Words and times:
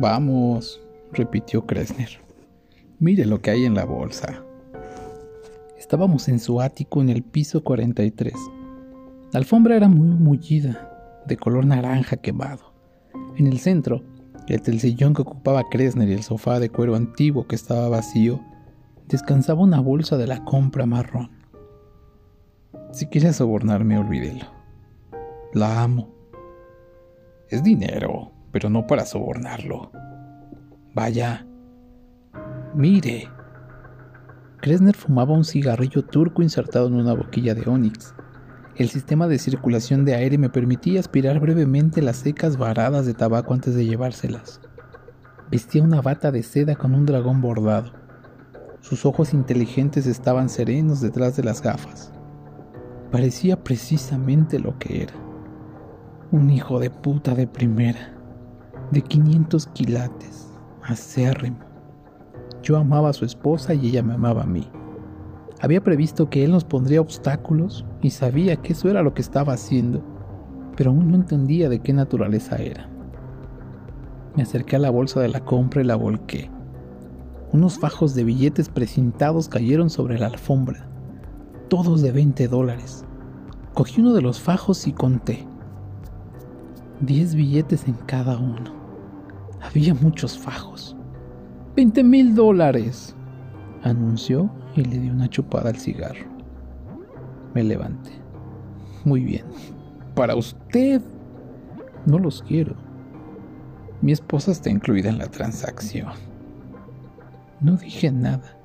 Vamos, 0.00 0.80
repitió 1.12 1.66
Kresner. 1.66 2.08
Mire 3.00 3.26
lo 3.26 3.42
que 3.42 3.50
hay 3.50 3.66
en 3.66 3.74
la 3.74 3.84
bolsa. 3.84 4.42
Estábamos 5.78 6.26
en 6.30 6.40
su 6.40 6.62
ático 6.62 7.02
en 7.02 7.10
el 7.10 7.22
piso 7.22 7.62
43. 7.62 8.32
La 9.30 9.38
alfombra 9.38 9.76
era 9.76 9.88
muy 9.88 10.08
mullida, 10.08 11.20
de 11.26 11.36
color 11.36 11.66
naranja 11.66 12.16
quemado. 12.16 12.72
En 13.36 13.46
el 13.46 13.58
centro, 13.58 14.02
entre 14.46 14.72
el 14.72 14.80
sillón 14.80 15.12
que 15.12 15.20
ocupaba 15.20 15.68
Kresner 15.68 16.08
y 16.08 16.14
el 16.14 16.22
sofá 16.22 16.60
de 16.60 16.70
cuero 16.70 16.96
antiguo 16.96 17.46
que 17.46 17.56
estaba 17.56 17.90
vacío, 17.90 18.40
descansaba 19.06 19.60
una 19.60 19.80
bolsa 19.80 20.16
de 20.16 20.28
la 20.28 20.42
compra 20.46 20.86
marrón. 20.86 21.30
Si 22.92 23.04
quiere 23.04 23.34
sobornarme, 23.34 23.98
olvídelo. 23.98 24.46
La 25.52 25.82
amo. 25.82 26.08
Es 27.50 27.62
dinero, 27.62 28.32
pero 28.52 28.70
no 28.70 28.86
para 28.86 29.06
sobornarlo. 29.06 29.92
Vaya. 30.94 31.46
Mire. 32.74 33.28
Kresner 34.60 34.94
fumaba 34.94 35.32
un 35.32 35.44
cigarrillo 35.44 36.04
turco 36.04 36.42
insertado 36.42 36.88
en 36.88 36.94
una 36.94 37.14
boquilla 37.14 37.54
de 37.54 37.68
ónix. 37.68 38.14
El 38.76 38.88
sistema 38.88 39.26
de 39.26 39.38
circulación 39.38 40.04
de 40.04 40.14
aire 40.14 40.38
me 40.38 40.50
permitía 40.50 41.00
aspirar 41.00 41.40
brevemente 41.40 42.02
las 42.02 42.16
secas 42.16 42.56
varadas 42.56 43.06
de 43.06 43.14
tabaco 43.14 43.54
antes 43.54 43.74
de 43.74 43.86
llevárselas. 43.86 44.60
Vestía 45.50 45.82
una 45.82 46.00
bata 46.00 46.30
de 46.30 46.42
seda 46.42 46.76
con 46.76 46.94
un 46.94 47.06
dragón 47.06 47.40
bordado. 47.40 47.92
Sus 48.80 49.04
ojos 49.04 49.34
inteligentes 49.34 50.06
estaban 50.06 50.48
serenos 50.48 51.00
detrás 51.00 51.36
de 51.36 51.44
las 51.44 51.60
gafas. 51.60 52.12
Parecía 53.10 53.62
precisamente 53.62 54.58
lo 54.58 54.78
que 54.78 55.02
era. 55.02 55.14
Un 56.30 56.50
hijo 56.50 56.78
de 56.78 56.90
puta 56.90 57.34
de 57.34 57.46
primera, 57.46 58.19
de 58.90 59.02
500 59.02 59.66
quilates, 59.68 60.48
acérrimo. 60.82 61.58
Yo 62.62 62.76
amaba 62.76 63.10
a 63.10 63.12
su 63.12 63.24
esposa 63.24 63.72
y 63.74 63.88
ella 63.88 64.02
me 64.02 64.14
amaba 64.14 64.42
a 64.42 64.46
mí. 64.46 64.68
Había 65.60 65.82
previsto 65.82 66.28
que 66.28 66.44
él 66.44 66.52
nos 66.52 66.64
pondría 66.64 67.00
obstáculos 67.00 67.84
y 68.02 68.10
sabía 68.10 68.56
que 68.56 68.72
eso 68.72 68.88
era 68.88 69.02
lo 69.02 69.14
que 69.14 69.22
estaba 69.22 69.52
haciendo, 69.52 70.02
pero 70.76 70.90
aún 70.90 71.08
no 71.08 71.14
entendía 71.14 71.68
de 71.68 71.80
qué 71.80 71.92
naturaleza 71.92 72.56
era. 72.56 72.88
Me 74.36 74.42
acerqué 74.42 74.76
a 74.76 74.80
la 74.80 74.90
bolsa 74.90 75.20
de 75.20 75.28
la 75.28 75.40
compra 75.40 75.82
y 75.82 75.84
la 75.84 75.96
volqué. 75.96 76.50
Unos 77.52 77.78
fajos 77.78 78.14
de 78.14 78.24
billetes 78.24 78.68
precintados 78.68 79.48
cayeron 79.48 79.90
sobre 79.90 80.18
la 80.18 80.26
alfombra, 80.26 80.88
todos 81.68 82.02
de 82.02 82.12
20 82.12 82.48
dólares. 82.48 83.04
Cogí 83.74 84.00
uno 84.00 84.14
de 84.14 84.22
los 84.22 84.40
fajos 84.40 84.86
y 84.86 84.92
conté. 84.92 85.46
Diez 87.00 87.34
billetes 87.34 87.86
en 87.86 87.94
cada 87.94 88.36
uno. 88.38 88.79
Había 89.60 89.94
muchos 89.94 90.38
fajos. 90.38 90.96
¡20 91.76 92.02
mil 92.04 92.34
dólares! 92.34 93.14
anunció 93.82 94.50
y 94.76 94.84
le 94.84 94.98
di 94.98 95.10
una 95.10 95.28
chupada 95.28 95.70
al 95.70 95.76
cigarro. 95.76 96.26
Me 97.54 97.64
levanté. 97.64 98.10
Muy 99.04 99.24
bien. 99.24 99.44
Para 100.14 100.34
usted. 100.36 101.00
No 102.06 102.18
los 102.18 102.42
quiero. 102.42 102.74
Mi 104.02 104.12
esposa 104.12 104.52
está 104.52 104.70
incluida 104.70 105.10
en 105.10 105.18
la 105.18 105.26
transacción. 105.26 106.12
No 107.60 107.76
dije 107.76 108.10
nada. 108.10 108.56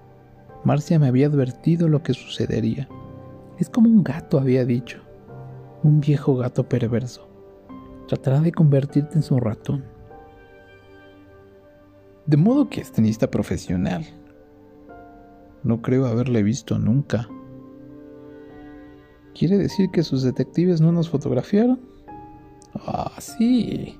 Marcia 0.63 0.97
me 0.99 1.07
había 1.07 1.27
advertido 1.27 1.89
lo 1.89 2.01
que 2.01 2.13
sucedería. 2.13 2.87
Es 3.59 3.69
como 3.69 3.89
un 3.89 4.03
gato, 4.03 4.39
había 4.39 4.65
dicho. 4.65 4.99
Un 5.83 5.99
viejo 5.99 6.35
gato 6.35 6.67
perverso. 6.67 7.27
Tratará 8.07 8.39
de 8.39 8.51
convertirte 8.51 9.15
en 9.15 9.23
su 9.23 9.39
ratón. 9.39 9.83
De 12.25 12.37
modo 12.37 12.69
que 12.69 12.81
es 12.81 12.91
tenista 12.91 13.29
profesional. 13.29 14.05
No 15.63 15.81
creo 15.81 16.07
haberle 16.07 16.41
visto 16.41 16.79
nunca. 16.79 17.29
¿Quiere 19.37 19.57
decir 19.57 19.91
que 19.91 20.01
sus 20.01 20.23
detectives 20.23 20.81
no 20.81 20.91
nos 20.91 21.09
fotografiaron? 21.09 21.79
Ah, 22.73 23.11
sí. 23.19 23.99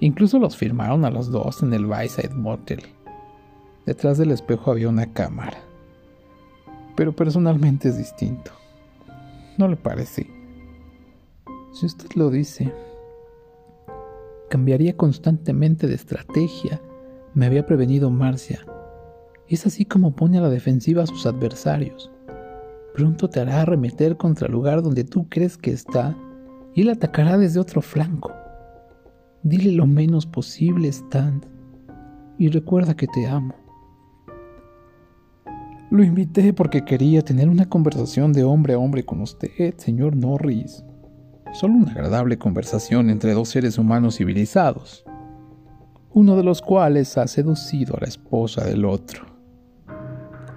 Incluso 0.00 0.38
los 0.38 0.56
firmaron 0.56 1.04
a 1.04 1.10
los 1.10 1.30
dos 1.30 1.62
en 1.62 1.72
el 1.72 1.86
Byside 1.86 2.34
Motel. 2.34 2.82
Detrás 3.86 4.18
del 4.18 4.30
espejo 4.30 4.70
había 4.70 4.88
una 4.88 5.12
cámara. 5.12 5.58
Pero 6.96 7.14
personalmente 7.14 7.88
es 7.88 7.96
distinto. 7.96 8.50
¿No 9.56 9.68
le 9.68 9.76
parece? 9.76 10.26
Si 11.72 11.86
usted 11.86 12.08
lo 12.16 12.30
dice, 12.30 12.72
cambiaría 14.48 14.96
constantemente 14.96 15.86
de 15.86 15.94
estrategia, 15.94 16.80
me 17.34 17.46
había 17.46 17.66
prevenido 17.66 18.10
Marcia. 18.10 18.64
Es 19.48 19.66
así 19.66 19.84
como 19.84 20.14
pone 20.14 20.38
a 20.38 20.40
la 20.40 20.50
defensiva 20.50 21.02
a 21.02 21.06
sus 21.06 21.26
adversarios. 21.26 22.10
Pronto 22.94 23.28
te 23.28 23.40
hará 23.40 23.62
arremeter 23.62 24.16
contra 24.16 24.46
el 24.46 24.52
lugar 24.52 24.82
donde 24.82 25.04
tú 25.04 25.28
crees 25.28 25.56
que 25.56 25.72
está 25.72 26.16
y 26.74 26.82
él 26.82 26.90
atacará 26.90 27.36
desde 27.36 27.60
otro 27.60 27.82
flanco. 27.82 28.32
Dile 29.42 29.72
lo 29.72 29.86
menos 29.86 30.26
posible, 30.26 30.88
Stan, 30.88 31.44
y 32.38 32.48
recuerda 32.48 32.96
que 32.96 33.06
te 33.06 33.26
amo. 33.26 33.54
Lo 35.90 36.02
invité 36.02 36.52
porque 36.52 36.84
quería 36.84 37.22
tener 37.22 37.48
una 37.48 37.68
conversación 37.68 38.32
de 38.32 38.42
hombre 38.42 38.74
a 38.74 38.78
hombre 38.78 39.04
con 39.04 39.20
usted, 39.20 39.74
señor 39.76 40.16
Norris. 40.16 40.84
Solo 41.52 41.74
una 41.74 41.92
agradable 41.92 42.38
conversación 42.38 43.10
entre 43.10 43.32
dos 43.32 43.50
seres 43.50 43.78
humanos 43.78 44.16
civilizados, 44.16 45.04
uno 46.14 46.36
de 46.36 46.44
los 46.44 46.62
cuales 46.62 47.18
ha 47.18 47.26
seducido 47.26 47.96
a 47.96 48.00
la 48.00 48.06
esposa 48.06 48.64
del 48.64 48.84
otro. 48.84 49.26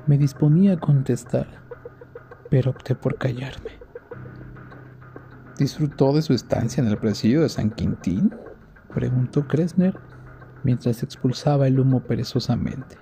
Me 0.05 0.17
disponía 0.17 0.73
a 0.73 0.79
contestar, 0.79 1.47
pero 2.51 2.71
opté 2.71 2.93
por 2.93 3.17
callarme. 3.17 3.71
¿Disfrutó 5.57 6.13
de 6.13 6.21
su 6.21 6.33
estancia 6.33 6.81
en 6.81 6.87
el 6.87 6.99
presidio 6.99 7.41
de 7.41 7.49
San 7.49 7.71
Quintín? 7.71 8.33
preguntó 8.93 9.47
Kresner 9.47 9.97
mientras 10.63 11.01
expulsaba 11.01 11.67
el 11.67 11.79
humo 11.79 12.01
perezosamente. 12.01 12.95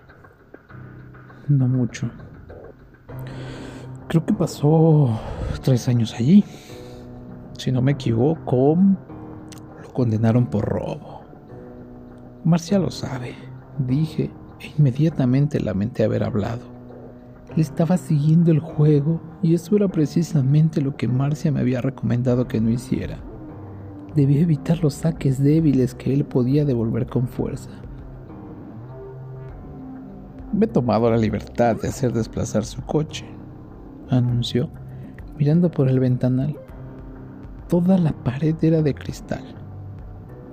No 1.49 1.67
mucho. 1.67 2.09
Creo 4.07 4.25
que 4.25 4.33
pasó 4.33 5.19
tres 5.61 5.89
años 5.89 6.13
allí. 6.13 6.45
Si 7.57 7.73
no 7.73 7.81
me 7.81 7.91
equivoco, 7.91 8.77
lo 9.83 9.93
condenaron 9.93 10.49
por 10.49 10.63
robo. 10.63 11.14
Marcia 12.45 12.77
lo 12.77 12.91
sabe, 12.91 13.33
dije, 13.87 14.29
e 14.59 14.71
inmediatamente 14.77 15.59
lamenté 15.59 16.03
haber 16.03 16.23
hablado. 16.23 16.61
Le 17.55 17.61
estaba 17.63 17.97
siguiendo 17.97 18.51
el 18.51 18.59
juego 18.59 19.19
y 19.41 19.55
eso 19.55 19.75
era 19.75 19.87
precisamente 19.87 20.79
lo 20.79 20.95
que 20.95 21.07
Marcia 21.07 21.51
me 21.51 21.61
había 21.61 21.81
recomendado 21.81 22.47
que 22.47 22.61
no 22.61 22.69
hiciera. 22.69 23.17
Debía 24.13 24.41
evitar 24.41 24.83
los 24.83 24.93
saques 24.93 25.43
débiles 25.43 25.95
que 25.95 26.13
él 26.13 26.23
podía 26.23 26.65
devolver 26.65 27.07
con 27.07 27.27
fuerza. 27.27 27.71
Me 30.53 30.67
he 30.67 30.69
tomado 30.69 31.09
la 31.09 31.17
libertad 31.17 31.77
de 31.81 31.87
hacer 31.87 32.13
desplazar 32.13 32.63
su 32.63 32.79
coche, 32.83 33.25
anunció, 34.11 34.69
mirando 35.39 35.71
por 35.71 35.89
el 35.89 35.99
ventanal. 35.99 36.55
Toda 37.67 37.97
la 37.97 38.11
pared 38.11 38.55
era 38.61 38.83
de 38.83 38.93
cristal. 38.93 39.64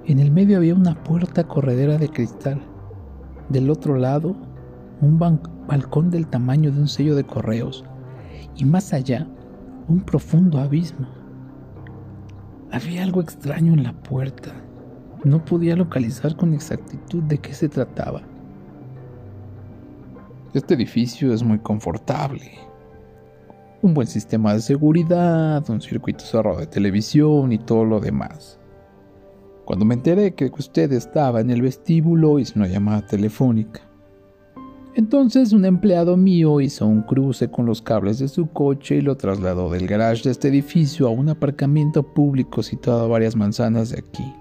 En 0.05 0.19
el 0.19 0.33
medio 0.33 0.57
había 0.57 0.75
una 0.75 1.01
puerta 1.05 1.45
corredera 1.45 1.97
de 1.97 2.09
cristal. 2.09 2.61
Del 3.49 3.71
otro 3.71 3.97
lado, 3.97 4.35
un 5.01 5.17
balcón 5.19 6.11
del 6.11 6.27
tamaño 6.27 6.73
de 6.73 6.81
un 6.81 6.89
sello 6.89 7.15
de 7.15 7.23
correos. 7.23 7.85
Y 8.57 8.65
más 8.65 8.93
allá, 8.93 9.29
un 9.89 10.01
profundo 10.01 10.59
abismo. 10.59 11.07
Había 12.73 13.05
algo 13.05 13.21
extraño 13.21 13.75
en 13.75 13.85
la 13.85 13.93
puerta. 13.93 14.53
No 15.23 15.45
podía 15.45 15.77
localizar 15.77 16.35
con 16.35 16.53
exactitud 16.53 17.23
de 17.23 17.39
qué 17.39 17.55
se 17.55 17.69
trataba. 17.69 18.23
Este 20.53 20.75
edificio 20.75 21.33
es 21.33 21.45
muy 21.45 21.61
confortable. 21.61 22.51
Un 23.83 23.95
buen 23.95 24.09
sistema 24.09 24.53
de 24.53 24.61
seguridad, 24.63 25.69
un 25.71 25.81
circuito 25.81 26.25
cerrado 26.25 26.59
de 26.59 26.67
televisión 26.67 27.53
y 27.53 27.59
todo 27.59 27.85
lo 27.85 28.01
demás. 28.01 28.59
Cuando 29.65 29.85
me 29.85 29.95
enteré 29.95 30.35
que 30.35 30.51
usted 30.59 30.93
estaba 30.93 31.41
en 31.41 31.51
el 31.51 31.63
vestíbulo 31.63 32.39
hice 32.39 32.59
una 32.59 32.69
llamada 32.69 33.07
telefónica. 33.07 33.81
Entonces 34.95 35.53
un 35.53 35.65
empleado 35.65 36.17
mío 36.17 36.61
hizo 36.61 36.87
un 36.87 37.03
cruce 37.03 37.51
con 37.51 37.65
los 37.65 37.81
cables 37.81 38.19
de 38.19 38.29
su 38.29 38.49
coche 38.49 38.97
y 38.97 39.01
lo 39.01 39.17
trasladó 39.17 39.71
del 39.71 39.87
garage 39.87 40.25
de 40.25 40.31
este 40.33 40.49
edificio 40.49 41.07
a 41.07 41.11
un 41.11 41.31
aparcamiento 41.31 42.03
público 42.03 42.63
situado 42.63 43.05
a 43.05 43.09
varias 43.09 43.35
manzanas 43.35 43.91
de 43.91 44.01
aquí. 44.01 44.35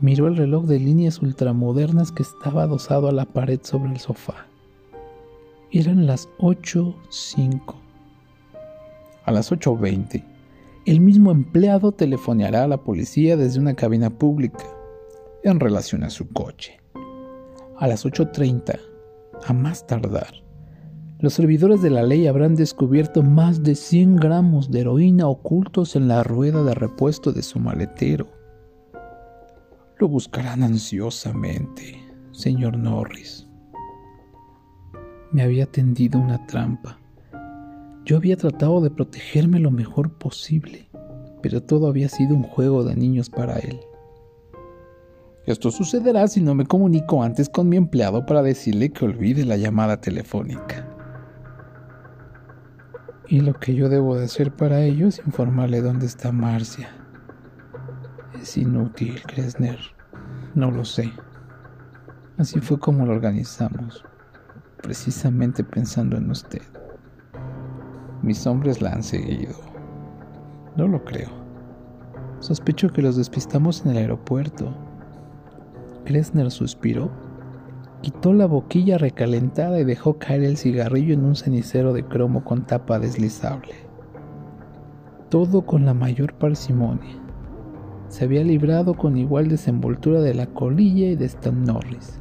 Miró 0.00 0.26
el 0.26 0.36
reloj 0.36 0.64
de 0.64 0.80
líneas 0.80 1.20
ultramodernas 1.20 2.10
que 2.10 2.22
estaba 2.22 2.62
adosado 2.62 3.08
a 3.08 3.12
la 3.12 3.26
pared 3.26 3.60
sobre 3.62 3.92
el 3.92 3.98
sofá. 3.98 4.46
Eran 5.70 6.06
las 6.06 6.28
8.05. 6.38 7.74
A 9.24 9.30
las 9.30 9.52
8.20, 9.52 10.24
el 10.86 11.00
mismo 11.00 11.30
empleado 11.30 11.92
telefoneará 11.92 12.64
a 12.64 12.68
la 12.68 12.82
policía 12.82 13.36
desde 13.36 13.60
una 13.60 13.74
cabina 13.74 14.10
pública. 14.10 14.64
en 15.42 15.58
relación 15.58 16.04
a 16.04 16.10
su 16.10 16.28
coche. 16.28 16.78
A 17.78 17.86
las 17.86 18.04
8.30, 18.04 18.78
a 19.46 19.52
más 19.54 19.86
tardar, 19.86 20.34
los 21.18 21.34
servidores 21.34 21.80
de 21.80 21.90
la 21.90 22.02
ley 22.02 22.26
habrán 22.26 22.54
descubierto 22.54 23.22
más 23.22 23.62
de 23.62 23.74
100 23.74 24.16
gramos 24.16 24.70
de 24.70 24.80
heroína 24.80 25.28
ocultos 25.28 25.96
en 25.96 26.08
la 26.08 26.22
rueda 26.22 26.62
de 26.62 26.74
repuesto 26.74 27.32
de 27.32 27.42
su 27.42 27.58
maletero. 27.58 28.26
Lo 29.98 30.08
buscarán 30.08 30.62
ansiosamente, 30.62 32.02
señor 32.32 32.78
Norris. 32.78 33.46
Me 35.32 35.42
había 35.42 35.66
tendido 35.66 36.18
una 36.18 36.46
trampa. 36.46 36.99
Yo 38.04 38.16
había 38.16 38.36
tratado 38.36 38.80
de 38.80 38.90
protegerme 38.90 39.60
lo 39.60 39.70
mejor 39.70 40.10
posible, 40.10 40.88
pero 41.42 41.62
todo 41.62 41.88
había 41.88 42.08
sido 42.08 42.34
un 42.34 42.42
juego 42.42 42.84
de 42.84 42.96
niños 42.96 43.30
para 43.30 43.58
él. 43.58 43.80
Esto 45.46 45.70
sucederá 45.70 46.28
si 46.28 46.40
no 46.40 46.54
me 46.54 46.66
comunico 46.66 47.22
antes 47.22 47.48
con 47.48 47.68
mi 47.68 47.76
empleado 47.76 48.26
para 48.26 48.42
decirle 48.42 48.90
que 48.90 49.04
olvide 49.04 49.44
la 49.44 49.56
llamada 49.56 50.00
telefónica. 50.00 50.86
Y 53.28 53.40
lo 53.40 53.54
que 53.54 53.74
yo 53.74 53.88
debo 53.88 54.16
de 54.16 54.24
hacer 54.24 54.54
para 54.54 54.82
ello 54.82 55.06
es 55.08 55.20
informarle 55.24 55.80
dónde 55.80 56.06
está 56.06 56.32
Marcia. 56.32 56.88
Es 58.40 58.56
inútil, 58.56 59.22
Kresner. 59.22 59.78
No 60.54 60.70
lo 60.70 60.84
sé. 60.84 61.12
Así 62.38 62.60
fue 62.60 62.78
como 62.78 63.06
lo 63.06 63.12
organizamos, 63.12 64.04
precisamente 64.82 65.62
pensando 65.62 66.16
en 66.16 66.30
usted. 66.30 66.62
Mis 68.22 68.46
hombres 68.46 68.82
la 68.82 68.92
han 68.92 69.02
seguido. 69.02 69.54
No 70.76 70.86
lo 70.88 71.04
creo. 71.04 71.30
Sospecho 72.38 72.90
que 72.90 73.02
los 73.02 73.16
despistamos 73.16 73.84
en 73.84 73.92
el 73.92 73.98
aeropuerto. 73.98 74.74
Kresner 76.04 76.50
suspiró 76.50 77.10
Quitó 78.02 78.32
la 78.32 78.46
boquilla 78.46 78.96
recalentada 78.96 79.78
y 79.78 79.84
dejó 79.84 80.18
caer 80.18 80.42
el 80.42 80.56
cigarrillo 80.56 81.12
en 81.12 81.24
un 81.24 81.36
cenicero 81.36 81.92
de 81.92 82.02
cromo 82.02 82.44
con 82.44 82.66
tapa 82.66 82.98
deslizable. 82.98 83.74
Todo 85.28 85.66
con 85.66 85.84
la 85.84 85.92
mayor 85.92 86.32
parsimonia. 86.32 87.20
Se 88.08 88.24
había 88.24 88.42
librado 88.42 88.94
con 88.94 89.18
igual 89.18 89.48
desenvoltura 89.48 90.20
de 90.20 90.32
la 90.32 90.46
colilla 90.46 91.08
y 91.08 91.14
de 91.16 91.26
Stan 91.26 91.62
Norris. 91.62 92.18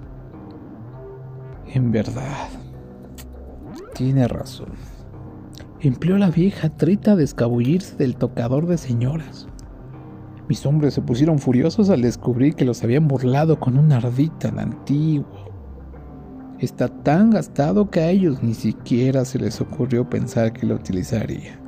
En 1.74 1.92
verdad, 1.92 2.50
tiene 3.94 4.28
razón. 4.28 4.74
Empleó 5.82 6.18
la 6.18 6.30
vieja 6.30 6.70
trita 6.70 7.16
de 7.16 7.24
escabullirse 7.24 7.96
del 7.96 8.16
tocador 8.16 8.68
de 8.68 8.78
señoras. 8.78 9.48
Mis 10.48 10.66
hombres 10.66 10.94
se 10.94 11.02
pusieron 11.02 11.40
furiosos 11.40 11.90
al 11.90 12.02
descubrir 12.02 12.56
que 12.56 12.66
los 12.66 12.84
habían 12.84 13.08
burlado 13.08 13.60
con 13.60 13.78
un 13.78 13.92
ardid 13.92 14.32
tan 14.40 14.60
antiguo 14.60 15.50
está 16.60 16.90
tan 16.90 17.30
gastado 17.30 17.90
que 17.90 18.02
a 18.02 18.10
ellos 18.10 18.44
ni 18.44 18.54
siquiera 18.54 19.24
se 19.26 19.40
les 19.40 19.62
ocurrió 19.62 20.10
pensar 20.10 20.52
que 20.52 20.66
lo 20.66 20.76
utilizaría. 20.76 21.60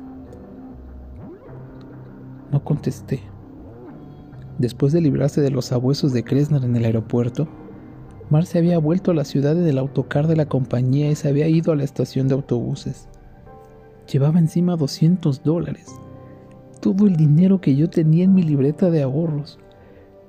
No 2.50 2.62
contesté. 2.62 3.22
Después 4.58 4.92
de 4.92 5.00
librarse 5.00 5.40
de 5.40 5.50
los 5.50 5.72
abuesos 5.72 6.12
de 6.12 6.22
Kresner 6.22 6.64
en 6.64 6.76
el 6.76 6.84
aeropuerto, 6.84 7.48
Mar 8.28 8.46
se 8.46 8.58
había 8.58 8.78
vuelto 8.78 9.10
a 9.10 9.14
la 9.14 9.24
ciudad 9.24 9.58
en 9.58 9.66
el 9.66 9.78
autocar 9.78 10.26
de 10.26 10.36
la 10.36 10.46
compañía 10.46 11.10
y 11.10 11.14
se 11.14 11.28
había 11.28 11.48
ido 11.48 11.72
a 11.72 11.76
la 11.76 11.84
estación 11.84 12.28
de 12.28 12.34
autobuses. 12.34 13.08
Llevaba 14.10 14.38
encima 14.38 14.76
200 14.76 15.42
dólares, 15.42 15.86
todo 16.80 17.06
el 17.06 17.16
dinero 17.16 17.60
que 17.60 17.76
yo 17.76 17.88
tenía 17.88 18.24
en 18.24 18.34
mi 18.34 18.42
libreta 18.42 18.90
de 18.90 19.02
ahorros. 19.02 19.58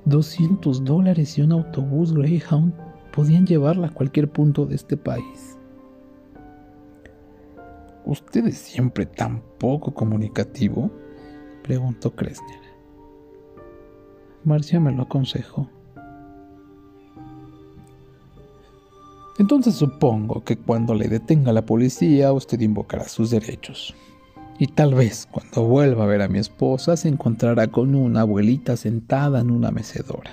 200 0.05 0.83
dólares 0.83 1.37
y 1.37 1.41
un 1.41 1.53
autobús 1.53 2.13
Greyhound 2.13 2.73
podían 3.13 3.45
llevarla 3.45 3.87
a 3.87 3.93
cualquier 3.93 4.29
punto 4.29 4.65
de 4.65 4.75
este 4.75 4.97
país. 4.97 5.57
¿Usted 8.05 8.47
es 8.47 8.57
siempre 8.57 9.05
tan 9.05 9.41
poco 9.57 9.93
comunicativo? 9.93 10.91
preguntó 11.63 12.13
Kresner. 12.13 12.59
Marcia 14.43 14.79
me 14.79 14.91
lo 14.91 15.03
aconsejó. 15.03 15.69
Entonces 19.39 19.75
supongo 19.75 20.43
que 20.43 20.57
cuando 20.57 20.93
le 20.93 21.07
detenga 21.07 21.51
la 21.53 21.65
policía 21.65 22.31
usted 22.31 22.59
invocará 22.61 23.07
sus 23.07 23.31
derechos. 23.31 23.95
Y 24.59 24.67
tal 24.67 24.93
vez 24.93 25.27
cuando 25.31 25.63
vuelva 25.63 26.03
a 26.03 26.07
ver 26.07 26.21
a 26.21 26.27
mi 26.27 26.39
esposa 26.39 26.95
se 26.95 27.09
encontrará 27.09 27.67
con 27.67 27.95
una 27.95 28.21
abuelita 28.21 28.77
sentada 28.77 29.41
en 29.41 29.49
una 29.49 29.71
mecedora 29.71 30.31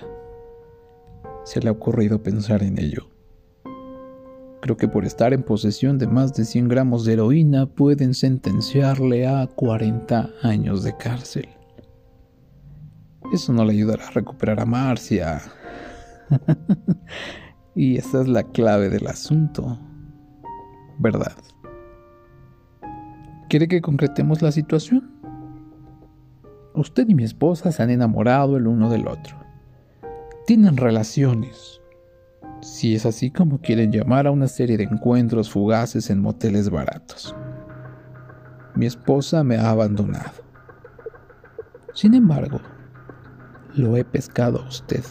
se 1.44 1.60
le 1.60 1.68
ha 1.68 1.72
ocurrido 1.72 2.22
pensar 2.22 2.62
en 2.62 2.78
ello. 2.78 3.08
Creo 4.60 4.76
que 4.76 4.88
por 4.88 5.04
estar 5.04 5.32
en 5.32 5.42
posesión 5.42 5.98
de 5.98 6.06
más 6.06 6.34
de 6.34 6.44
100 6.44 6.68
gramos 6.68 7.04
de 7.04 7.14
heroína 7.14 7.66
pueden 7.66 8.14
sentenciarle 8.14 9.26
a 9.26 9.46
40 9.46 10.30
años 10.42 10.84
de 10.84 10.96
cárcel. 10.96 11.48
Eso 13.32 13.52
no 13.52 13.64
le 13.64 13.72
ayudará 13.72 14.06
a 14.06 14.10
recuperar 14.10 14.60
a 14.60 14.66
Marcia. 14.66 15.40
y 17.74 17.96
esa 17.96 18.22
es 18.22 18.28
la 18.28 18.42
clave 18.44 18.88
del 18.88 19.06
asunto. 19.06 19.78
¿Verdad? 20.98 21.36
¿Quiere 23.48 23.68
que 23.68 23.80
concretemos 23.80 24.42
la 24.42 24.52
situación? 24.52 25.10
Usted 26.74 27.08
y 27.08 27.14
mi 27.14 27.24
esposa 27.24 27.72
se 27.72 27.82
han 27.82 27.90
enamorado 27.90 28.56
el 28.56 28.66
uno 28.66 28.90
del 28.90 29.08
otro 29.08 29.40
tienen 30.50 30.76
relaciones. 30.76 31.80
Si 32.60 32.96
es 32.96 33.06
así 33.06 33.30
como 33.30 33.60
quieren 33.60 33.92
llamar 33.92 34.26
a 34.26 34.32
una 34.32 34.48
serie 34.48 34.76
de 34.76 34.82
encuentros 34.82 35.48
fugaces 35.48 36.10
en 36.10 36.20
moteles 36.20 36.70
baratos. 36.70 37.36
Mi 38.74 38.86
esposa 38.86 39.44
me 39.44 39.58
ha 39.58 39.70
abandonado. 39.70 40.32
Sin 41.94 42.14
embargo, 42.14 42.60
lo 43.76 43.96
he 43.96 44.04
pescado 44.04 44.60
a 44.60 44.68
usted. 44.68 45.04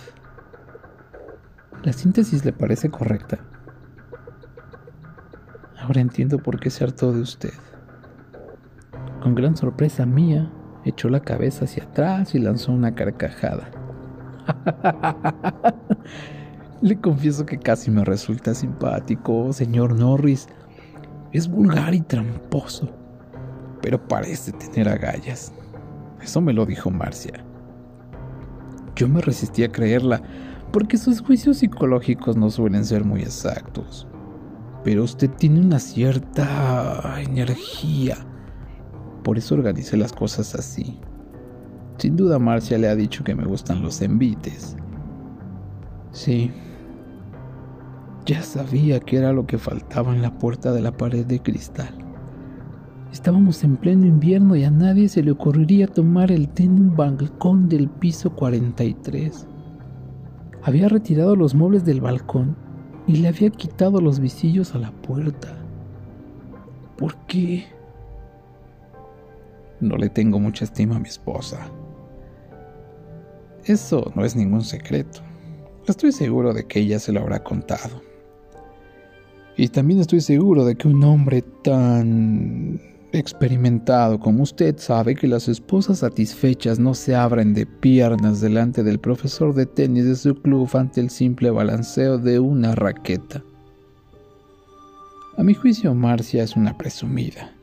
¿La 1.83 1.93
síntesis 1.93 2.43
le 2.43 2.51
parece 2.51 2.89
correcta? 2.89 3.39
Ahora 5.79 6.01
entiendo 6.01 6.37
por 6.39 6.59
qué 6.59 6.69
se 6.69 6.83
hartó 6.83 7.13
de 7.13 7.21
usted. 7.21 7.53
Con 9.23 9.33
gran 9.33 9.55
sorpresa 9.55 10.05
mía, 10.05 10.51
echó 10.83 11.07
la 11.09 11.21
cabeza 11.21 11.65
hacia 11.65 11.83
atrás 11.83 12.35
y 12.35 12.39
lanzó 12.39 12.73
una 12.73 12.95
carcajada. 12.95 13.71
Le 16.81 16.99
confieso 16.99 17.45
que 17.45 17.59
casi 17.59 17.91
me 17.91 18.03
resulta 18.05 18.53
simpático, 18.53 19.51
señor 19.53 19.95
Norris. 19.95 20.47
Es 21.31 21.49
vulgar 21.49 21.93
y 21.93 22.01
tramposo, 22.01 22.89
pero 23.81 24.05
parece 24.07 24.51
tener 24.51 24.89
agallas. 24.89 25.53
Eso 26.21 26.41
me 26.41 26.53
lo 26.53 26.65
dijo 26.65 26.89
Marcia. 26.89 27.43
Yo 28.95 29.07
me 29.07 29.21
resistí 29.21 29.63
a 29.63 29.71
creerla, 29.71 30.21
porque 30.71 30.97
sus 30.97 31.21
juicios 31.21 31.57
psicológicos 31.57 32.37
no 32.37 32.49
suelen 32.49 32.85
ser 32.85 33.03
muy 33.03 33.21
exactos. 33.21 34.07
Pero 34.83 35.03
usted 35.03 35.29
tiene 35.31 35.61
una 35.61 35.79
cierta 35.79 37.21
energía. 37.21 38.17
Por 39.23 39.37
eso 39.37 39.55
organicé 39.55 39.97
las 39.97 40.13
cosas 40.13 40.55
así. 40.55 40.99
Sin 41.97 42.15
duda 42.15 42.39
Marcia 42.39 42.77
le 42.77 42.87
ha 42.87 42.95
dicho 42.95 43.23
que 43.23 43.35
me 43.35 43.45
gustan 43.45 43.81
los 43.81 44.01
envites. 44.01 44.77
Sí. 46.11 46.51
Ya 48.25 48.41
sabía 48.41 48.99
que 48.99 49.17
era 49.17 49.33
lo 49.33 49.45
que 49.45 49.57
faltaba 49.57 50.15
en 50.15 50.21
la 50.21 50.37
puerta 50.37 50.71
de 50.71 50.81
la 50.81 50.95
pared 50.95 51.25
de 51.25 51.41
cristal. 51.41 51.93
Estábamos 53.11 53.63
en 53.63 53.75
pleno 53.75 54.05
invierno 54.05 54.55
y 54.55 54.63
a 54.63 54.71
nadie 54.71 55.09
se 55.09 55.23
le 55.23 55.31
ocurriría 55.31 55.87
tomar 55.87 56.31
el 56.31 56.47
té 56.47 56.63
en 56.63 56.73
un 56.73 56.95
balcón 56.95 57.67
del 57.67 57.89
piso 57.89 58.29
43. 58.35 59.47
Había 60.63 60.89
retirado 60.89 61.35
los 61.35 61.55
muebles 61.55 61.85
del 61.85 62.01
balcón 62.01 62.55
y 63.07 63.17
le 63.17 63.27
había 63.27 63.49
quitado 63.49 64.01
los 64.01 64.19
visillos 64.19 64.75
a 64.75 64.77
la 64.77 64.91
puerta. 64.91 65.57
¿Por 66.97 67.15
qué? 67.25 67.65
No 69.79 69.95
le 69.95 70.09
tengo 70.09 70.39
mucha 70.39 70.65
estima 70.65 70.97
a 70.97 70.99
mi 70.99 71.07
esposa. 71.07 71.69
Eso 73.63 74.11
no 74.15 74.25
es 74.25 74.35
ningún 74.35 74.63
secreto. 74.63 75.21
Estoy 75.87 76.11
seguro 76.11 76.53
de 76.53 76.65
que 76.65 76.79
ella 76.79 76.99
se 76.99 77.11
lo 77.11 77.21
habrá 77.21 77.43
contado. 77.43 78.01
Y 79.55 79.69
también 79.69 79.99
estoy 79.99 80.21
seguro 80.21 80.65
de 80.65 80.75
que 80.75 80.87
un 80.87 81.03
hombre 81.03 81.41
tan 81.41 82.79
experimentado 83.11 84.19
como 84.19 84.43
usted 84.43 84.77
sabe 84.77 85.15
que 85.15 85.27
las 85.27 85.47
esposas 85.47 85.99
satisfechas 85.99 86.79
no 86.79 86.93
se 86.93 87.15
abren 87.15 87.53
de 87.53 87.65
piernas 87.65 88.41
delante 88.41 88.83
del 88.83 88.99
profesor 88.99 89.53
de 89.53 89.65
tenis 89.65 90.05
de 90.05 90.15
su 90.15 90.35
club 90.35 90.69
ante 90.73 91.01
el 91.01 91.09
simple 91.09 91.49
balanceo 91.49 92.17
de 92.17 92.39
una 92.39 92.75
raqueta. 92.75 93.43
A 95.37 95.43
mi 95.43 95.53
juicio, 95.53 95.93
Marcia 95.93 96.43
es 96.43 96.55
una 96.55 96.77
presumida. 96.77 97.53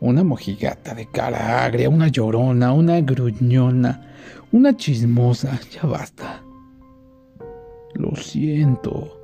Una 0.00 0.22
mojigata 0.22 0.94
de 0.94 1.06
cara 1.06 1.64
agria, 1.64 1.88
una 1.88 2.08
llorona, 2.08 2.72
una 2.72 3.00
gruñona, 3.00 4.14
una 4.52 4.76
chismosa, 4.76 5.58
ya 5.72 5.82
basta. 5.82 6.42
Lo 7.94 8.14
siento. 8.14 9.18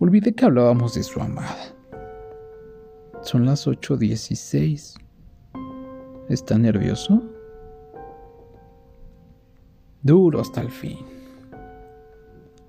Olvidé 0.00 0.32
que 0.32 0.46
hablábamos 0.46 0.94
de 0.94 1.02
su 1.02 1.20
amada. 1.20 1.74
Son 3.22 3.44
las 3.44 3.66
8.16. 3.66 4.96
¿Está 6.28 6.58
nervioso? 6.58 7.22
Duro 10.02 10.40
hasta 10.40 10.62
el 10.62 10.70
fin. 10.70 10.98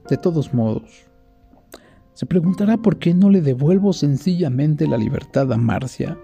De 0.10 0.18
todos 0.18 0.54
modos, 0.54 1.08
se 2.14 2.26
preguntará 2.26 2.78
por 2.78 3.00
qué 3.00 3.14
no 3.14 3.30
le 3.30 3.42
devuelvo 3.42 3.94
sencillamente 3.94 4.88
la 4.88 4.98
libertad 4.98 5.52
a 5.54 5.58
Marcia 5.58 6.18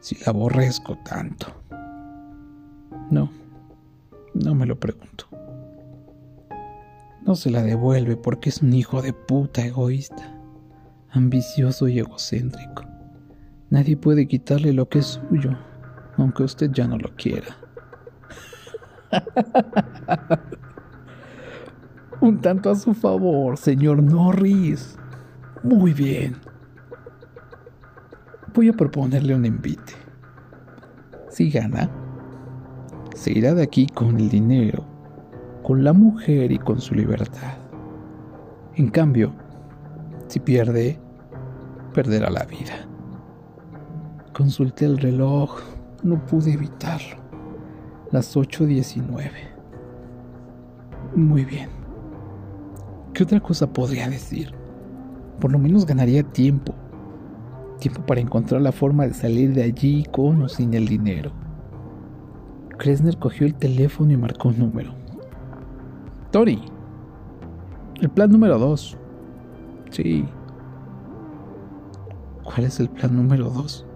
si 0.00 0.16
la 0.16 0.26
aborrezco 0.30 0.98
tanto. 1.04 1.46
No, 3.10 3.30
no 4.34 4.54
me 4.54 4.66
lo 4.66 4.78
pregunto. 4.78 5.26
No 7.24 7.36
se 7.36 7.50
la 7.50 7.62
devuelve 7.62 8.16
porque 8.16 8.48
es 8.48 8.60
un 8.60 8.72
hijo 8.72 9.02
de 9.02 9.12
puta 9.12 9.64
egoísta, 9.64 10.36
ambicioso 11.10 11.86
y 11.86 12.00
egocéntrico. 12.00 12.97
Nadie 13.70 13.96
puede 13.98 14.26
quitarle 14.26 14.72
lo 14.72 14.88
que 14.88 15.00
es 15.00 15.20
suyo, 15.28 15.50
aunque 16.16 16.42
usted 16.42 16.70
ya 16.72 16.86
no 16.88 16.96
lo 16.96 17.14
quiera. 17.16 17.56
Un 22.20 22.40
tanto 22.40 22.70
a 22.70 22.74
su 22.74 22.94
favor, 22.94 23.58
señor 23.58 24.02
Norris. 24.02 24.98
Muy 25.62 25.92
bien. 25.92 26.36
Voy 28.54 28.68
a 28.68 28.72
proponerle 28.72 29.34
un 29.34 29.44
invite. 29.44 29.92
Si 31.28 31.50
gana, 31.50 31.90
se 33.14 33.32
irá 33.32 33.54
de 33.54 33.62
aquí 33.62 33.86
con 33.86 34.16
el 34.16 34.28
dinero, 34.28 34.84
con 35.62 35.84
la 35.84 35.92
mujer 35.92 36.50
y 36.50 36.58
con 36.58 36.80
su 36.80 36.94
libertad. 36.94 37.58
En 38.74 38.88
cambio, 38.88 39.32
si 40.26 40.40
pierde, 40.40 40.98
perderá 41.92 42.30
la 42.30 42.44
vida. 42.46 42.87
Consulté 44.38 44.84
el 44.84 44.98
reloj, 44.98 45.58
no 46.04 46.24
pude 46.24 46.52
evitarlo. 46.52 47.16
Las 48.12 48.36
8.19. 48.36 49.32
Muy 51.16 51.44
bien. 51.44 51.68
¿Qué 53.12 53.24
otra 53.24 53.40
cosa 53.40 53.72
podría 53.72 54.08
decir? 54.08 54.54
Por 55.40 55.50
lo 55.50 55.58
menos 55.58 55.86
ganaría 55.86 56.22
tiempo. 56.22 56.72
Tiempo 57.80 58.06
para 58.06 58.20
encontrar 58.20 58.62
la 58.62 58.70
forma 58.70 59.08
de 59.08 59.14
salir 59.14 59.52
de 59.54 59.64
allí 59.64 60.04
con 60.12 60.40
o 60.42 60.48
sin 60.48 60.72
el 60.72 60.86
dinero. 60.86 61.32
Kresner 62.78 63.18
cogió 63.18 63.44
el 63.44 63.56
teléfono 63.56 64.12
y 64.12 64.16
marcó 64.16 64.50
un 64.50 64.58
número. 64.60 64.94
Tori. 66.30 66.62
El 68.00 68.08
plan 68.08 68.30
número 68.30 68.56
2. 68.56 68.96
Sí. 69.90 70.24
¿Cuál 72.44 72.66
es 72.66 72.78
el 72.78 72.88
plan 72.88 73.16
número 73.16 73.50
2? 73.50 73.87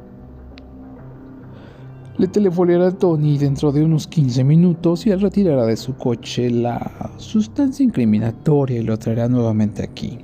Le 2.19 2.29
telefoneará 2.29 2.89
a 2.89 2.93
Tony 2.93 3.39
dentro 3.39 3.73
de 3.73 3.83
unos 3.83 4.07
15 4.07 4.45
minutos 4.45 5.07
y 5.07 5.11
él 5.11 5.21
retirará 5.21 5.65
de 5.65 5.79
su 5.79 5.97
coche 5.97 6.51
la 6.51 7.11
sustancia 7.17 7.83
incriminatoria 7.83 8.81
y 8.81 8.85
lo 8.85 8.99
traerá 8.99 9.29
nuevamente 9.29 9.83
aquí. 9.83 10.19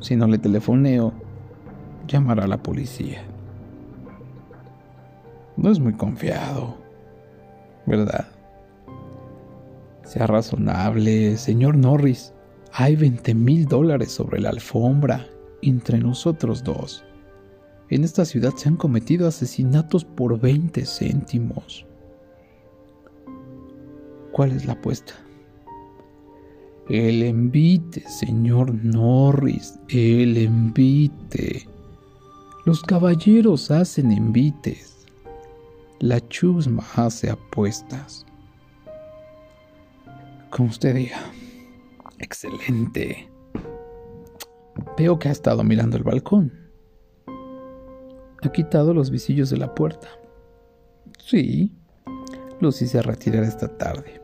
Si 0.00 0.16
no 0.16 0.26
le 0.26 0.38
telefoneo, 0.38 1.12
llamará 2.08 2.44
a 2.44 2.48
la 2.48 2.60
policía. 2.60 3.22
No 5.56 5.70
es 5.70 5.78
muy 5.78 5.92
confiado, 5.92 6.76
¿verdad? 7.86 8.26
Sea 10.02 10.26
razonable, 10.26 11.36
señor 11.36 11.76
Norris. 11.76 12.32
Hay 12.72 12.96
20 12.96 13.34
mil 13.34 13.66
dólares 13.66 14.10
sobre 14.10 14.40
la 14.40 14.50
alfombra 14.50 15.26
entre 15.62 15.98
nosotros 15.98 16.64
dos. 16.64 17.04
En 17.92 18.04
esta 18.04 18.24
ciudad 18.24 18.54
se 18.56 18.70
han 18.70 18.76
cometido 18.76 19.28
asesinatos 19.28 20.02
por 20.02 20.40
20 20.40 20.86
céntimos. 20.86 21.84
¿Cuál 24.32 24.52
es 24.52 24.64
la 24.64 24.72
apuesta? 24.72 25.12
El 26.88 27.22
envite, 27.22 28.02
señor 28.08 28.72
Norris, 28.82 29.78
el 29.90 30.38
envite. 30.38 31.68
Los 32.64 32.80
caballeros 32.80 33.70
hacen 33.70 34.10
envites. 34.10 35.06
La 36.00 36.26
chusma 36.30 36.86
hace 36.96 37.28
apuestas. 37.28 38.24
Como 40.48 40.70
usted 40.70 40.94
diga. 40.94 41.20
Excelente. 42.18 43.28
Veo 44.96 45.18
que 45.18 45.28
ha 45.28 45.32
estado 45.32 45.62
mirando 45.62 45.98
el 45.98 46.04
balcón. 46.04 46.61
Ha 48.44 48.50
quitado 48.50 48.92
los 48.92 49.10
visillos 49.10 49.50
de 49.50 49.56
la 49.56 49.72
puerta. 49.74 50.08
Sí, 51.18 51.72
los 52.60 52.82
hice 52.82 53.00
retirar 53.00 53.44
esta 53.44 53.68
tarde. 53.78 54.20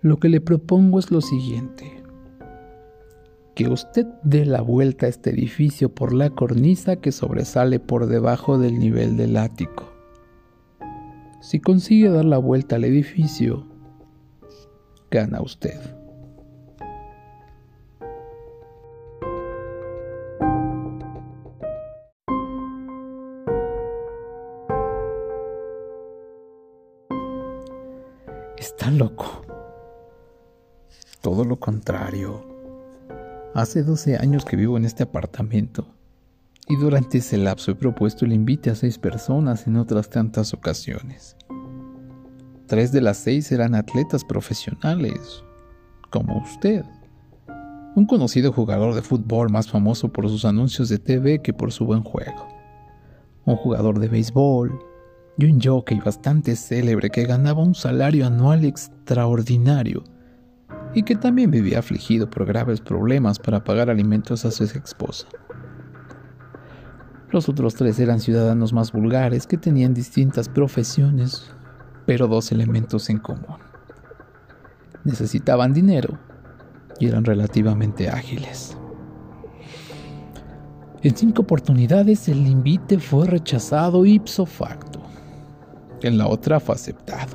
Lo 0.00 0.18
que 0.18 0.28
le 0.28 0.40
propongo 0.40 1.00
es 1.00 1.10
lo 1.10 1.20
siguiente. 1.20 2.02
Que 3.56 3.68
usted 3.68 4.06
dé 4.22 4.46
la 4.46 4.60
vuelta 4.60 5.06
a 5.06 5.08
este 5.08 5.30
edificio 5.30 5.92
por 5.92 6.12
la 6.12 6.30
cornisa 6.30 6.96
que 6.96 7.10
sobresale 7.10 7.80
por 7.80 8.06
debajo 8.06 8.58
del 8.58 8.78
nivel 8.78 9.16
del 9.16 9.36
ático. 9.36 9.92
Si 11.40 11.58
consigue 11.58 12.10
dar 12.10 12.24
la 12.24 12.38
vuelta 12.38 12.76
al 12.76 12.84
edificio, 12.84 13.66
gana 15.10 15.42
usted. 15.42 15.97
Loco. 28.98 29.42
Todo 31.20 31.44
lo 31.44 31.58
contrario. 31.58 32.44
Hace 33.54 33.82
12 33.82 34.16
años 34.16 34.44
que 34.44 34.56
vivo 34.56 34.76
en 34.76 34.84
este 34.84 35.04
apartamento 35.04 35.86
y 36.68 36.76
durante 36.76 37.18
ese 37.18 37.38
lapso 37.38 37.70
he 37.70 37.74
propuesto 37.74 38.24
el 38.24 38.32
invite 38.32 38.70
a 38.70 38.74
seis 38.74 38.98
personas 38.98 39.66
en 39.66 39.76
otras 39.76 40.10
tantas 40.10 40.52
ocasiones. 40.52 41.36
Tres 42.66 42.92
de 42.92 43.00
las 43.00 43.16
seis 43.16 43.50
eran 43.52 43.74
atletas 43.74 44.24
profesionales, 44.24 45.42
como 46.10 46.42
usted. 46.42 46.84
Un 47.94 48.04
conocido 48.06 48.52
jugador 48.52 48.94
de 48.94 49.02
fútbol 49.02 49.50
más 49.50 49.70
famoso 49.70 50.12
por 50.12 50.28
sus 50.28 50.44
anuncios 50.44 50.90
de 50.90 50.98
TV 50.98 51.40
que 51.40 51.54
por 51.54 51.72
su 51.72 51.86
buen 51.86 52.02
juego. 52.02 52.46
Un 53.46 53.56
jugador 53.56 53.98
de 53.98 54.08
béisbol, 54.08 54.78
y 55.38 55.46
un 55.46 55.60
jockey 55.60 56.00
bastante 56.00 56.56
célebre 56.56 57.10
que 57.10 57.24
ganaba 57.24 57.62
un 57.62 57.74
salario 57.74 58.26
anual 58.26 58.64
extraordinario 58.64 60.02
y 60.94 61.04
que 61.04 61.14
también 61.14 61.50
vivía 61.50 61.78
afligido 61.78 62.28
por 62.28 62.44
graves 62.44 62.80
problemas 62.80 63.38
para 63.38 63.62
pagar 63.62 63.88
alimentos 63.88 64.44
a 64.44 64.50
su 64.50 64.64
esposa. 64.64 65.28
Los 67.30 67.48
otros 67.48 67.74
tres 67.74 68.00
eran 68.00 68.20
ciudadanos 68.20 68.72
más 68.72 68.90
vulgares 68.90 69.46
que 69.46 69.58
tenían 69.58 69.94
distintas 69.94 70.48
profesiones, 70.48 71.54
pero 72.04 72.26
dos 72.26 72.50
elementos 72.50 73.08
en 73.08 73.18
común. 73.18 73.58
Necesitaban 75.04 75.72
dinero 75.72 76.18
y 76.98 77.06
eran 77.06 77.24
relativamente 77.24 78.08
ágiles. 78.08 78.76
En 81.02 81.16
cinco 81.16 81.42
oportunidades 81.42 82.28
el 82.28 82.44
invite 82.46 82.98
fue 82.98 83.26
rechazado 83.26 84.04
ipso 84.04 84.46
facto. 84.46 84.87
En 86.02 86.16
la 86.16 86.28
otra 86.28 86.60
fue 86.60 86.76
aceptado. 86.76 87.34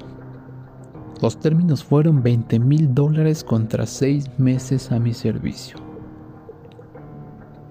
Los 1.21 1.39
términos 1.39 1.83
fueron 1.83 2.23
20 2.23 2.59
mil 2.59 2.93
dólares 2.93 3.43
contra 3.43 3.85
seis 3.85 4.29
meses 4.37 4.91
a 4.91 4.99
mi 4.99 5.13
servicio. 5.13 5.77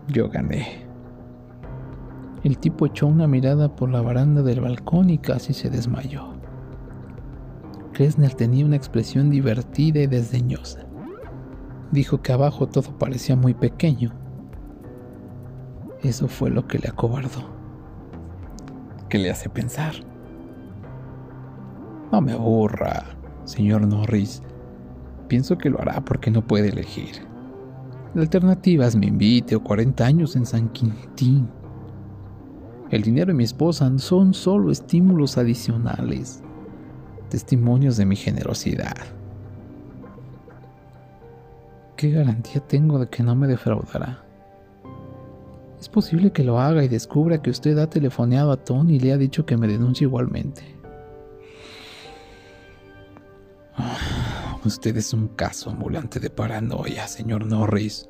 Yo 0.09 0.29
gané. 0.29 0.87
El 2.45 2.59
tipo 2.59 2.87
echó 2.87 3.07
una 3.07 3.27
mirada 3.27 3.75
por 3.75 3.91
la 3.91 4.03
baranda 4.03 4.43
del 4.43 4.61
balcón 4.61 5.11
y 5.11 5.19
casi 5.19 5.55
se 5.55 5.71
desmayó. 5.71 6.35
Kresner 7.93 8.35
tenía 8.35 8.67
una 8.67 8.77
expresión 8.77 9.31
divertida 9.31 10.01
y 10.01 10.07
desdeñosa. 10.07 10.87
Dijo 11.91 12.21
que 12.21 12.33
abajo 12.33 12.69
todo 12.69 12.99
parecía 12.99 13.37
muy 13.37 13.55
pequeño. 13.55 14.13
Eso 16.03 16.27
fue 16.27 16.51
lo 16.51 16.67
que 16.67 16.79
le 16.79 16.89
acobardó. 16.89 17.51
¿Qué 19.09 19.19
le 19.19 19.31
hace 19.31 19.49
pensar? 19.49 20.12
No 22.13 22.21
me 22.21 22.33
aburra, 22.33 23.07
señor 23.45 23.87
Norris. 23.87 24.43
Pienso 25.29 25.57
que 25.57 25.71
lo 25.71 25.81
hará 25.81 26.05
porque 26.05 26.31
no 26.31 26.47
puede 26.47 26.69
elegir. 26.69 27.27
La 28.15 28.21
alternativa 28.21 28.87
es 28.87 28.95
mi 28.95 29.07
invite 29.07 29.57
o 29.57 29.65
40 29.65 30.05
años 30.05 30.37
en 30.37 30.45
San 30.45 30.69
Quintín. 30.69 31.49
El 32.91 33.01
dinero 33.01 33.33
y 33.33 33.35
mi 33.35 33.45
esposa 33.45 33.91
son 33.99 34.35
solo 34.35 34.71
estímulos 34.71 35.39
adicionales, 35.39 36.43
testimonios 37.31 37.97
de 37.97 38.05
mi 38.05 38.17
generosidad. 38.17 38.95
¿Qué 41.97 42.11
garantía 42.11 42.61
tengo 42.61 42.99
de 42.99 43.09
que 43.09 43.23
no 43.23 43.35
me 43.35 43.47
defraudará? 43.47 44.23
Es 45.81 45.89
posible 45.89 46.31
que 46.31 46.45
lo 46.45 46.61
haga 46.61 46.85
y 46.85 46.89
descubra 46.89 47.41
que 47.41 47.49
usted 47.49 47.79
ha 47.79 47.89
telefoneado 47.89 48.53
a 48.53 48.63
Tony 48.63 48.97
y 48.97 49.01
le 49.01 49.13
ha 49.15 49.17
dicho 49.17 49.47
que 49.47 49.57
me 49.57 49.67
denuncie 49.67 50.07
igualmente. 50.07 50.72
Usted 54.65 54.97
es 54.97 55.13
un 55.13 55.29
caso 55.29 55.71
ambulante 55.71 56.21
de 56.21 56.31
paranoia, 56.31 57.07
señor 57.09 57.47
Norris. 57.47 58.09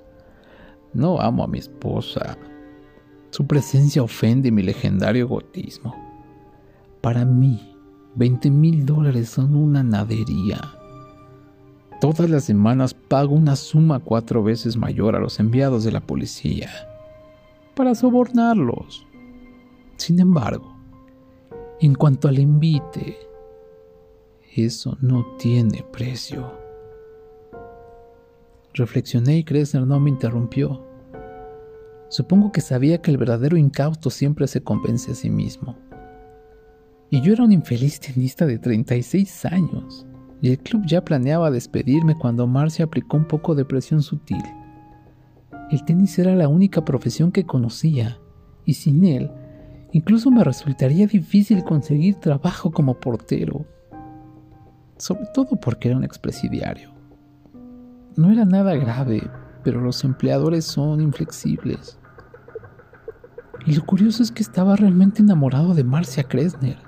No 0.92 1.21
amo 1.21 1.45
a 1.45 1.49
mi 1.49 1.59
esposa. 1.59 2.37
Su 3.31 3.47
presencia 3.47 4.02
ofende 4.02 4.50
mi 4.50 4.62
legendario 4.62 5.26
gotismo. 5.28 5.95
Para 7.00 7.25
mí, 7.25 7.75
20 8.14 8.50
mil 8.50 8.85
dólares 8.85 9.31
son 9.31 9.54
una 9.54 9.83
nadería. 9.83 10.61
Todas 12.00 12.28
las 12.28 12.45
semanas 12.45 12.95
pago 12.95 13.35
una 13.35 13.57
suma 13.57 14.00
cuatro 14.00 14.42
veces 14.42 14.76
mayor 14.76 15.16
a 15.16 15.21
los 15.21 15.38
enviados 15.40 15.85
de 15.85 15.92
la 15.92 16.00
policía 16.00 16.71
para 17.75 17.95
sobornarlos. 17.95 19.07
Sin 19.97 20.21
embargo, 20.21 20.76
en 21.81 21.95
cuanto 21.95 22.28
al 22.28 22.38
envite, 22.38 23.16
eso 24.56 24.99
no 25.00 25.37
tiene 25.38 25.85
precio. 25.92 26.52
Reflexioné 28.75 29.38
y 29.38 29.44
Kressner 29.44 29.87
no 29.87 30.00
me 30.00 30.11
interrumpió. 30.11 30.87
Supongo 32.09 32.52
que 32.52 32.61
sabía 32.61 33.00
que 33.00 33.11
el 33.11 33.18
verdadero 33.18 33.56
incausto 33.56 34.11
siempre 34.11 34.47
se 34.47 34.62
convence 34.62 35.12
a 35.12 35.14
sí 35.14 35.30
mismo. 35.30 35.76
Y 37.11 37.21
yo 37.21 37.32
era 37.32 37.44
un 37.44 37.52
infeliz 37.52 38.00
tenista 38.00 38.47
de 38.47 38.59
36 38.59 39.44
años, 39.47 40.06
y 40.40 40.50
el 40.50 40.59
club 40.59 40.85
ya 40.87 41.04
planeaba 41.04 41.50
despedirme 41.50 42.16
cuando 42.18 42.47
Marcia 42.47 42.87
aplicó 42.87 43.16
un 43.16 43.26
poco 43.26 43.54
de 43.54 43.64
presión 43.64 44.02
sutil. 44.02 44.42
El 45.71 45.85
tenis 45.85 46.18
era 46.18 46.35
la 46.35 46.49
única 46.49 46.85
profesión 46.85 47.32
que 47.32 47.44
conocía, 47.44 48.18
y 48.64 48.75
sin 48.75 49.04
él, 49.04 49.30
incluso 49.92 50.30
me 50.30 50.44
resultaría 50.44 51.06
difícil 51.06 51.64
conseguir 51.64 52.16
trabajo 52.16 52.71
como 52.71 52.99
portero, 52.99 53.66
sobre 55.02 55.26
todo 55.35 55.56
porque 55.56 55.88
era 55.88 55.97
un 55.97 56.04
expresidiario. 56.04 56.92
No 58.14 58.30
era 58.30 58.44
nada 58.44 58.76
grave, 58.76 59.28
pero 59.64 59.80
los 59.80 60.04
empleadores 60.04 60.64
son 60.64 61.00
inflexibles. 61.00 61.99
Y 63.66 63.75
lo 63.75 63.85
curioso 63.85 64.23
es 64.23 64.30
que 64.30 64.44
estaba 64.44 64.76
realmente 64.76 65.21
enamorado 65.21 65.75
de 65.75 65.82
Marcia 65.82 66.23
Kressner. 66.23 66.78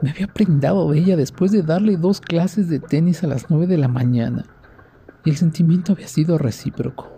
Me 0.00 0.08
había 0.08 0.26
prendado 0.26 0.90
de 0.90 1.00
ella 1.00 1.16
después 1.18 1.52
de 1.52 1.62
darle 1.62 1.98
dos 1.98 2.18
clases 2.18 2.70
de 2.70 2.80
tenis 2.80 3.22
a 3.22 3.26
las 3.26 3.50
nueve 3.50 3.66
de 3.66 3.76
la 3.76 3.88
mañana, 3.88 4.46
y 5.22 5.28
el 5.28 5.36
sentimiento 5.36 5.92
había 5.92 6.08
sido 6.08 6.38
recíproco. 6.38 7.12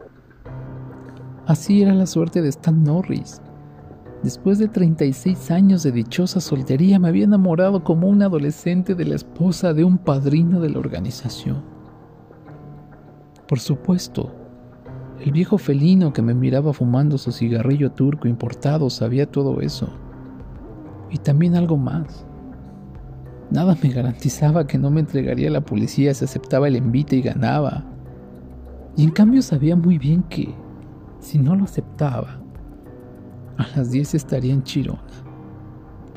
Así 1.47 1.83
era 1.83 1.95
la 1.95 2.07
suerte 2.07 2.43
de 2.43 2.49
Stan 2.49 2.83
Norris. 2.83 3.41
Después 4.25 4.59
de 4.59 4.69
36 4.69 5.51
años 5.51 5.83
de 5.83 5.93
dichosa 5.93 6.41
soltería, 6.41 6.99
me 6.99 7.09
había 7.09 7.25
enamorado 7.25 7.85
como 7.85 8.09
un 8.09 8.23
adolescente 8.23 8.95
de 8.95 9.05
la 9.05 9.17
esposa 9.17 9.75
de 9.75 9.85
un 9.85 9.99
padrino 9.99 10.63
de 10.63 10.71
la 10.71 10.79
organización. 10.79 11.63
Por 13.47 13.61
supuesto, 13.61 14.35
el 15.21 15.31
viejo 15.31 15.59
felino 15.59 16.15
que 16.15 16.23
me 16.23 16.33
miraba 16.33 16.73
fumando 16.73 17.19
su 17.19 17.33
cigarrillo 17.33 17.93
turco 17.93 18.27
importado 18.27 18.89
sabía 18.89 19.31
todo 19.31 19.61
eso. 19.61 19.91
Y 21.11 21.19
también 21.19 21.55
algo 21.55 21.77
más. 21.77 22.25
Nada 23.51 23.77
me 23.83 23.91
garantizaba 23.91 24.67
que 24.67 24.79
no 24.79 24.91
me 24.91 25.01
entregaría 25.01 25.49
a 25.49 25.53
la 25.53 25.67
policía 25.67 26.15
si 26.15 26.25
aceptaba 26.25 26.67
el 26.69 26.77
envite 26.77 27.17
y 27.17 27.21
ganaba. 27.21 27.85
Y 28.97 29.05
en 29.05 29.11
cambio 29.11 29.43
sabía 29.43 29.77
muy 29.77 29.99
bien 29.99 30.23
que, 30.23 30.55
si 31.21 31.39
no 31.39 31.55
lo 31.55 31.65
aceptaba, 31.65 32.41
a 33.59 33.67
las 33.77 33.91
10 33.91 34.15
estaría 34.15 34.53
en 34.53 34.63
Chirona 34.63 35.03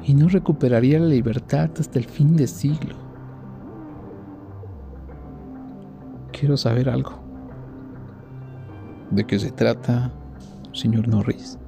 y 0.03 0.13
no 0.13 0.29
recuperaría 0.29 0.99
la 0.99 1.07
libertad 1.07 1.69
hasta 1.79 1.99
el 1.99 2.05
fin 2.05 2.35
de 2.35 2.47
siglo. 2.47 2.95
Quiero 6.31 6.55
saber 6.55 6.89
algo. 6.89 7.19
¿De 9.11 9.25
qué 9.25 9.37
se 9.37 9.51
trata, 9.51 10.11
señor 10.71 11.07
Norris? 11.09 11.59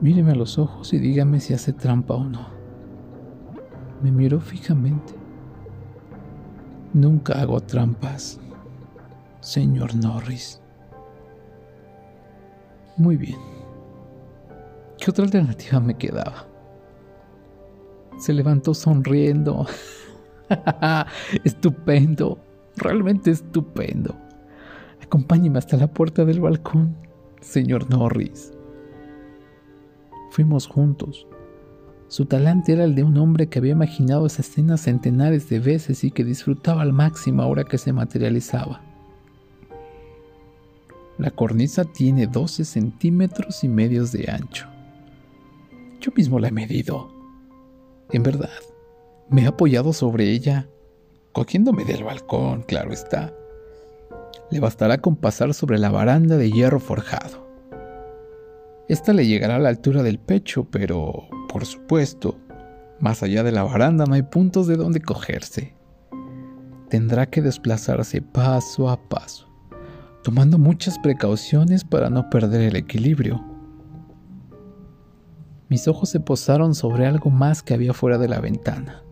Míreme 0.00 0.30
a 0.30 0.36
los 0.36 0.58
ojos 0.58 0.92
y 0.92 0.98
dígame 0.98 1.40
si 1.40 1.54
hace 1.54 1.72
trampa 1.72 2.14
o 2.14 2.24
no. 2.24 2.46
Me 4.02 4.12
miró 4.12 4.40
fijamente. 4.40 5.14
Nunca 6.92 7.40
hago 7.40 7.60
trampas, 7.60 8.40
señor 9.40 9.94
Norris. 9.94 10.60
Muy 12.96 13.16
bien. 13.16 13.59
¿Qué 15.00 15.10
otra 15.10 15.24
alternativa 15.24 15.80
me 15.80 15.96
quedaba? 15.96 16.46
Se 18.18 18.34
levantó 18.34 18.74
sonriendo. 18.74 19.66
estupendo, 21.44 22.38
realmente 22.76 23.30
estupendo. 23.30 24.14
Acompáñeme 25.02 25.58
hasta 25.58 25.78
la 25.78 25.86
puerta 25.86 26.26
del 26.26 26.40
balcón, 26.40 26.94
señor 27.40 27.88
Norris. 27.88 28.52
Fuimos 30.32 30.66
juntos. 30.66 31.26
Su 32.08 32.26
talante 32.26 32.74
era 32.74 32.84
el 32.84 32.94
de 32.94 33.02
un 33.02 33.16
hombre 33.16 33.48
que 33.48 33.58
había 33.58 33.72
imaginado 33.72 34.26
esa 34.26 34.42
escena 34.42 34.76
centenares 34.76 35.48
de 35.48 35.60
veces 35.60 36.04
y 36.04 36.10
que 36.10 36.24
disfrutaba 36.24 36.82
al 36.82 36.92
máximo 36.92 37.42
ahora 37.42 37.64
que 37.64 37.78
se 37.78 37.94
materializaba. 37.94 38.82
La 41.16 41.30
cornisa 41.30 41.84
tiene 41.84 42.26
12 42.26 42.66
centímetros 42.66 43.64
y 43.64 43.68
medios 43.68 44.12
de 44.12 44.30
ancho. 44.30 44.68
Yo 46.00 46.12
mismo 46.16 46.38
la 46.38 46.48
he 46.48 46.52
medido. 46.52 47.12
En 48.10 48.22
verdad, 48.22 48.48
me 49.28 49.42
he 49.42 49.46
apoyado 49.46 49.92
sobre 49.92 50.30
ella, 50.30 50.68
cogiéndome 51.32 51.84
del 51.84 52.04
balcón, 52.04 52.62
claro 52.62 52.92
está. 52.92 53.34
Le 54.50 54.60
bastará 54.60 54.98
con 54.98 55.16
pasar 55.16 55.54
sobre 55.54 55.78
la 55.78 55.90
baranda 55.90 56.36
de 56.36 56.50
hierro 56.50 56.80
forjado. 56.80 57.48
Esta 58.88 59.12
le 59.12 59.26
llegará 59.26 59.56
a 59.56 59.60
la 59.60 59.68
altura 59.68 60.02
del 60.02 60.18
pecho, 60.18 60.64
pero, 60.64 61.28
por 61.48 61.64
supuesto, 61.64 62.36
más 62.98 63.22
allá 63.22 63.44
de 63.44 63.52
la 63.52 63.62
baranda 63.62 64.04
no 64.06 64.14
hay 64.14 64.22
puntos 64.22 64.66
de 64.66 64.76
donde 64.76 65.00
cogerse. 65.00 65.76
Tendrá 66.88 67.26
que 67.26 67.40
desplazarse 67.40 68.20
paso 68.20 68.88
a 68.88 69.08
paso 69.08 69.50
tomando 70.22 70.58
muchas 70.58 70.98
precauciones 70.98 71.84
para 71.84 72.10
no 72.10 72.28
perder 72.30 72.62
el 72.62 72.76
equilibrio. 72.76 73.44
Mis 75.70 75.86
ojos 75.86 76.08
se 76.08 76.18
posaron 76.18 76.74
sobre 76.74 77.06
algo 77.06 77.30
más 77.30 77.62
que 77.62 77.74
había 77.74 77.94
fuera 77.94 78.18
de 78.18 78.26
la 78.26 78.40
ventana, 78.40 79.04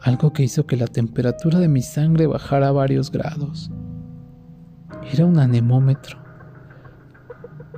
algo 0.00 0.32
que 0.32 0.42
hizo 0.42 0.66
que 0.66 0.78
la 0.78 0.86
temperatura 0.86 1.58
de 1.58 1.68
mi 1.68 1.82
sangre 1.82 2.26
bajara 2.26 2.72
varios 2.72 3.12
grados. 3.12 3.70
Era 5.12 5.26
un 5.26 5.38
anemómetro. 5.38 6.18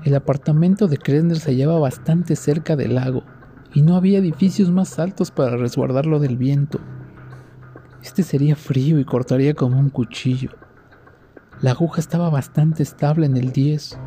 El 0.04 0.14
apartamento 0.14 0.86
de 0.86 0.96
Kressner 0.96 1.40
se 1.40 1.50
hallaba 1.50 1.80
bastante 1.80 2.36
cerca 2.36 2.76
del 2.76 2.94
lago 2.94 3.24
y 3.74 3.82
no 3.82 3.96
había 3.96 4.20
edificios 4.20 4.70
más 4.70 5.00
altos 5.00 5.32
para 5.32 5.56
resguardarlo 5.56 6.20
del 6.20 6.36
viento. 6.36 6.78
Este 8.00 8.22
sería 8.22 8.54
frío 8.54 9.00
y 9.00 9.04
cortaría 9.04 9.54
como 9.54 9.76
un 9.76 9.90
cuchillo. 9.90 10.50
La 11.60 11.72
aguja 11.72 12.00
estaba 12.00 12.30
bastante 12.30 12.84
estable 12.84 13.26
en 13.26 13.36
el 13.36 13.50
10, 13.50 13.98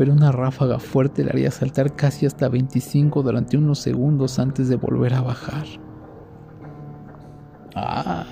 pero 0.00 0.14
una 0.14 0.32
ráfaga 0.32 0.78
fuerte 0.78 1.22
le 1.22 1.28
haría 1.28 1.50
saltar 1.50 1.94
casi 1.94 2.24
hasta 2.24 2.48
25 2.48 3.22
durante 3.22 3.58
unos 3.58 3.80
segundos 3.80 4.38
antes 4.38 4.70
de 4.70 4.76
volver 4.76 5.12
a 5.12 5.20
bajar. 5.20 5.66
Ah, 7.74 8.24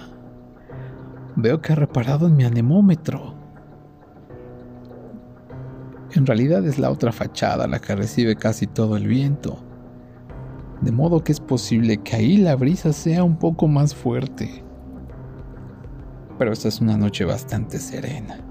veo 1.36 1.60
que 1.60 1.74
ha 1.74 1.76
reparado 1.76 2.26
en 2.26 2.36
mi 2.36 2.44
anemómetro. 2.44 3.34
En 6.12 6.24
realidad 6.24 6.64
es 6.64 6.78
la 6.78 6.90
otra 6.90 7.12
fachada 7.12 7.66
la 7.66 7.80
que 7.80 7.94
recibe 7.94 8.34
casi 8.34 8.66
todo 8.66 8.96
el 8.96 9.06
viento, 9.06 9.58
de 10.80 10.90
modo 10.90 11.22
que 11.22 11.32
es 11.32 11.40
posible 11.40 11.98
que 11.98 12.16
ahí 12.16 12.38
la 12.38 12.56
brisa 12.56 12.94
sea 12.94 13.24
un 13.24 13.38
poco 13.38 13.68
más 13.68 13.94
fuerte. 13.94 14.64
Pero 16.38 16.50
esta 16.50 16.68
es 16.68 16.80
una 16.80 16.96
noche 16.96 17.26
bastante 17.26 17.78
serena. 17.78 18.47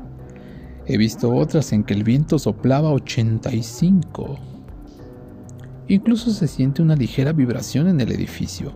He 0.90 0.98
visto 0.98 1.36
otras 1.36 1.74
en 1.74 1.84
que 1.84 1.94
el 1.94 2.06
viento 2.06 2.40
soplaba 2.40 2.92
85. 2.94 4.40
Incluso 5.90 6.32
se 6.32 6.48
siente 6.48 6.82
una 6.82 6.96
ligera 6.96 7.34
vibración 7.34 7.90
en 7.90 8.00
el 8.00 8.10
edificio, 8.10 8.72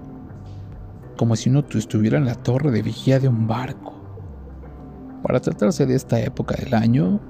como 1.15 1.37
si 1.37 1.49
uno 1.49 1.63
estuviera 1.73 2.17
en 2.17 2.25
la 2.25 2.35
torre 2.35 2.69
de 2.71 2.81
vigía 2.81 3.17
de 3.21 3.29
un 3.29 3.47
barco. 3.47 3.93
Para 5.23 5.39
tratarse 5.39 5.85
de 5.85 5.95
esta 5.95 6.19
época 6.19 6.55
del 6.55 6.73
año, 6.73 7.21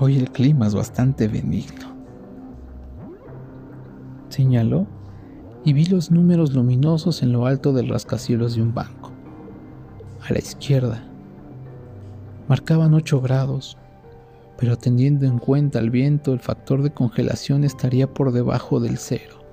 hoy 0.00 0.18
el 0.18 0.32
clima 0.32 0.66
es 0.66 0.74
bastante 0.74 1.28
benigno. 1.28 1.94
Señaló 4.30 4.88
y 5.64 5.74
vi 5.74 5.84
los 5.84 6.10
números 6.10 6.54
luminosos 6.54 7.22
en 7.22 7.30
lo 7.30 7.46
alto 7.46 7.72
del 7.72 7.88
rascacielos 7.88 8.56
de 8.56 8.62
un 8.62 8.74
banco. 8.74 9.12
A 10.28 10.32
la 10.32 10.40
izquierda, 10.40 11.04
Marcaban 12.48 12.92
8 12.92 13.20
grados, 13.20 13.78
pero 14.58 14.76
teniendo 14.76 15.26
en 15.26 15.38
cuenta 15.38 15.78
el 15.78 15.90
viento, 15.90 16.32
el 16.32 16.40
factor 16.40 16.82
de 16.82 16.92
congelación 16.92 17.64
estaría 17.64 18.12
por 18.12 18.32
debajo 18.32 18.80
del 18.80 18.98
cero. 18.98 19.44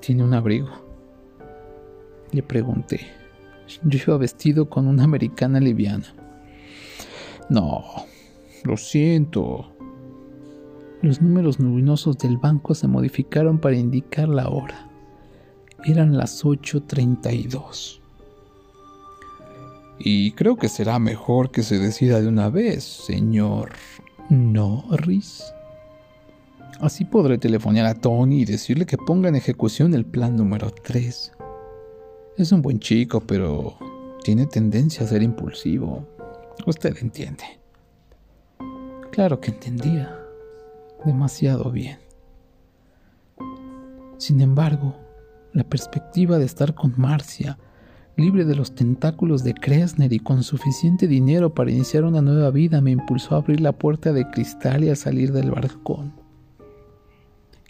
¿Tiene 0.00 0.24
un 0.24 0.34
abrigo? 0.34 0.68
Le 2.32 2.42
pregunté. 2.42 3.00
Yo 3.84 3.98
iba 4.06 4.16
vestido 4.16 4.68
con 4.68 4.86
una 4.86 5.04
americana 5.04 5.60
liviana. 5.60 6.14
No, 7.48 7.84
lo 8.64 8.76
siento. 8.76 9.72
Los 11.00 11.22
números 11.22 11.60
luminosos 11.60 12.18
del 12.18 12.38
banco 12.38 12.74
se 12.74 12.88
modificaron 12.88 13.58
para 13.58 13.76
indicar 13.76 14.28
la 14.28 14.48
hora. 14.48 14.90
Eran 15.84 16.16
las 16.16 16.44
8.32. 16.44 18.00
Y 19.98 20.32
creo 20.32 20.56
que 20.56 20.68
será 20.68 20.98
mejor 20.98 21.50
que 21.50 21.62
se 21.62 21.78
decida 21.78 22.20
de 22.20 22.28
una 22.28 22.50
vez, 22.50 22.84
señor 22.84 23.70
Norris. 24.28 25.52
Así 26.80 27.04
podré 27.04 27.38
telefonear 27.38 27.86
a 27.86 27.94
Tony 27.94 28.42
y 28.42 28.44
decirle 28.44 28.86
que 28.86 28.96
ponga 28.96 29.28
en 29.28 29.34
ejecución 29.34 29.94
el 29.94 30.04
plan 30.04 30.36
número 30.36 30.70
3. 30.70 31.32
Es 32.36 32.52
un 32.52 32.62
buen 32.62 32.78
chico, 32.78 33.20
pero 33.20 33.76
tiene 34.22 34.46
tendencia 34.46 35.04
a 35.04 35.08
ser 35.08 35.22
impulsivo. 35.22 36.06
Usted 36.66 36.96
entiende. 37.00 37.44
Claro 39.10 39.40
que 39.40 39.50
entendía. 39.50 40.16
Demasiado 41.04 41.72
bien. 41.72 41.98
Sin 44.18 44.40
embargo, 44.40 44.94
la 45.52 45.64
perspectiva 45.64 46.38
de 46.38 46.44
estar 46.44 46.74
con 46.74 46.94
Marcia 46.96 47.58
libre 48.18 48.44
de 48.44 48.56
los 48.56 48.74
tentáculos 48.74 49.44
de 49.44 49.54
Kresner 49.54 50.12
y 50.12 50.18
con 50.18 50.42
suficiente 50.42 51.06
dinero 51.06 51.54
para 51.54 51.70
iniciar 51.70 52.02
una 52.04 52.20
nueva 52.20 52.50
vida, 52.50 52.80
me 52.80 52.90
impulsó 52.90 53.34
a 53.34 53.38
abrir 53.38 53.60
la 53.60 53.72
puerta 53.72 54.12
de 54.12 54.28
cristal 54.28 54.82
y 54.82 54.90
a 54.90 54.96
salir 54.96 55.32
del 55.32 55.52
balcón. 55.52 56.12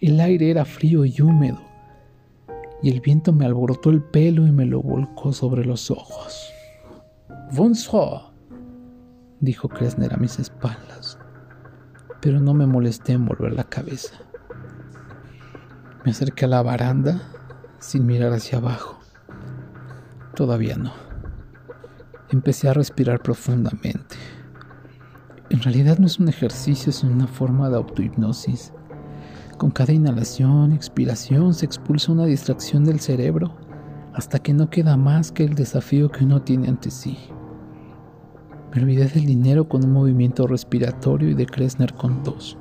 El 0.00 0.18
aire 0.20 0.50
era 0.50 0.64
frío 0.64 1.04
y 1.04 1.20
húmedo, 1.20 1.60
y 2.82 2.90
el 2.90 3.00
viento 3.00 3.32
me 3.32 3.44
alborotó 3.44 3.90
el 3.90 4.02
pelo 4.02 4.46
y 4.46 4.50
me 4.50 4.64
lo 4.64 4.80
volcó 4.80 5.34
sobre 5.34 5.66
los 5.66 5.90
ojos. 5.90 6.50
Bonsoir, 7.52 8.22
dijo 9.40 9.68
Kresner 9.68 10.14
a 10.14 10.16
mis 10.16 10.38
espaldas, 10.38 11.18
pero 12.22 12.40
no 12.40 12.54
me 12.54 12.66
molesté 12.66 13.12
en 13.12 13.26
volver 13.26 13.52
la 13.52 13.64
cabeza. 13.64 14.14
Me 16.06 16.12
acerqué 16.12 16.46
a 16.46 16.48
la 16.48 16.62
baranda 16.62 17.20
sin 17.80 18.06
mirar 18.06 18.32
hacia 18.32 18.58
abajo. 18.58 18.97
Todavía 20.38 20.76
no. 20.76 20.92
Empecé 22.30 22.68
a 22.68 22.72
respirar 22.72 23.20
profundamente. 23.20 24.14
En 25.50 25.60
realidad 25.60 25.98
no 25.98 26.06
es 26.06 26.20
un 26.20 26.28
ejercicio, 26.28 26.92
sino 26.92 27.12
una 27.12 27.26
forma 27.26 27.68
de 27.68 27.74
autohipnosis. 27.74 28.72
Con 29.56 29.72
cada 29.72 29.92
inhalación, 29.92 30.70
expiración, 30.70 31.54
se 31.54 31.66
expulsa 31.66 32.12
una 32.12 32.24
distracción 32.24 32.84
del 32.84 33.00
cerebro 33.00 33.56
hasta 34.14 34.38
que 34.38 34.54
no 34.54 34.70
queda 34.70 34.96
más 34.96 35.32
que 35.32 35.42
el 35.42 35.56
desafío 35.56 36.08
que 36.08 36.24
uno 36.24 36.40
tiene 36.40 36.68
ante 36.68 36.92
sí. 36.92 37.18
Me 38.72 38.80
olvidé 38.80 39.08
del 39.08 39.26
dinero 39.26 39.68
con 39.68 39.84
un 39.84 39.92
movimiento 39.92 40.46
respiratorio 40.46 41.30
y 41.30 41.34
de 41.34 41.46
Kresner 41.46 41.94
con 41.94 42.22
dos. 42.22 42.56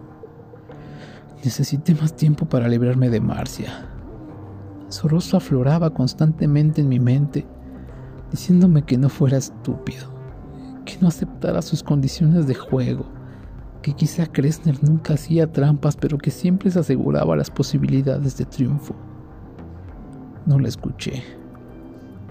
Necesité 1.45 1.93
más 1.93 2.15
tiempo 2.15 2.47
para 2.47 2.67
librarme 2.69 3.11
de 3.11 3.21
Marcia. 3.21 3.87
Su 4.89 5.07
rostro 5.07 5.37
afloraba 5.37 5.91
constantemente 5.91 6.81
en 6.81 6.89
mi 6.89 6.99
mente 6.99 7.45
diciéndome 8.31 8.83
que 8.83 8.97
no 8.97 9.09
fuera 9.09 9.37
estúpido, 9.37 10.07
que 10.85 10.97
no 11.01 11.07
aceptara 11.07 11.61
sus 11.61 11.83
condiciones 11.83 12.47
de 12.47 12.55
juego, 12.55 13.05
que 13.81 13.93
quizá 13.93 14.25
Kressner 14.25 14.83
nunca 14.83 15.13
hacía 15.13 15.51
trampas, 15.51 15.95
pero 15.95 16.17
que 16.17 16.31
siempre 16.31 16.71
se 16.71 16.79
aseguraba 16.79 17.35
las 17.35 17.49
posibilidades 17.49 18.37
de 18.37 18.45
triunfo. 18.45 18.95
No 20.45 20.59
la 20.59 20.67
escuché. 20.67 21.23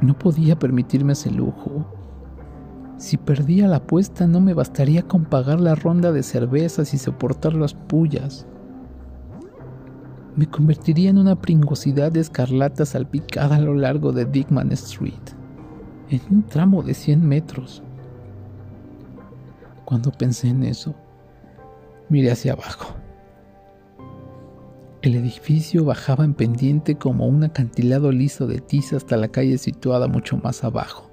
No 0.00 0.18
podía 0.18 0.59
permitirme 0.59 1.14
ese 1.14 1.30
lujo. 1.30 1.87
Si 2.98 3.16
perdía 3.16 3.68
la 3.68 3.76
apuesta 3.76 4.26
no 4.26 4.40
me 4.40 4.54
bastaría 4.54 5.02
con 5.02 5.24
pagar 5.24 5.61
la 5.61 5.74
ronda 5.74 6.12
de 6.12 6.22
cervezas 6.22 6.94
y 6.94 6.98
soportar 6.98 7.54
las 7.54 7.74
pullas. 7.74 8.46
Me 10.35 10.46
convertiría 10.46 11.11
en 11.11 11.18
una 11.18 11.40
pringosidad 11.40 12.12
de 12.12 12.20
escarlata 12.20 12.85
salpicada 12.85 13.56
a 13.56 13.61
lo 13.61 13.74
largo 13.74 14.12
de 14.12 14.26
Dickman 14.26 14.72
Street 14.72 15.14
en 16.11 16.21
un 16.31 16.42
tramo 16.42 16.83
de 16.83 16.95
100 16.95 17.27
metros. 17.27 17.83
Cuando 19.85 20.11
pensé 20.12 20.49
en 20.49 20.64
eso, 20.64 20.95
miré 22.09 22.31
hacia 22.31 22.53
abajo. 22.53 22.95
El 25.03 25.14
edificio 25.14 25.85
bajaba 25.85 26.25
en 26.25 26.35
pendiente 26.35 26.97
como 26.97 27.27
un 27.27 27.45
acantilado 27.45 28.11
liso 28.11 28.47
de 28.47 28.61
tiza 28.61 28.97
hasta 28.97 29.16
la 29.16 29.29
calle 29.29 29.59
situada 29.59 30.09
mucho 30.09 30.37
más 30.37 30.64
abajo. 30.64 31.11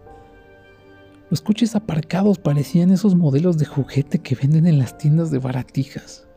Los 1.30 1.42
coches 1.42 1.76
aparcados 1.76 2.40
parecían 2.40 2.92
esos 2.92 3.16
modelos 3.16 3.58
de 3.58 3.66
juguete 3.66 4.20
que 4.20 4.36
venden 4.36 4.68
en 4.68 4.80
las 4.80 4.98
tiendas 4.98 5.32
de 5.32 5.40
baratijas. 5.40 6.28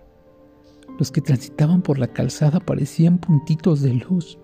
Los 0.99 1.11
que 1.11 1.21
transitaban 1.21 1.83
por 1.83 1.99
la 1.99 2.09
calzada 2.09 2.61
parecían 2.61 3.19
puntitos 3.19 3.83
de 3.83 3.95
luz. 3.95 4.38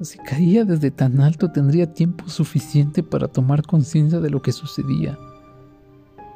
Si 0.00 0.16
caía 0.18 0.64
desde 0.64 0.92
tan 0.92 1.20
alto 1.20 1.50
tendría 1.50 1.92
tiempo 1.92 2.28
suficiente 2.28 3.02
para 3.02 3.26
tomar 3.26 3.62
conciencia 3.62 4.20
de 4.20 4.30
lo 4.30 4.40
que 4.40 4.52
sucedía, 4.52 5.18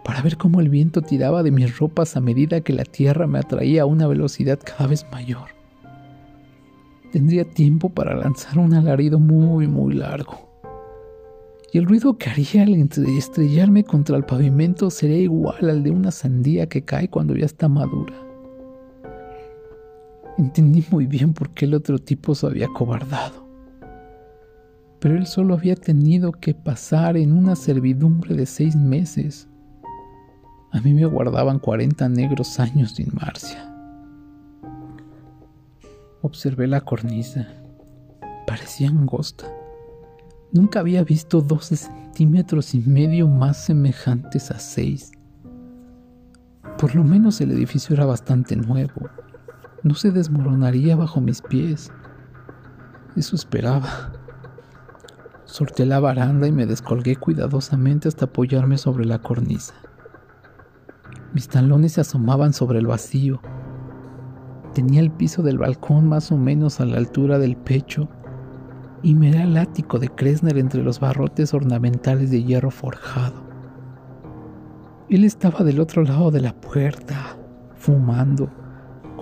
para 0.05 0.21
ver 0.21 0.37
cómo 0.37 0.61
el 0.61 0.69
viento 0.69 1.01
tiraba 1.01 1.45
de 1.45 1.53
mis 1.53 1.79
ropas 1.79 2.17
a 2.17 2.21
medida 2.21 2.61
que 2.63 2.73
la 2.73 2.85
tierra 2.85 3.29
me 3.29 3.39
atraía 3.39 3.83
a 3.83 3.87
una 3.87 4.09
velocidad 4.09 4.59
cada 4.59 4.89
vez 4.89 5.07
mayor. 5.13 5.51
Tendría 7.13 7.45
tiempo 7.45 7.89
para 7.89 8.17
lanzar 8.17 8.59
un 8.59 8.75
alarido 8.75 9.21
muy, 9.21 9.69
muy 9.69 9.95
largo. 9.95 10.49
Y 11.73 11.79
el 11.79 11.87
ruido 11.87 12.19
que 12.19 12.31
haría 12.31 12.65
al 12.65 12.75
estrellarme 12.75 13.85
contra 13.85 14.17
el 14.17 14.25
pavimento 14.25 14.91
sería 14.91 15.19
igual 15.19 15.71
al 15.71 15.85
de 15.85 15.93
una 15.93 16.11
sandía 16.11 16.69
que 16.69 16.85
cae 16.85 17.09
cuando 17.09 17.37
ya 17.37 17.47
está 17.47 17.69
madura. 17.69 18.15
Entendí 20.37 20.85
muy 20.91 21.07
bien 21.07 21.33
por 21.33 21.51
qué 21.51 21.67
el 21.67 21.75
otro 21.75 22.01
tipo 22.01 22.35
se 22.35 22.47
había 22.47 22.67
cobardado 22.67 23.42
pero 25.03 25.17
él 25.17 25.27
solo 25.27 25.55
había 25.55 25.75
tenido 25.75 26.31
que 26.31 26.55
pasar 26.55 27.17
en 27.17 27.33
una 27.33 27.57
servidumbre 27.57 28.37
de 28.37 28.47
seis 28.47 28.77
meses. 28.77 29.49
A 30.71 30.81
mí 30.81 30.95
me 30.95 31.05
guardaban 31.07 31.59
cuarenta 31.59 32.09
negros 32.09 32.61
años 32.61 32.93
sin 32.93 33.13
Marcia. 33.13 33.69
Observé 36.23 36.69
la 36.69 36.83
cornisa. 36.83 37.49
Parecía 38.47 38.91
angosta. 38.91 39.53
Nunca 40.53 40.79
había 40.79 41.03
visto 41.03 41.41
doce 41.41 41.75
centímetros 41.75 42.73
y 42.73 42.79
medio 42.79 43.27
más 43.27 43.57
semejantes 43.57 44.53
a 44.53 44.61
seis. 44.61 45.11
Por 46.79 46.95
lo 46.95 47.03
menos 47.03 47.41
el 47.41 47.51
edificio 47.51 47.97
era 47.97 48.07
bastante 48.07 48.55
nuevo. 48.55 49.11
No 49.83 49.97
se 49.97 50.13
desmoronaría 50.13 50.95
bajo 50.95 51.21
mis 51.21 51.43
pies. 51.43 51.91
Eso 53.17 53.35
esperaba. 53.35 54.22
Sorté 55.53 55.85
la 55.85 56.01
baranda 56.01 56.47
y 56.47 56.51
me 56.51 56.65
descolgué 56.65 57.17
cuidadosamente 57.17 58.09
hasta 58.09 58.25
apoyarme 58.25 58.79
sobre 58.79 59.05
la 59.05 59.19
cornisa. 59.19 59.75
Mis 61.35 61.47
talones 61.47 61.93
se 61.93 62.01
asomaban 62.01 62.55
sobre 62.55 62.79
el 62.79 62.87
vacío. 62.87 63.43
Tenía 64.73 65.03
el 65.03 65.11
piso 65.11 65.43
del 65.43 65.59
balcón 65.59 66.09
más 66.09 66.33
o 66.33 66.39
menos 66.39 66.81
a 66.81 66.87
la 66.87 66.97
altura 66.97 67.39
del 67.39 67.59
pecho 67.59 68.09
y 69.03 69.15
miré 69.15 69.43
el 69.43 69.59
ático 69.59 69.99
de 69.99 70.09
Kresner 70.09 70.57
entre 70.57 70.83
los 70.83 71.01
barrotes 71.01 71.53
ornamentales 71.53 72.31
de 72.31 72.43
hierro 72.43 72.71
forjado. 72.71 73.45
Él 75.11 75.23
estaba 75.23 75.65
del 75.65 75.81
otro 75.81 76.03
lado 76.03 76.31
de 76.31 76.41
la 76.41 76.59
puerta, 76.59 77.37
fumando 77.75 78.49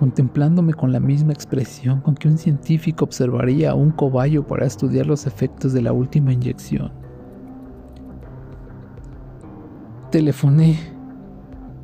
contemplándome 0.01 0.73
con 0.73 0.91
la 0.91 0.99
misma 0.99 1.31
expresión 1.31 2.01
con 2.01 2.15
que 2.15 2.27
un 2.27 2.39
científico 2.39 3.05
observaría 3.05 3.69
a 3.69 3.75
un 3.75 3.91
cobayo 3.91 4.47
para 4.47 4.65
estudiar 4.65 5.05
los 5.05 5.27
efectos 5.27 5.73
de 5.73 5.83
la 5.83 5.93
última 5.93 6.33
inyección. 6.33 6.91
Telefoné, 10.09 10.79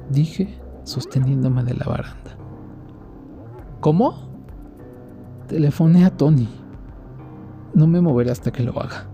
dije, 0.10 0.60
sosteniéndome 0.84 1.64
de 1.64 1.76
la 1.76 1.86
baranda. 1.86 2.36
¿Cómo? 3.82 4.16
Telefoné 5.48 6.04
a 6.04 6.10
Tony. 6.10 6.50
No 7.76 7.86
me 7.86 8.02
moveré 8.02 8.32
hasta 8.32 8.52
que 8.52 8.64
lo 8.64 8.82
haga. 8.82 9.06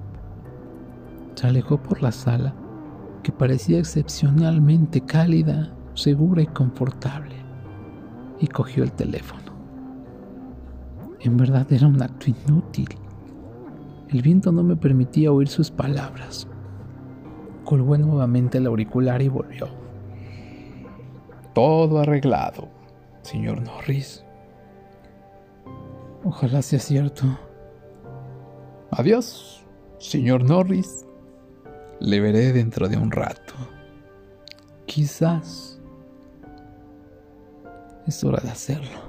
Se 1.36 1.46
alejó 1.46 1.76
por 1.76 2.02
la 2.02 2.14
sala, 2.14 2.56
que 3.22 3.34
parecía 3.34 3.80
excepcionalmente 3.80 5.02
cálida, 5.02 5.74
segura 5.94 6.42
y 6.42 6.48
confortable 6.48 7.43
y 8.44 8.48
cogió 8.48 8.84
el 8.84 8.92
teléfono. 8.92 9.54
En 11.22 11.38
verdad 11.38 11.66
era 11.72 11.88
un 11.88 12.02
acto 12.04 12.26
inútil. 12.30 12.90
El 14.10 14.22
viento 14.22 14.52
no 14.52 14.64
me 14.64 14.76
permitía 14.76 15.32
oír 15.32 15.48
sus 15.48 15.72
palabras. 15.72 16.46
Colgó 17.64 17.98
nuevamente 17.98 18.58
el 18.58 18.68
auricular 18.68 19.22
y 19.22 19.30
volvió. 19.30 19.70
Todo 21.54 22.00
arreglado, 22.00 22.68
señor 23.22 23.62
Norris. 23.62 24.26
Ojalá 26.26 26.62
sea 26.62 26.80
cierto. 26.80 27.24
Adiós, 28.92 29.66
señor 30.00 30.44
Norris. 30.44 31.06
Le 32.02 32.20
veré 32.20 32.52
dentro 32.52 32.90
de 32.90 32.98
un 32.98 33.10
rato. 33.10 33.54
Quizás 34.86 35.73
es 38.08 38.24
hora 38.24 38.42
de 38.42 38.50
hacerlo. 38.50 39.00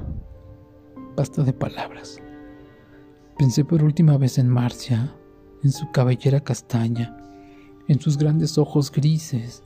Basta 1.17 1.43
de 1.43 1.53
palabras. 1.53 2.21
Pensé 3.39 3.65
por 3.65 3.83
última 3.83 4.17
vez 4.17 4.39
en 4.39 4.49
Marcia, 4.49 5.13
en 5.63 5.73
su 5.73 5.91
cabellera 5.91 6.41
castaña, 6.41 7.17
en 7.89 8.01
sus 8.01 8.17
grandes 8.17 8.59
ojos 8.59 8.91
grises, 8.93 9.63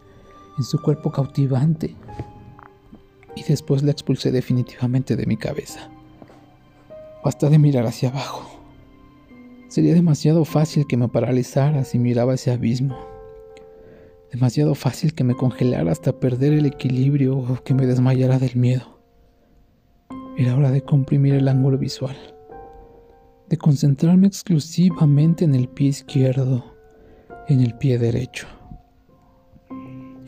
en 0.57 0.65
su 0.65 0.81
cuerpo 0.81 1.11
cautivante, 1.13 1.97
y 3.37 3.43
después 3.43 3.83
la 3.83 3.93
expulsé 3.93 4.33
definitivamente 4.33 5.17
de 5.17 5.27
mi 5.27 5.37
cabeza. 5.37 5.91
Basta 7.25 7.51
de 7.51 7.59
mirar 7.59 7.87
hacia 7.87 8.09
abajo. 8.09 8.49
Sería 9.69 9.95
demasiado 9.95 10.45
fácil 10.45 10.87
que 10.87 10.97
me 10.97 11.09
paralizara 11.09 11.85
si 11.85 11.99
miraba 11.99 12.35
ese 12.35 12.51
abismo. 12.51 12.97
Demasiado 14.33 14.75
fácil 14.75 15.15
que 15.15 15.25
me 15.25 15.35
congelara 15.35 15.93
hasta 15.93 16.19
perder 16.19 16.55
el 16.55 16.67
equilibrio 16.67 17.37
o 17.39 17.63
que 17.63 17.75
me 17.75 17.87
desmayara 17.87 18.39
del 18.39 18.57
miedo. 18.57 18.98
Era 20.39 20.55
hora 20.55 20.71
de 20.71 20.83
comprimir 20.83 21.35
el 21.35 21.49
ángulo 21.49 21.79
visual, 21.79 22.15
de 23.49 23.57
concentrarme 23.57 24.29
exclusivamente 24.29 25.45
en 25.45 25.53
el 25.53 25.69
pie 25.69 25.89
izquierdo, 25.89 26.77
en 27.49 27.61
el 27.61 27.77
pie 27.77 27.99
derecho. 27.99 28.47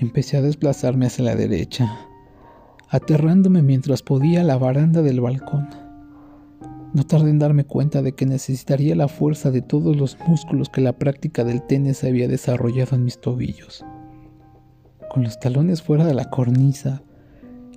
Empecé 0.00 0.36
a 0.36 0.42
desplazarme 0.42 1.06
hacia 1.06 1.26
la 1.26 1.36
derecha, 1.36 2.08
aterrándome 2.88 3.62
mientras 3.62 4.02
podía 4.02 4.42
la 4.42 4.58
baranda 4.58 5.00
del 5.00 5.20
balcón. 5.20 5.68
No 6.92 7.06
tardé 7.06 7.30
en 7.30 7.38
darme 7.38 7.62
cuenta 7.62 8.02
de 8.02 8.10
que 8.10 8.26
necesitaría 8.26 8.96
la 8.96 9.06
fuerza 9.06 9.52
de 9.52 9.62
todos 9.62 9.96
los 9.96 10.18
músculos 10.26 10.70
que 10.70 10.80
la 10.80 10.98
práctica 10.98 11.44
del 11.44 11.62
tenis 11.62 12.02
había 12.02 12.26
desarrollado 12.26 12.96
en 12.96 13.04
mis 13.04 13.20
tobillos. 13.20 13.84
Con 15.08 15.22
los 15.22 15.38
talones 15.38 15.82
fuera 15.82 16.04
de 16.04 16.14
la 16.14 16.30
cornisa, 16.30 17.04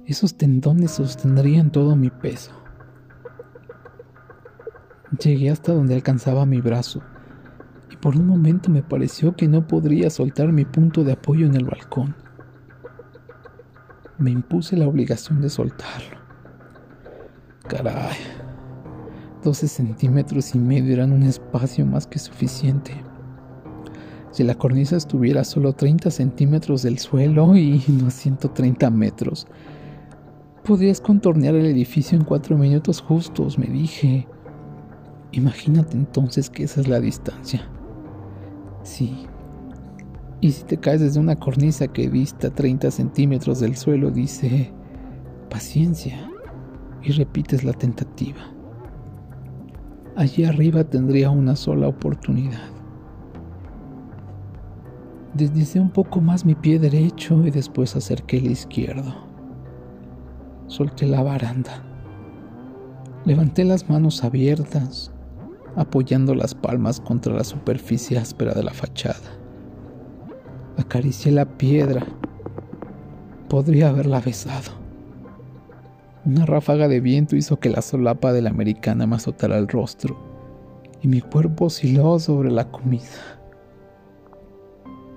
esos 0.06 0.36
tendones 0.36 0.92
sostendrían 0.92 1.72
todo 1.72 1.96
mi 1.96 2.10
peso. 2.10 2.52
Llegué 5.24 5.50
hasta 5.50 5.74
donde 5.74 5.96
alcanzaba 5.96 6.46
mi 6.46 6.60
brazo 6.60 7.02
y 7.92 7.96
por 7.98 8.16
un 8.16 8.28
momento 8.28 8.70
me 8.70 8.82
pareció 8.82 9.36
que 9.36 9.48
no 9.48 9.68
podría 9.68 10.10
soltar 10.10 10.52
mi 10.52 10.66
punto 10.66 11.04
de 11.04 11.14
apoyo 11.14 11.46
en 11.46 11.56
el 11.56 11.66
balcón. 11.66 12.16
Me 14.18 14.32
impuse 14.32 14.76
la 14.76 14.88
obligación 14.88 15.42
de 15.42 15.50
soltarlo. 15.50 16.18
Caray, 17.68 18.18
12 19.44 19.68
centímetros 19.68 20.54
y 20.56 20.60
medio 20.60 20.94
eran 20.94 21.14
un 21.14 21.24
espacio 21.24 21.86
más 21.86 22.08
que 22.08 22.20
suficiente. 22.20 22.94
Si 24.32 24.44
la 24.44 24.56
cornisa 24.56 24.96
estuviera 24.96 25.44
solo 25.44 25.74
30 25.74 26.10
centímetros 26.10 26.82
del 26.82 26.98
suelo 26.98 27.56
y 27.56 27.84
no 27.88 28.10
130 28.10 28.90
metros, 28.90 29.48
Podrías 30.66 31.02
contornear 31.02 31.56
el 31.56 31.66
edificio 31.66 32.18
en 32.18 32.24
cuatro 32.24 32.58
minutos 32.58 33.02
justos, 33.02 33.60
me 33.60 33.66
dije. 33.66 34.26
Imagínate 35.34 35.98
entonces 35.98 36.50
que 36.50 36.64
esa 36.64 36.80
es 36.80 36.88
la 36.88 37.02
distancia. 37.02 37.68
Sí. 38.82 39.28
Y 40.40 40.54
si 40.54 40.64
te 40.64 40.78
caes 40.78 41.02
desde 41.02 41.20
una 41.20 41.36
cornisa 41.36 41.90
que 41.90 42.10
dista 42.10 42.50
30 42.50 42.92
centímetros 42.92 43.60
del 43.60 43.76
suelo, 43.76 44.10
dice, 44.10 44.72
paciencia, 45.50 46.32
y 47.02 47.12
repites 47.12 47.66
la 47.66 47.74
tentativa. 47.74 48.40
Allí 50.16 50.46
arriba 50.46 50.86
tendría 50.86 51.30
una 51.30 51.58
sola 51.58 51.90
oportunidad. 51.90 52.70
Deslicé 55.34 55.82
un 55.82 55.90
poco 55.90 56.22
más 56.22 56.46
mi 56.46 56.56
pie 56.56 56.80
derecho 56.80 57.46
y 57.46 57.52
después 57.52 57.98
acerqué 57.98 58.38
el 58.38 58.52
izquierdo 58.52 59.33
solté 60.74 61.06
la 61.06 61.22
baranda. 61.22 61.84
Levanté 63.26 63.64
las 63.64 63.90
manos 63.90 64.24
abiertas, 64.24 65.12
apoyando 65.76 66.34
las 66.34 66.56
palmas 66.56 67.00
contra 67.00 67.34
la 67.34 67.44
superficie 67.44 68.18
áspera 68.18 68.54
de 68.54 68.64
la 68.64 68.74
fachada. 68.74 69.38
Acaricié 70.78 71.32
la 71.32 71.46
piedra. 71.46 72.04
Podría 73.50 73.90
haberla 73.90 74.20
besado. 74.20 74.72
Una 76.26 76.48
ráfaga 76.48 76.88
de 76.88 77.02
viento 77.02 77.36
hizo 77.36 77.60
que 77.60 77.70
la 77.70 77.84
solapa 77.84 78.34
de 78.34 78.42
la 78.42 78.50
americana 78.50 79.06
me 79.06 79.18
azotara 79.18 79.60
el 79.60 79.68
rostro 79.68 80.18
y 81.04 81.08
mi 81.08 81.22
cuerpo 81.22 81.66
osciló 81.66 82.18
sobre 82.18 82.50
la 82.50 82.72
comida. 82.72 83.40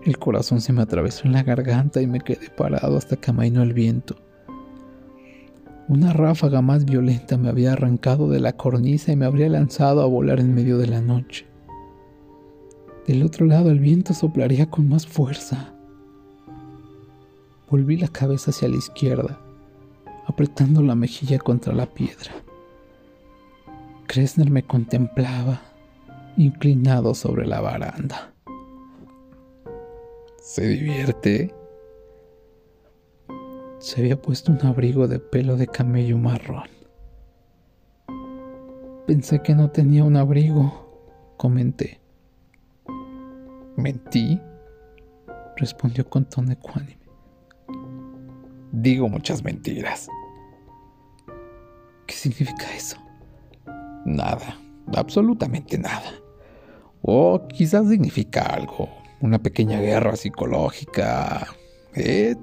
El 0.05 0.19
corazón 0.19 0.61
se 0.61 0.75
me 0.75 0.83
atravesó 0.83 1.27
en 1.27 1.33
la 1.33 1.43
garganta 1.43 2.03
y 2.03 2.07
me 2.07 2.21
quedé 2.21 2.51
parado 2.51 2.99
hasta 2.99 3.17
que 3.17 3.31
amainó 3.31 3.63
el 3.63 3.73
viento. 3.73 4.26
Una 5.89 6.13
ráfaga 6.13 6.63
más 6.63 6.85
violenta 6.85 7.37
me 7.37 7.49
había 7.49 7.75
arrancado 7.75 8.29
de 8.29 8.41
la 8.41 8.55
cornisa 8.55 9.13
y 9.13 9.17
me 9.17 9.25
habría 9.25 9.49
lanzado 9.49 10.03
a 10.03 10.07
volar 10.07 10.41
en 10.41 10.53
medio 10.53 10.79
de 10.79 10.89
la 10.89 11.01
noche. 11.01 11.47
Del 13.07 13.23
otro 13.23 13.47
lado 13.47 13.71
el 13.71 13.79
viento 13.79 14.13
soplaría 14.13 14.69
con 14.69 14.89
más 14.89 15.07
fuerza. 15.07 15.75
Volví 17.71 17.97
la 17.97 18.09
cabeza 18.09 18.51
hacia 18.51 18.69
la 18.69 18.77
izquierda, 18.77 19.39
apretando 20.27 20.83
la 20.83 20.97
mejilla 20.97 21.39
contra 21.39 21.73
la 21.73 21.87
piedra. 21.87 22.33
Kressner 24.09 24.51
me 24.51 24.65
contemplaba, 24.65 25.63
inclinado 26.37 27.15
sobre 27.15 27.47
la 27.47 27.61
baranda. 27.61 28.33
¿Se 30.43 30.67
divierte? 30.67 31.55
Se 33.87 34.01
había 34.01 34.21
puesto 34.21 34.51
un 34.51 34.67
abrigo 34.67 35.07
de 35.07 35.21
pelo 35.21 35.57
de 35.57 35.69
camello 35.69 36.19
marrón. 36.19 36.69
Pensé 39.07 39.41
que 39.43 39.55
no 39.55 39.71
tenía 39.71 40.03
un 40.03 40.17
abrigo, 40.17 41.37
comenté. 41.37 42.01
¿Mentí? 43.77 44.41
respondió 45.55 46.05
con 46.11 46.25
tono 46.25 46.51
ecuánime. 46.51 46.99
Digo 48.73 49.09
muchas 49.09 49.45
mentiras. 49.45 50.09
¿Qué 52.09 52.15
significa 52.17 52.67
eso? 52.75 52.97
Nada, 54.05 54.59
absolutamente 54.97 55.79
nada. 55.79 56.11
O 57.03 57.47
quizás 57.47 57.89
significa 57.89 58.43
algo, 58.47 58.89
una 59.21 59.39
pequeña 59.39 59.79
guerra 59.79 60.17
psicológica. 60.17 61.47
Eh, 61.95 62.35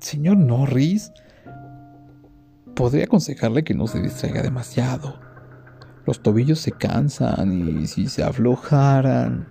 Señor 0.00 0.36
Norris, 0.36 1.12
podría 2.74 3.04
aconsejarle 3.04 3.64
que 3.64 3.74
no 3.74 3.86
se 3.86 4.00
distraiga 4.00 4.42
demasiado. 4.42 5.20
Los 6.06 6.22
tobillos 6.22 6.58
se 6.58 6.72
cansan 6.72 7.52
y 7.52 7.86
si 7.86 8.08
se 8.08 8.22
aflojaran... 8.22 9.48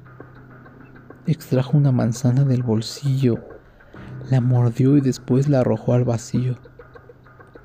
Extrajo 1.25 1.77
una 1.77 1.93
manzana 1.93 2.43
del 2.43 2.63
bolsillo, 2.63 3.47
la 4.29 4.41
mordió 4.41 4.97
y 4.97 5.01
después 5.01 5.47
la 5.47 5.61
arrojó 5.61 5.93
al 5.93 6.03
vacío. 6.03 6.57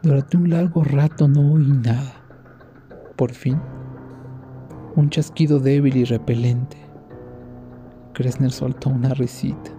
Durante 0.01 0.37
un 0.37 0.49
largo 0.49 0.85
rato 0.85 1.27
no 1.27 1.55
oí 1.55 1.67
nada. 1.67 2.15
Por 3.17 3.33
fin, 3.33 3.61
un 4.95 5.11
chasquido 5.11 5.59
débil 5.59 5.97
y 5.97 6.05
repelente. 6.05 6.77
Kressner 8.13 8.53
soltó 8.53 8.91
una 8.91 9.13
risita. 9.13 9.73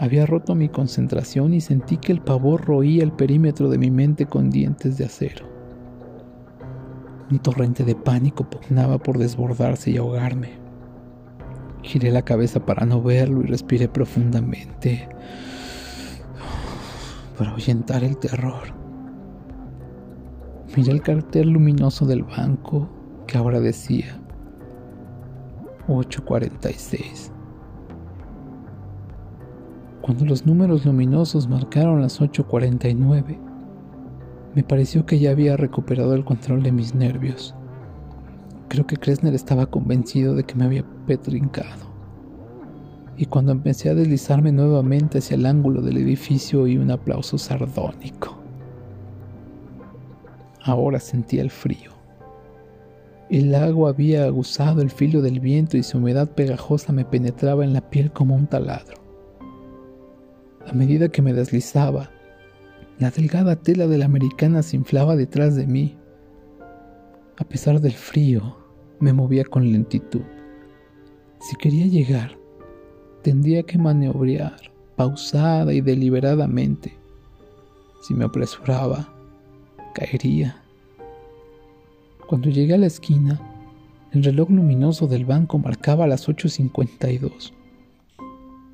Había 0.00 0.26
roto 0.26 0.54
mi 0.54 0.68
concentración 0.68 1.54
y 1.54 1.60
sentí 1.60 1.96
que 1.96 2.12
el 2.12 2.20
pavor 2.20 2.64
roía 2.64 3.02
el 3.02 3.10
perímetro 3.10 3.68
de 3.68 3.78
mi 3.78 3.90
mente 3.90 4.26
con 4.26 4.48
dientes 4.48 4.96
de 4.96 5.04
acero. 5.04 5.44
Un 7.30 7.40
torrente 7.40 7.84
de 7.84 7.96
pánico 7.96 8.48
pugnaba 8.48 8.98
por 8.98 9.18
desbordarse 9.18 9.90
y 9.90 9.96
ahogarme. 9.96 10.52
Giré 11.82 12.12
la 12.12 12.22
cabeza 12.22 12.64
para 12.64 12.86
no 12.86 13.02
verlo 13.02 13.42
y 13.42 13.46
respiré 13.46 13.88
profundamente 13.88 15.08
para 17.36 17.50
ahuyentar 17.50 18.04
el 18.04 18.16
terror. 18.18 18.74
Miré 20.76 20.92
el 20.92 21.02
cartel 21.02 21.50
luminoso 21.50 22.06
del 22.06 22.22
banco 22.22 22.88
que 23.26 23.36
ahora 23.36 23.58
decía 23.58 24.20
846. 25.88 27.32
Cuando 30.08 30.24
los 30.24 30.46
números 30.46 30.86
luminosos 30.86 31.48
marcaron 31.48 32.00
las 32.00 32.18
8.49, 32.18 33.36
me 34.54 34.64
pareció 34.64 35.04
que 35.04 35.18
ya 35.18 35.32
había 35.32 35.54
recuperado 35.58 36.14
el 36.14 36.24
control 36.24 36.62
de 36.62 36.72
mis 36.72 36.94
nervios. 36.94 37.54
Creo 38.68 38.86
que 38.86 38.96
Kressner 38.96 39.34
estaba 39.34 39.66
convencido 39.66 40.34
de 40.34 40.44
que 40.44 40.54
me 40.54 40.64
había 40.64 40.82
petrincado. 41.06 41.92
y 43.18 43.26
cuando 43.26 43.52
empecé 43.52 43.90
a 43.90 43.94
deslizarme 43.94 44.50
nuevamente 44.50 45.18
hacia 45.18 45.34
el 45.34 45.44
ángulo 45.44 45.82
del 45.82 45.98
edificio 45.98 46.62
oí 46.62 46.78
un 46.78 46.90
aplauso 46.90 47.36
sardónico. 47.36 48.38
Ahora 50.64 51.00
sentía 51.00 51.42
el 51.42 51.50
frío. 51.50 51.92
El 53.28 53.54
agua 53.54 53.90
había 53.90 54.24
aguzado 54.24 54.80
el 54.80 54.88
filo 54.88 55.20
del 55.20 55.40
viento 55.40 55.76
y 55.76 55.82
su 55.82 55.98
humedad 55.98 56.30
pegajosa 56.30 56.94
me 56.94 57.04
penetraba 57.04 57.62
en 57.62 57.74
la 57.74 57.82
piel 57.90 58.10
como 58.10 58.34
un 58.34 58.46
taladro. 58.46 59.07
A 60.68 60.74
medida 60.74 61.08
que 61.08 61.22
me 61.22 61.32
deslizaba, 61.32 62.10
la 62.98 63.10
delgada 63.10 63.56
tela 63.56 63.86
de 63.86 63.96
la 63.96 64.04
americana 64.04 64.62
se 64.62 64.76
inflaba 64.76 65.16
detrás 65.16 65.56
de 65.56 65.66
mí. 65.66 65.96
A 67.38 67.44
pesar 67.44 67.80
del 67.80 67.94
frío, 67.94 68.58
me 69.00 69.14
movía 69.14 69.44
con 69.44 69.72
lentitud. 69.72 70.20
Si 71.40 71.56
quería 71.56 71.86
llegar, 71.86 72.36
tendría 73.22 73.62
que 73.62 73.78
maniobrar 73.78 74.56
pausada 74.94 75.72
y 75.72 75.80
deliberadamente. 75.80 76.92
Si 78.02 78.12
me 78.12 78.26
apresuraba, 78.26 79.08
caería. 79.94 80.62
Cuando 82.28 82.50
llegué 82.50 82.74
a 82.74 82.78
la 82.78 82.88
esquina, 82.88 83.40
el 84.12 84.22
reloj 84.22 84.50
luminoso 84.50 85.06
del 85.06 85.24
banco 85.24 85.58
marcaba 85.58 86.06
las 86.06 86.28
8.52. 86.28 87.57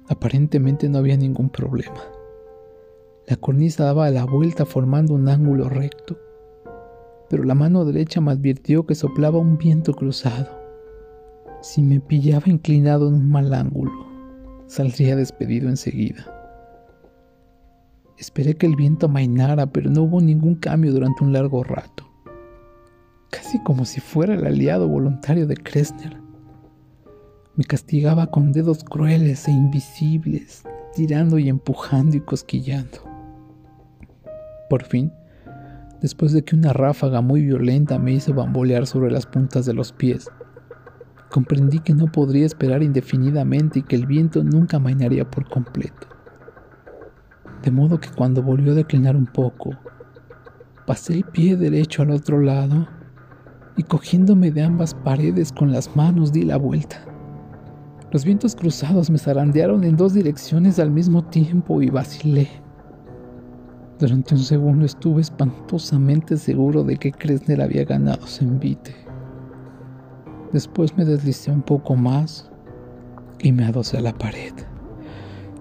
Aparentemente 0.09 0.89
no 0.89 0.99
había 0.99 1.17
ningún 1.17 1.49
problema. 1.49 2.01
La 3.27 3.37
cornisa 3.37 3.85
daba 3.85 4.11
la 4.11 4.25
vuelta 4.25 4.67
formando 4.67 5.15
un 5.15 5.29
ángulo 5.29 5.69
recto, 5.69 6.19
pero 7.31 7.45
la 7.45 7.55
mano 7.55 7.85
derecha 7.85 8.21
me 8.21 8.33
advirtió 8.33 8.87
que 8.87 8.95
soplaba 8.95 9.39
un 9.39 9.57
viento 9.57 9.95
cruzado. 9.95 10.51
Si 11.63 11.83
me 11.83 12.01
pillaba 12.01 12.45
inclinado 12.47 13.09
en 13.09 13.15
un 13.15 13.31
mal 13.31 13.55
ángulo, 13.55 13.93
saldría 14.67 15.17
despedido 15.17 15.69
enseguida. 15.69 16.31
Esperé 18.19 18.55
que 18.55 18.67
el 18.67 18.77
viento 18.77 19.07
amainara, 19.07 19.67
pero 19.67 19.91
no 19.91 20.03
hubo 20.03 20.21
ningún 20.21 20.57
cambio 20.57 20.93
durante 20.93 21.25
un 21.25 21.33
largo 21.33 21.65
rato 21.65 22.05
casi 23.35 23.59
como 23.59 23.85
si 23.85 24.01
fuera 24.01 24.35
el 24.35 24.47
aliado 24.47 24.87
voluntario 24.87 25.49
de 25.49 25.57
Kressner. 25.57 26.24
Me 27.57 27.65
castigaba 27.65 28.27
con 28.27 28.51
dedos 28.51 28.83
crueles 28.83 29.47
e 29.47 29.53
invisibles, 29.53 30.65
tirando 30.93 31.39
y 31.39 31.49
empujando 31.49 32.17
y 32.17 32.21
cosquillando. 32.21 32.99
Por 34.69 34.83
fin, 34.83 35.13
después 36.01 36.33
de 36.33 36.43
que 36.43 36.57
una 36.57 36.73
ráfaga 36.73 37.21
muy 37.21 37.43
violenta 37.43 37.97
me 38.01 38.13
hizo 38.13 38.35
bambolear 38.35 38.89
sobre 38.89 39.13
las 39.13 39.27
puntas 39.27 39.67
de 39.67 39.73
los 39.73 39.93
pies, 39.93 40.29
comprendí 41.31 41.79
que 41.79 41.95
no 41.95 42.11
podría 42.11 42.45
esperar 42.45 42.83
indefinidamente 42.83 43.79
y 43.79 43.83
que 43.83 43.95
el 43.95 44.07
viento 44.07 44.43
nunca 44.43 44.79
amainaría 44.79 45.31
por 45.31 45.49
completo. 45.49 46.09
De 47.63 47.71
modo 47.71 48.01
que 48.01 48.11
cuando 48.11 48.43
volvió 48.43 48.73
a 48.73 48.77
declinar 48.77 49.15
un 49.15 49.27
poco, 49.27 49.71
pasé 50.89 51.15
el 51.15 51.25
pie 51.25 51.57
derecho 51.57 52.03
al 52.03 52.11
otro 52.11 52.41
lado 52.41 52.89
y 53.77 53.85
cogiéndome 53.85 54.51
de 54.51 54.63
ambas 54.63 54.93
paredes 54.93 55.53
con 55.53 55.71
las 55.71 55.95
manos 55.95 56.33
di 56.33 56.43
la 56.43 56.57
vuelta. 56.57 57.14
Los 58.15 58.25
vientos 58.25 58.55
cruzados 58.55 59.11
me 59.11 59.19
zarandearon 59.19 59.83
en 59.83 59.97
dos 59.97 60.15
direcciones 60.15 60.79
al 60.79 60.93
mismo 60.93 61.25
tiempo 61.25 61.83
y 61.83 61.91
vacilé. 61.91 62.49
Durante 63.99 64.37
un 64.37 64.41
segundo 64.41 64.85
estuve 64.85 65.21
espantosamente 65.21 66.37
seguro 66.37 66.85
de 66.85 66.97
que 66.97 67.11
Kressner 67.11 67.61
había 67.61 67.85
ganado 67.85 68.25
su 68.29 68.45
envite. 68.45 68.95
Después 70.53 70.97
me 70.97 71.05
deslicé 71.05 71.51
un 71.51 71.63
poco 71.63 71.97
más 71.97 72.53
y 73.41 73.51
me 73.51 73.65
adosé 73.65 73.99
a 73.99 74.03
la 74.03 74.17
pared, 74.17 74.53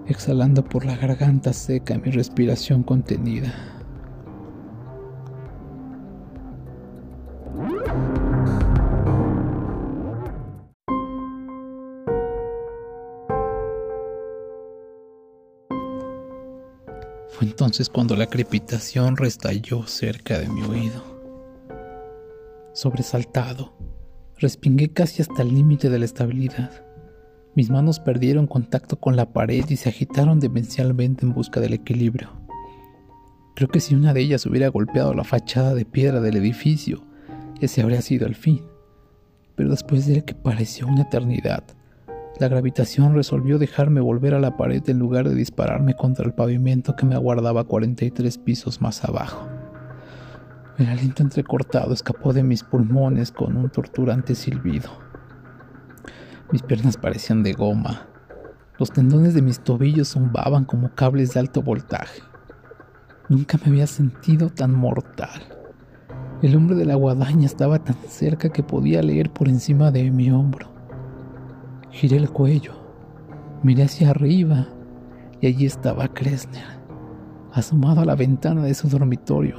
exhalando 0.06 0.64
por 0.64 0.84
la 0.84 0.96
garganta 0.96 1.52
seca 1.52 1.98
mi 1.98 2.12
respiración 2.12 2.84
contenida. 2.84 3.73
Entonces 17.54 17.88
cuando 17.88 18.16
la 18.16 18.26
crepitación 18.26 19.16
restalló 19.16 19.86
cerca 19.86 20.40
de 20.40 20.48
mi 20.48 20.62
oído. 20.62 21.04
Sobresaltado, 22.72 23.76
respingué 24.38 24.88
casi 24.88 25.22
hasta 25.22 25.42
el 25.42 25.54
límite 25.54 25.88
de 25.88 26.00
la 26.00 26.04
estabilidad. 26.04 26.84
Mis 27.54 27.70
manos 27.70 28.00
perdieron 28.00 28.48
contacto 28.48 28.98
con 28.98 29.14
la 29.14 29.32
pared 29.32 29.64
y 29.68 29.76
se 29.76 29.88
agitaron 29.88 30.40
demencialmente 30.40 31.24
en 31.24 31.32
busca 31.32 31.60
del 31.60 31.74
equilibrio. 31.74 32.30
Creo 33.54 33.68
que 33.68 33.78
si 33.78 33.94
una 33.94 34.12
de 34.12 34.22
ellas 34.22 34.46
hubiera 34.46 34.66
golpeado 34.66 35.14
la 35.14 35.22
fachada 35.22 35.76
de 35.76 35.84
piedra 35.84 36.20
del 36.20 36.34
edificio, 36.34 37.04
ese 37.60 37.82
habría 37.82 38.02
sido 38.02 38.26
el 38.26 38.34
fin. 38.34 38.64
Pero 39.54 39.70
después 39.70 40.06
de 40.08 40.24
que 40.24 40.34
pareció 40.34 40.88
una 40.88 41.02
eternidad, 41.02 41.62
la 42.40 42.48
gravitación 42.48 43.14
resolvió 43.14 43.58
dejarme 43.58 44.00
volver 44.00 44.34
a 44.34 44.40
la 44.40 44.56
pared 44.56 44.82
en 44.88 44.98
lugar 44.98 45.28
de 45.28 45.36
dispararme 45.36 45.94
contra 45.94 46.24
el 46.24 46.34
pavimento 46.34 46.96
que 46.96 47.06
me 47.06 47.14
aguardaba 47.14 47.64
43 47.64 48.38
pisos 48.38 48.80
más 48.80 49.04
abajo. 49.04 49.48
El 50.76 50.88
aliento 50.88 51.22
entrecortado 51.22 51.94
escapó 51.94 52.32
de 52.32 52.42
mis 52.42 52.64
pulmones 52.64 53.30
con 53.30 53.56
un 53.56 53.70
torturante 53.70 54.34
silbido. 54.34 54.90
Mis 56.50 56.62
piernas 56.62 56.96
parecían 56.96 57.44
de 57.44 57.52
goma. 57.52 58.08
Los 58.80 58.90
tendones 58.90 59.34
de 59.34 59.42
mis 59.42 59.60
tobillos 59.60 60.08
zumbaban 60.08 60.64
como 60.64 60.92
cables 60.92 61.34
de 61.34 61.40
alto 61.40 61.62
voltaje. 61.62 62.22
Nunca 63.28 63.58
me 63.58 63.70
había 63.70 63.86
sentido 63.86 64.50
tan 64.50 64.74
mortal. 64.74 65.40
El 66.42 66.56
hombre 66.56 66.74
de 66.74 66.84
la 66.84 66.96
guadaña 66.96 67.46
estaba 67.46 67.78
tan 67.78 67.96
cerca 68.08 68.48
que 68.48 68.64
podía 68.64 69.00
leer 69.02 69.30
por 69.30 69.48
encima 69.48 69.92
de 69.92 70.10
mi 70.10 70.32
hombro. 70.32 70.73
Giré 71.94 72.16
el 72.16 72.28
cuello, 72.28 72.72
miré 73.62 73.84
hacia 73.84 74.10
arriba 74.10 74.66
y 75.40 75.46
allí 75.46 75.64
estaba 75.64 76.08
Kressner, 76.08 76.64
asomado 77.52 78.00
a 78.00 78.04
la 78.04 78.16
ventana 78.16 78.64
de 78.64 78.74
su 78.74 78.88
dormitorio, 78.88 79.58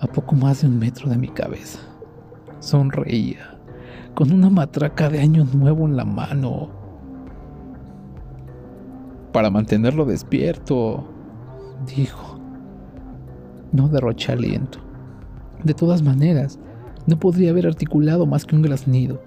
a 0.00 0.06
poco 0.06 0.34
más 0.34 0.62
de 0.62 0.68
un 0.68 0.78
metro 0.78 1.10
de 1.10 1.18
mi 1.18 1.28
cabeza. 1.28 1.78
Sonreía, 2.58 3.58
con 4.14 4.32
una 4.32 4.48
matraca 4.48 5.10
de 5.10 5.20
año 5.20 5.44
nuevo 5.44 5.84
en 5.84 5.94
la 5.94 6.06
mano. 6.06 6.70
Para 9.30 9.50
mantenerlo 9.50 10.06
despierto, 10.06 11.06
dijo. 11.94 12.40
No 13.72 13.88
derroché 13.88 14.32
aliento. 14.32 14.78
De 15.62 15.74
todas 15.74 16.02
maneras, 16.02 16.58
no 17.06 17.18
podría 17.18 17.50
haber 17.50 17.66
articulado 17.66 18.24
más 18.24 18.46
que 18.46 18.56
un 18.56 18.62
graznido. 18.62 19.20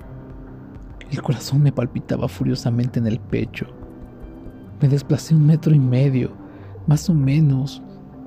El 1.11 1.21
corazón 1.21 1.61
me 1.61 1.71
palpitaba 1.71 2.27
furiosamente 2.27 2.99
en 2.99 3.07
el 3.07 3.19
pecho. 3.19 3.67
Me 4.81 4.87
desplacé 4.87 5.35
un 5.35 5.45
metro 5.45 5.73
y 5.73 5.79
medio, 5.79 6.31
más 6.87 7.09
o 7.09 7.13
menos, 7.13 7.81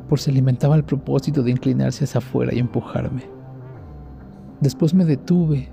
por 0.08 0.20
si 0.20 0.30
alimentaba 0.30 0.76
el 0.76 0.84
propósito 0.84 1.42
de 1.42 1.50
inclinarse 1.50 2.04
hacia 2.04 2.18
afuera 2.18 2.54
y 2.54 2.60
empujarme. 2.60 3.28
Después 4.60 4.94
me 4.94 5.04
detuve, 5.04 5.70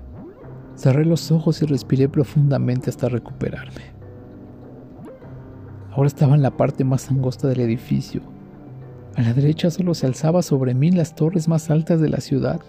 cerré 0.74 1.04
los 1.04 1.30
ojos 1.30 1.62
y 1.62 1.66
respiré 1.66 2.08
profundamente 2.08 2.90
hasta 2.90 3.08
recuperarme. 3.08 3.94
Ahora 5.92 6.08
estaba 6.08 6.34
en 6.34 6.42
la 6.42 6.56
parte 6.56 6.84
más 6.84 7.10
angosta 7.10 7.48
del 7.48 7.60
edificio. 7.60 8.20
A 9.14 9.22
la 9.22 9.32
derecha 9.32 9.70
solo 9.70 9.94
se 9.94 10.06
alzaba 10.06 10.42
sobre 10.42 10.74
mí 10.74 10.90
las 10.90 11.14
torres 11.14 11.48
más 11.48 11.70
altas 11.70 12.00
de 12.00 12.10
la 12.10 12.20
ciudad. 12.20 12.60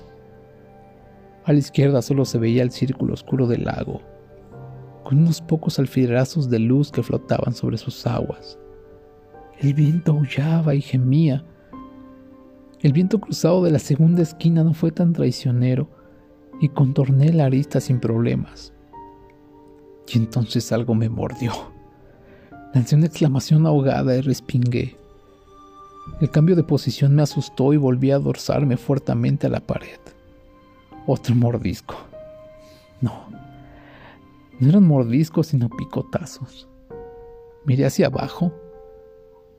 A 1.44 1.52
la 1.52 1.60
izquierda 1.60 2.02
solo 2.02 2.24
se 2.24 2.38
veía 2.38 2.64
el 2.64 2.72
círculo 2.72 3.14
oscuro 3.14 3.48
del 3.48 3.66
lago 3.66 4.02
con 5.08 5.20
unos 5.20 5.39
pocos 5.39 5.80
alfilerazos 5.80 6.49
de 6.49 6.60
luz 6.60 6.91
que 6.91 7.01
flotaban 7.01 7.53
sobre 7.53 7.78
sus 7.78 8.05
aguas. 8.05 8.60
El 9.58 9.74
viento 9.74 10.12
aullaba 10.12 10.76
y 10.76 10.82
gemía. 10.82 11.45
El 12.82 12.91
viento 12.91 13.18
cruzado 13.22 13.64
de 13.64 13.72
la 13.72 13.80
segunda 13.80 14.22
esquina 14.22 14.66
no 14.66 14.74
fue 14.74 14.91
tan 14.91 15.14
traicionero 15.14 15.89
y 16.60 16.68
contorné 16.68 17.32
la 17.32 17.45
arista 17.45 17.80
sin 17.80 18.01
problemas. 18.01 18.74
Y 20.10 20.18
entonces 20.18 20.74
algo 20.74 20.93
me 20.93 21.08
mordió. 21.08 21.53
Lancé 22.74 22.97
una 22.97 23.05
exclamación 23.05 23.66
ahogada 23.66 24.14
y 24.14 24.20
respingué. 24.20 24.97
El 26.20 26.30
cambio 26.32 26.58
de 26.58 26.64
posición 26.64 27.16
me 27.16 27.22
asustó 27.22 27.72
y 27.72 27.78
volví 27.78 28.12
a 28.12 28.20
dorsarme 28.20 28.76
fuertemente 28.76 29.47
a 29.47 29.51
la 29.51 29.62
pared. 29.62 29.99
Otro 31.05 31.34
mordisco. 31.34 31.95
No, 32.99 33.37
no 34.60 34.70
eran 34.70 34.86
mordiscos 34.86 35.47
sino 35.47 35.70
picotazos. 35.70 36.68
Miré 37.66 37.86
hacia 37.86 38.08
abajo. 38.08 38.53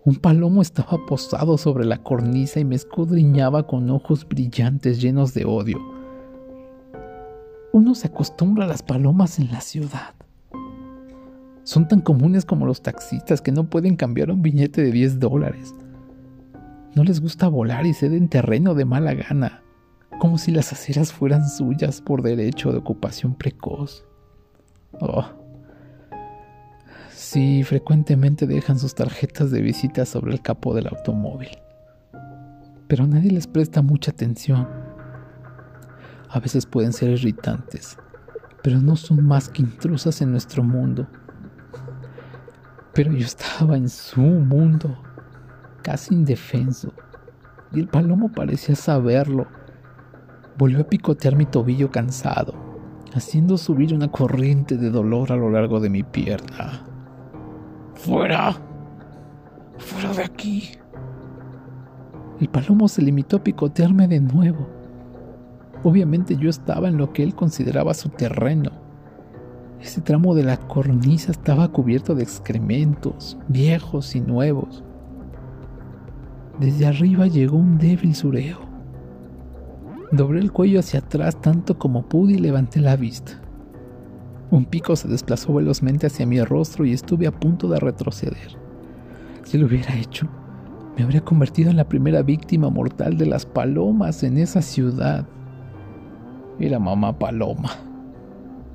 Un 0.05 0.17
palomo 0.17 0.63
estaba 0.63 1.05
posado 1.07 1.59
sobre 1.59 1.85
la 1.85 2.03
cornisa 2.03 2.59
y 2.59 2.65
me 2.65 2.75
escudriñaba 2.75 3.67
con 3.67 3.91
ojos 3.91 4.27
brillantes 4.27 5.01
llenos 5.01 5.35
de 5.35 5.45
odio. 5.45 5.79
Uno 7.73 7.95
se 7.95 8.09
acostumbra 8.09 8.65
a 8.65 8.69
las 8.69 8.83
palomas 8.83 9.39
en 9.39 9.53
la 9.53 9.61
ciudad. 9.61 10.15
Son 11.65 11.87
tan 11.87 12.01
comunes 12.01 12.47
como 12.47 12.65
los 12.65 12.83
taxistas 12.83 13.43
que 13.43 13.53
no 13.53 13.69
pueden 13.69 13.97
cambiar 13.97 14.31
un 14.31 14.41
billete 14.41 14.83
de 14.83 14.91
10 14.91 15.21
dólares. 15.21 15.75
No 16.95 17.05
les 17.05 17.21
gusta 17.21 17.47
volar 17.49 17.85
y 17.85 17.93
ceden 17.93 18.31
terreno 18.31 18.75
de 18.75 18.87
mala 18.87 19.13
gana, 19.13 19.63
como 20.19 20.39
si 20.39 20.51
las 20.51 20.73
aceras 20.73 21.13
fueran 21.13 21.47
suyas 21.47 22.01
por 22.01 22.23
derecho 22.23 22.73
de 22.73 22.79
ocupación 22.79 23.35
precoz. 23.35 24.08
Oh. 24.93 25.25
Sí, 27.11 27.63
frecuentemente 27.63 28.47
dejan 28.47 28.79
sus 28.79 28.95
tarjetas 28.95 29.51
de 29.51 29.61
visita 29.61 30.05
sobre 30.07 30.33
el 30.33 30.41
capó 30.41 30.75
del 30.75 30.89
automóvil. 30.89 31.51
Pero 32.87 33.07
nadie 33.07 33.31
les 33.31 33.47
presta 33.47 33.83
mucha 33.83 34.11
atención. 34.11 34.69
A 36.31 36.41
veces 36.41 36.67
pueden 36.67 36.93
ser 36.93 37.11
irritantes, 37.11 37.99
pero 38.63 38.79
no 38.81 38.97
son 38.97 39.25
más 39.25 39.49
que 39.49 39.63
intrusas 39.63 40.21
en 40.23 40.31
nuestro 40.31 40.63
mundo 40.63 41.07
pero 42.99 43.13
yo 43.13 43.25
estaba 43.25 43.77
en 43.77 43.89
su 43.89 44.21
mundo, 44.21 44.99
casi 45.83 46.15
indefenso, 46.15 46.93
y 47.71 47.79
el 47.79 47.87
palomo 47.87 48.33
parecía 48.33 48.75
saberlo. 48.75 49.47
Volvió 50.57 50.81
a 50.81 50.89
picotear 50.89 51.37
mi 51.37 51.47
tobillo 51.47 51.93
cansado, 51.93 52.55
haciendo 53.15 53.57
subir 53.59 53.95
una 53.95 54.11
corriente 54.11 54.77
de 54.77 54.91
dolor 54.91 55.33
a 55.33 55.37
lo 55.37 55.51
largo 55.51 55.81
de 55.81 55.91
mi 55.91 56.03
pierna. 56.03 56.85
¡Fuera! 57.95 58.57
¡Fuera 59.79 60.13
de 60.13 60.25
aquí! 60.25 60.71
El 62.41 62.49
palomo 62.49 62.89
se 62.89 63.03
limitó 63.03 63.39
a 63.39 63.45
picotearme 63.45 64.07
de 64.09 64.21
nuevo. 64.21 64.69
Obviamente 65.83 66.37
yo 66.37 66.51
estaba 66.51 66.89
en 66.89 66.97
lo 66.97 67.13
que 67.13 67.23
él 67.23 67.35
consideraba 67.35 67.95
su 67.95 68.09
terreno 68.09 68.89
ese 69.81 70.01
tramo 70.01 70.35
de 70.35 70.43
la 70.43 70.57
cornisa 70.57 71.31
estaba 71.31 71.69
cubierto 71.69 72.15
de 72.15 72.25
excrementos, 72.25 73.39
viejos 73.47 74.17
y 74.17 74.21
nuevos. 74.21 74.83
Desde 76.59 76.87
arriba 76.87 77.29
llegó 77.29 77.57
un 77.57 77.79
débil 77.79 78.15
sureo. 78.15 78.68
Doblé 80.11 80.41
el 80.41 80.53
cuello 80.53 80.81
hacia 80.81 81.01
atrás 81.01 81.41
tanto 81.41 81.79
como 81.79 82.09
pude 82.09 82.35
y 82.35 82.39
levanté 82.39 82.81
la 82.81 82.97
vista. 82.97 83.41
Un 84.51 84.65
pico 84.65 84.97
se 84.97 85.07
desplazó 85.07 85.53
velozmente 85.53 86.07
hacia 86.07 86.27
mi 86.27 86.43
rostro 86.43 86.87
y 86.87 86.93
estuve 86.95 87.27
a 87.27 87.39
punto 87.39 87.69
de 87.69 87.79
retroceder. 87.79 88.57
Si 89.45 89.59
lo 89.59 89.67
hubiera 89.67 89.95
hecho, 89.95 90.27
me 90.97 91.05
habría 91.05 91.21
convertido 91.21 91.71
en 91.71 91.77
la 91.77 91.89
primera 91.89 92.23
víctima 92.23 92.71
mortal 92.71 93.19
de 93.19 93.27
las 93.27 93.45
palomas 93.45 94.23
en 94.23 94.39
esa 94.39 94.63
ciudad. 94.63 95.27
Era 96.59 96.79
mamá 96.79 97.19
paloma 97.19 97.71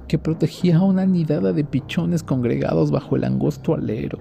que 0.08 0.20
protegía 0.20 0.78
a 0.78 0.84
una 0.84 1.08
nidada 1.08 1.52
de 1.54 1.64
pichones 1.64 2.22
congregados 2.22 2.92
bajo 2.92 3.16
el 3.16 3.24
angosto 3.24 3.74
alero. 3.74 4.20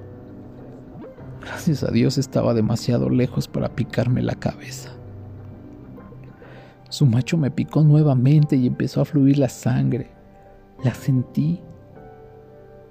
Gracias 1.43 1.85
a 1.85 1.91
Dios 1.91 2.17
estaba 2.17 2.55
demasiado 2.55 3.11
lejos 3.11 3.49
para 3.49 3.75
picarme 3.75 4.23
la 4.23 4.35
cabeza. 4.35 4.97
Su 6.93 7.07
macho 7.07 7.39
me 7.39 7.51
picó 7.51 7.83
nuevamente 7.83 8.55
y 8.55 8.67
empezó 8.67 9.01
a 9.01 9.07
fluir 9.07 9.39
la 9.39 9.49
sangre. 9.49 10.11
La 10.85 10.93
sentí. 10.93 11.59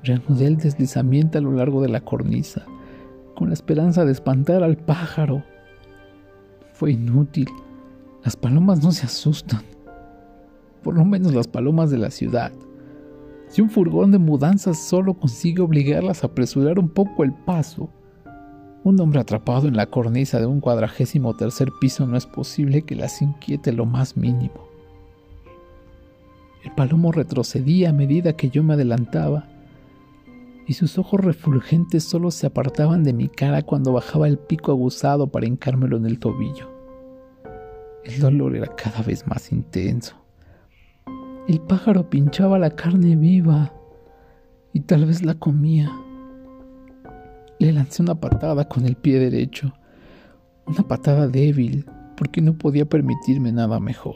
Reanudé 0.02 0.47
el 0.47 0.58
deslizamiento 0.58 1.38
a 1.38 1.41
lo 1.41 1.52
largo 1.52 1.84
de 1.84 1.89
la 1.89 2.02
cornisa, 2.02 2.66
con 3.36 3.49
la 3.49 3.54
esperanza 3.54 4.04
de 4.04 4.12
espantar 4.12 4.64
al 4.64 4.76
pájaro. 4.76 5.43
Fue 6.74 6.93
inútil. 6.93 7.47
Las 8.24 8.36
palomas 8.36 8.82
no 8.82 8.91
se 8.91 9.06
asustan. 9.06 9.62
Por 10.82 10.95
lo 10.95 11.06
menos 11.06 11.36
las 11.36 11.47
palomas 11.47 11.91
de 11.91 11.99
la 11.99 12.10
ciudad. 12.10 12.52
Si 13.49 13.62
un 13.62 13.70
furgón 13.70 14.10
de 14.10 14.18
mudanzas 14.18 14.80
solo 14.80 15.14
consigue 15.14 15.62
obligarlas 15.62 16.24
a 16.24 16.28
apresurar 16.28 16.80
un 16.80 16.89
poco 16.89 17.24
el 17.24 17.34
paso, 17.34 17.91
un 18.84 19.00
hombre 19.00 19.20
atrapado 19.20 19.68
en 19.68 19.76
la 19.76 19.86
cornisa 19.86 20.40
de 20.40 20.48
un 20.48 20.60
cuadragésimo 20.60 21.36
tercer 21.36 21.72
piso 21.80 22.08
no 22.08 22.18
es 22.18 22.26
posible 22.26 22.82
que 22.82 22.96
las 22.96 23.22
inquiete 23.22 23.72
lo 23.72 23.86
más 23.86 24.18
mínimo. 24.18 24.68
El 26.64 26.72
palomo 26.72 27.12
retrocedía 27.12 27.90
a 27.90 27.94
medida 27.94 28.34
que 28.34 28.50
yo 28.50 28.64
me 28.64 28.74
adelantaba, 28.74 29.48
y 30.68 30.74
sus 30.74 30.98
ojos 30.98 31.20
refulgentes 31.20 32.04
solo 32.04 32.32
se 32.32 32.48
apartaban 32.48 33.04
de 33.04 33.14
mi 33.14 33.28
cara 33.28 33.64
cuando 33.64 33.94
bajaba 33.94 34.28
el 34.28 34.38
pico 34.38 34.72
aguzado 34.72 35.28
para 35.28 35.48
hincármelo 35.48 35.98
en 35.98 36.06
el 36.06 36.20
tobillo. 36.20 36.70
El 38.04 38.20
dolor 38.20 38.56
era 38.56 38.76
cada 38.76 39.02
vez 39.02 39.28
más 39.28 39.52
intenso. 39.52 40.16
El 41.48 41.60
pájaro 41.62 42.10
pinchaba 42.10 42.58
la 42.58 42.72
carne 42.72 43.16
viva 43.16 43.74
y 44.74 44.82
tal 44.82 45.06
vez 45.06 45.24
la 45.24 45.36
comía. 45.36 45.92
Le 47.62 47.72
lancé 47.72 48.01
una 48.01 48.16
patada 48.16 48.68
con 48.68 48.88
el 48.88 48.95
pie 48.95 49.20
derecho, 49.20 49.72
una 50.66 50.82
patada 50.82 51.28
débil, 51.28 51.86
porque 52.18 52.41
no 52.41 52.57
podía 52.57 52.89
permitirme 52.89 53.51
nada 53.51 53.80
mejor. 53.80 54.16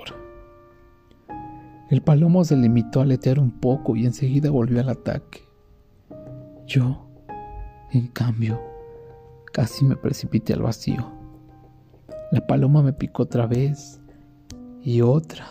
El 1.92 2.02
palomo 2.02 2.44
se 2.44 2.58
limitó 2.58 3.02
a 3.02 3.04
aletear 3.04 3.38
un 3.38 3.52
poco 3.52 3.96
y 3.96 4.08
enseguida 4.08 4.50
volvió 4.50 4.82
al 4.82 4.90
ataque. 4.90 5.44
Yo, 6.66 7.08
en 7.92 8.08
cambio, 8.08 8.60
casi 9.54 9.86
me 9.86 9.96
precipité 9.96 10.54
al 10.54 10.64
vacío. 10.64 11.12
La 12.32 12.48
paloma 12.48 12.82
me 12.82 12.94
picó 12.94 13.22
otra 13.22 13.46
vez 13.46 14.02
y 14.82 15.02
otra 15.02 15.46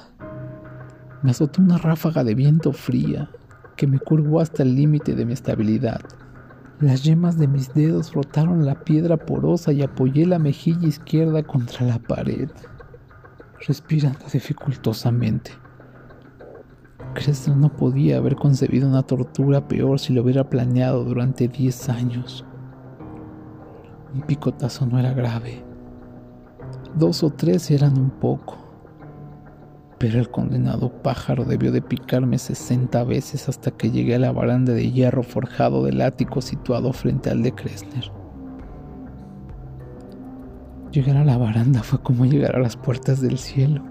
me 1.22 1.30
azotó 1.30 1.62
una 1.62 1.78
ráfaga 1.78 2.24
de 2.24 2.34
viento 2.34 2.72
fría 2.72 3.30
que 3.76 3.86
me 3.86 4.00
curvó 4.00 4.40
hasta 4.40 4.64
el 4.64 4.74
límite 4.74 5.14
de 5.14 5.24
mi 5.24 5.32
estabilidad. 5.32 6.00
Las 6.80 7.04
yemas 7.04 7.38
de 7.38 7.46
mis 7.46 7.72
dedos 7.72 8.10
frotaron 8.10 8.66
la 8.66 8.82
piedra 8.82 9.16
porosa 9.16 9.72
y 9.72 9.82
apoyé 9.82 10.26
la 10.26 10.40
mejilla 10.40 10.88
izquierda 10.88 11.44
contra 11.44 11.86
la 11.86 12.00
pared, 12.00 12.50
respirando 13.66 14.24
dificultosamente. 14.32 15.52
Cresta 17.14 17.54
no 17.54 17.68
podía 17.76 18.16
haber 18.16 18.34
concebido 18.34 18.88
una 18.88 19.04
tortura 19.04 19.68
peor 19.68 20.00
si 20.00 20.12
lo 20.12 20.22
hubiera 20.22 20.50
planeado 20.50 21.04
durante 21.04 21.46
diez 21.46 21.88
años. 21.88 22.44
Un 24.12 24.22
picotazo 24.22 24.84
no 24.84 24.98
era 24.98 25.12
grave. 25.14 25.64
Dos 26.96 27.22
o 27.22 27.30
tres 27.30 27.70
eran 27.70 27.96
un 27.96 28.10
poco 28.10 28.63
el 30.12 30.30
condenado 30.30 30.90
pájaro 31.02 31.44
debió 31.44 31.72
de 31.72 31.80
picarme 31.80 32.38
sesenta 32.38 33.04
veces 33.04 33.48
hasta 33.48 33.70
que 33.70 33.90
llegué 33.90 34.16
a 34.16 34.18
la 34.18 34.32
baranda 34.32 34.72
de 34.72 34.90
hierro 34.90 35.22
forjado 35.22 35.84
del 35.84 36.02
ático 36.02 36.42
situado 36.42 36.92
frente 36.92 37.30
al 37.30 37.42
de 37.42 37.52
Kressner. 37.52 38.12
Llegar 40.92 41.16
a 41.16 41.24
la 41.24 41.38
baranda 41.38 41.82
fue 41.82 42.00
como 42.00 42.26
llegar 42.26 42.54
a 42.56 42.60
las 42.60 42.76
puertas 42.76 43.20
del 43.20 43.38
cielo. 43.38 43.82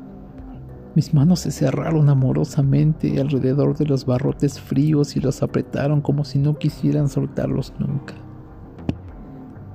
Mis 0.96 1.14
manos 1.14 1.40
se 1.40 1.52
cerraron 1.52 2.08
amorosamente 2.10 3.20
alrededor 3.20 3.76
de 3.76 3.86
los 3.86 4.06
barrotes 4.06 4.60
fríos 4.60 5.16
y 5.16 5.20
los 5.20 5.42
apretaron 5.42 6.02
como 6.02 6.24
si 6.24 6.38
no 6.38 6.58
quisieran 6.58 7.10
soltarlos 7.10 7.74
nunca. 7.80 8.14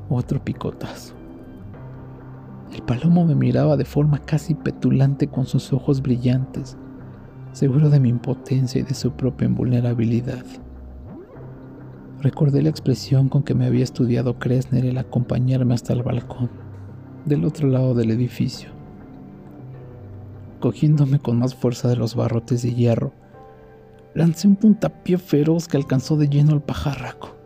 Otro 0.08 0.42
picotazo. 0.42 1.17
El 2.78 2.84
palomo 2.84 3.24
me 3.24 3.34
miraba 3.34 3.76
de 3.76 3.84
forma 3.84 4.20
casi 4.20 4.54
petulante 4.54 5.26
con 5.26 5.46
sus 5.46 5.72
ojos 5.72 6.00
brillantes, 6.00 6.78
seguro 7.50 7.90
de 7.90 7.98
mi 7.98 8.08
impotencia 8.08 8.80
y 8.80 8.84
de 8.84 8.94
su 8.94 9.10
propia 9.10 9.48
invulnerabilidad. 9.48 10.44
Recordé 12.20 12.62
la 12.62 12.68
expresión 12.68 13.28
con 13.28 13.42
que 13.42 13.56
me 13.56 13.66
había 13.66 13.82
estudiado 13.82 14.38
Kressner 14.38 14.84
el 14.86 14.96
acompañarme 14.96 15.74
hasta 15.74 15.92
el 15.92 16.04
balcón, 16.04 16.50
del 17.24 17.44
otro 17.44 17.66
lado 17.66 17.94
del 17.94 18.12
edificio. 18.12 18.70
Cogiéndome 20.60 21.18
con 21.18 21.36
más 21.36 21.56
fuerza 21.56 21.88
de 21.88 21.96
los 21.96 22.14
barrotes 22.14 22.62
de 22.62 22.74
hierro, 22.74 23.12
lancé 24.14 24.46
un 24.46 24.54
puntapié 24.54 25.18
feroz 25.18 25.66
que 25.66 25.78
alcanzó 25.78 26.16
de 26.16 26.28
lleno 26.28 26.52
al 26.52 26.62
pajarraco. 26.62 27.36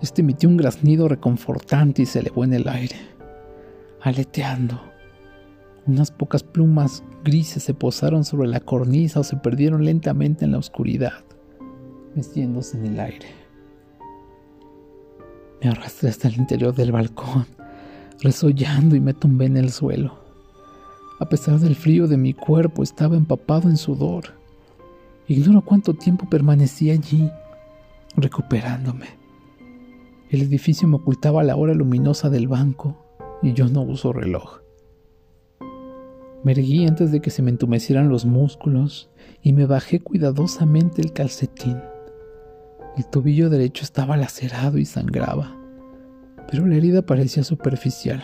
Este 0.00 0.22
emitió 0.22 0.48
un 0.48 0.56
graznido 0.56 1.08
reconfortante 1.08 2.00
y 2.00 2.06
se 2.06 2.20
elevó 2.20 2.44
en 2.44 2.54
el 2.54 2.68
aire 2.68 3.13
aleteando. 4.04 4.78
Unas 5.86 6.10
pocas 6.10 6.42
plumas 6.42 7.02
grises 7.24 7.62
se 7.62 7.72
posaron 7.72 8.24
sobre 8.24 8.48
la 8.48 8.60
cornisa 8.60 9.20
o 9.20 9.24
se 9.24 9.36
perdieron 9.36 9.84
lentamente 9.84 10.44
en 10.44 10.52
la 10.52 10.58
oscuridad, 10.58 11.24
meciéndose 12.14 12.76
en 12.76 12.84
el 12.84 13.00
aire. 13.00 13.28
Me 15.62 15.70
arrastré 15.70 16.10
hasta 16.10 16.28
el 16.28 16.36
interior 16.36 16.74
del 16.74 16.92
balcón, 16.92 17.46
resollando 18.20 18.94
y 18.94 19.00
me 19.00 19.14
tumbé 19.14 19.46
en 19.46 19.56
el 19.56 19.70
suelo. 19.72 20.18
A 21.18 21.26
pesar 21.30 21.58
del 21.58 21.74
frío 21.74 22.06
de 22.06 22.18
mi 22.18 22.34
cuerpo, 22.34 22.82
estaba 22.82 23.16
empapado 23.16 23.70
en 23.70 23.78
sudor. 23.78 24.34
Ignoro 25.28 25.62
cuánto 25.62 25.94
tiempo 25.94 26.28
permanecí 26.28 26.90
allí, 26.90 27.30
recuperándome. 28.16 29.06
El 30.28 30.42
edificio 30.42 30.86
me 30.88 30.96
ocultaba 30.96 31.42
la 31.42 31.56
hora 31.56 31.72
luminosa 31.72 32.28
del 32.28 32.48
banco 32.48 33.03
y 33.42 33.52
yo 33.52 33.68
no 33.68 33.82
uso 33.82 34.12
reloj. 34.12 34.60
Me 36.44 36.52
erguí 36.52 36.86
antes 36.86 37.10
de 37.10 37.20
que 37.20 37.30
se 37.30 37.40
me 37.42 37.50
entumecieran 37.50 38.10
los 38.10 38.26
músculos 38.26 39.10
y 39.42 39.54
me 39.54 39.64
bajé 39.64 40.00
cuidadosamente 40.00 41.00
el 41.00 41.12
calcetín. 41.12 41.80
El 42.96 43.06
tobillo 43.06 43.48
derecho 43.48 43.82
estaba 43.82 44.16
lacerado 44.16 44.78
y 44.78 44.84
sangraba, 44.84 45.56
pero 46.50 46.66
la 46.66 46.76
herida 46.76 47.02
parecía 47.02 47.44
superficial. 47.44 48.22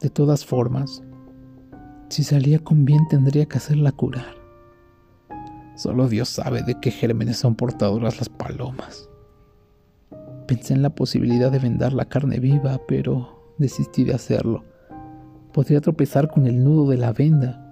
De 0.00 0.08
todas 0.08 0.46
formas, 0.46 1.02
si 2.08 2.24
salía 2.24 2.60
con 2.60 2.84
bien 2.84 3.06
tendría 3.08 3.46
que 3.46 3.58
hacerla 3.58 3.92
curar. 3.92 4.34
Solo 5.76 6.08
Dios 6.08 6.30
sabe 6.30 6.62
de 6.62 6.80
qué 6.80 6.90
gérmenes 6.90 7.36
son 7.36 7.54
portadoras 7.54 8.18
las 8.18 8.30
palomas. 8.30 9.10
Pensé 10.46 10.72
en 10.72 10.80
la 10.80 10.90
posibilidad 10.90 11.52
de 11.52 11.58
vendar 11.58 11.92
la 11.92 12.06
carne 12.06 12.38
viva, 12.38 12.80
pero 12.88 13.35
desistí 13.58 14.04
de 14.04 14.14
hacerlo. 14.14 14.64
Podría 15.52 15.80
tropezar 15.80 16.28
con 16.28 16.46
el 16.46 16.62
nudo 16.62 16.90
de 16.90 16.98
la 16.98 17.12
venda. 17.12 17.62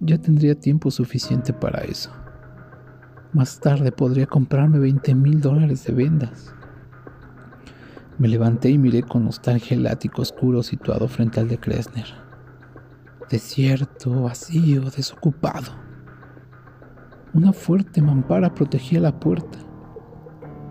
Ya 0.00 0.18
tendría 0.18 0.54
tiempo 0.54 0.90
suficiente 0.90 1.52
para 1.52 1.82
eso. 1.84 2.10
Más 3.32 3.60
tarde 3.60 3.92
podría 3.92 4.26
comprarme 4.26 4.78
20 4.78 5.14
mil 5.14 5.40
dólares 5.40 5.84
de 5.84 5.92
vendas. 5.92 6.54
Me 8.18 8.28
levanté 8.28 8.70
y 8.70 8.78
miré 8.78 9.02
con 9.02 9.24
nostalgia 9.24 9.76
el 9.76 9.86
ático 9.86 10.22
oscuro 10.22 10.62
situado 10.62 11.06
frente 11.06 11.40
al 11.40 11.48
de 11.48 11.58
Kressner. 11.58 12.06
Desierto, 13.30 14.22
vacío, 14.22 14.90
desocupado. 14.90 15.72
Una 17.34 17.52
fuerte 17.52 18.00
mampara 18.00 18.54
protegía 18.54 19.00
la 19.00 19.20
puerta. 19.20 19.58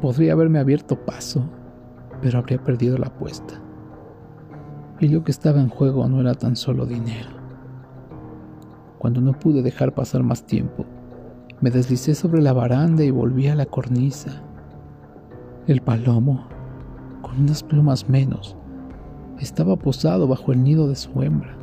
Podría 0.01 0.33
haberme 0.33 0.59
abierto 0.59 1.05
paso, 1.05 1.47
pero 2.21 2.39
habría 2.39 2.63
perdido 2.63 2.97
la 2.97 3.07
apuesta. 3.07 3.61
Y 4.99 5.09
lo 5.09 5.23
que 5.23 5.31
estaba 5.31 5.59
en 5.59 5.69
juego 5.69 6.07
no 6.07 6.21
era 6.21 6.35
tan 6.35 6.55
solo 6.55 6.85
dinero. 6.85 7.29
Cuando 8.97 9.19
no 9.21 9.33
pude 9.33 9.61
dejar 9.61 9.93
pasar 9.93 10.23
más 10.23 10.45
tiempo, 10.45 10.85
me 11.61 11.69
deslicé 11.69 12.15
sobre 12.15 12.41
la 12.41 12.53
baranda 12.53 13.03
y 13.03 13.11
volví 13.11 13.47
a 13.47 13.55
la 13.55 13.65
cornisa. 13.65 14.41
El 15.67 15.81
palomo, 15.81 16.47
con 17.21 17.41
unas 17.41 17.61
plumas 17.61 18.09
menos, 18.09 18.55
estaba 19.39 19.75
posado 19.75 20.27
bajo 20.27 20.53
el 20.53 20.63
nido 20.63 20.87
de 20.87 20.95
su 20.95 21.21
hembra, 21.21 21.57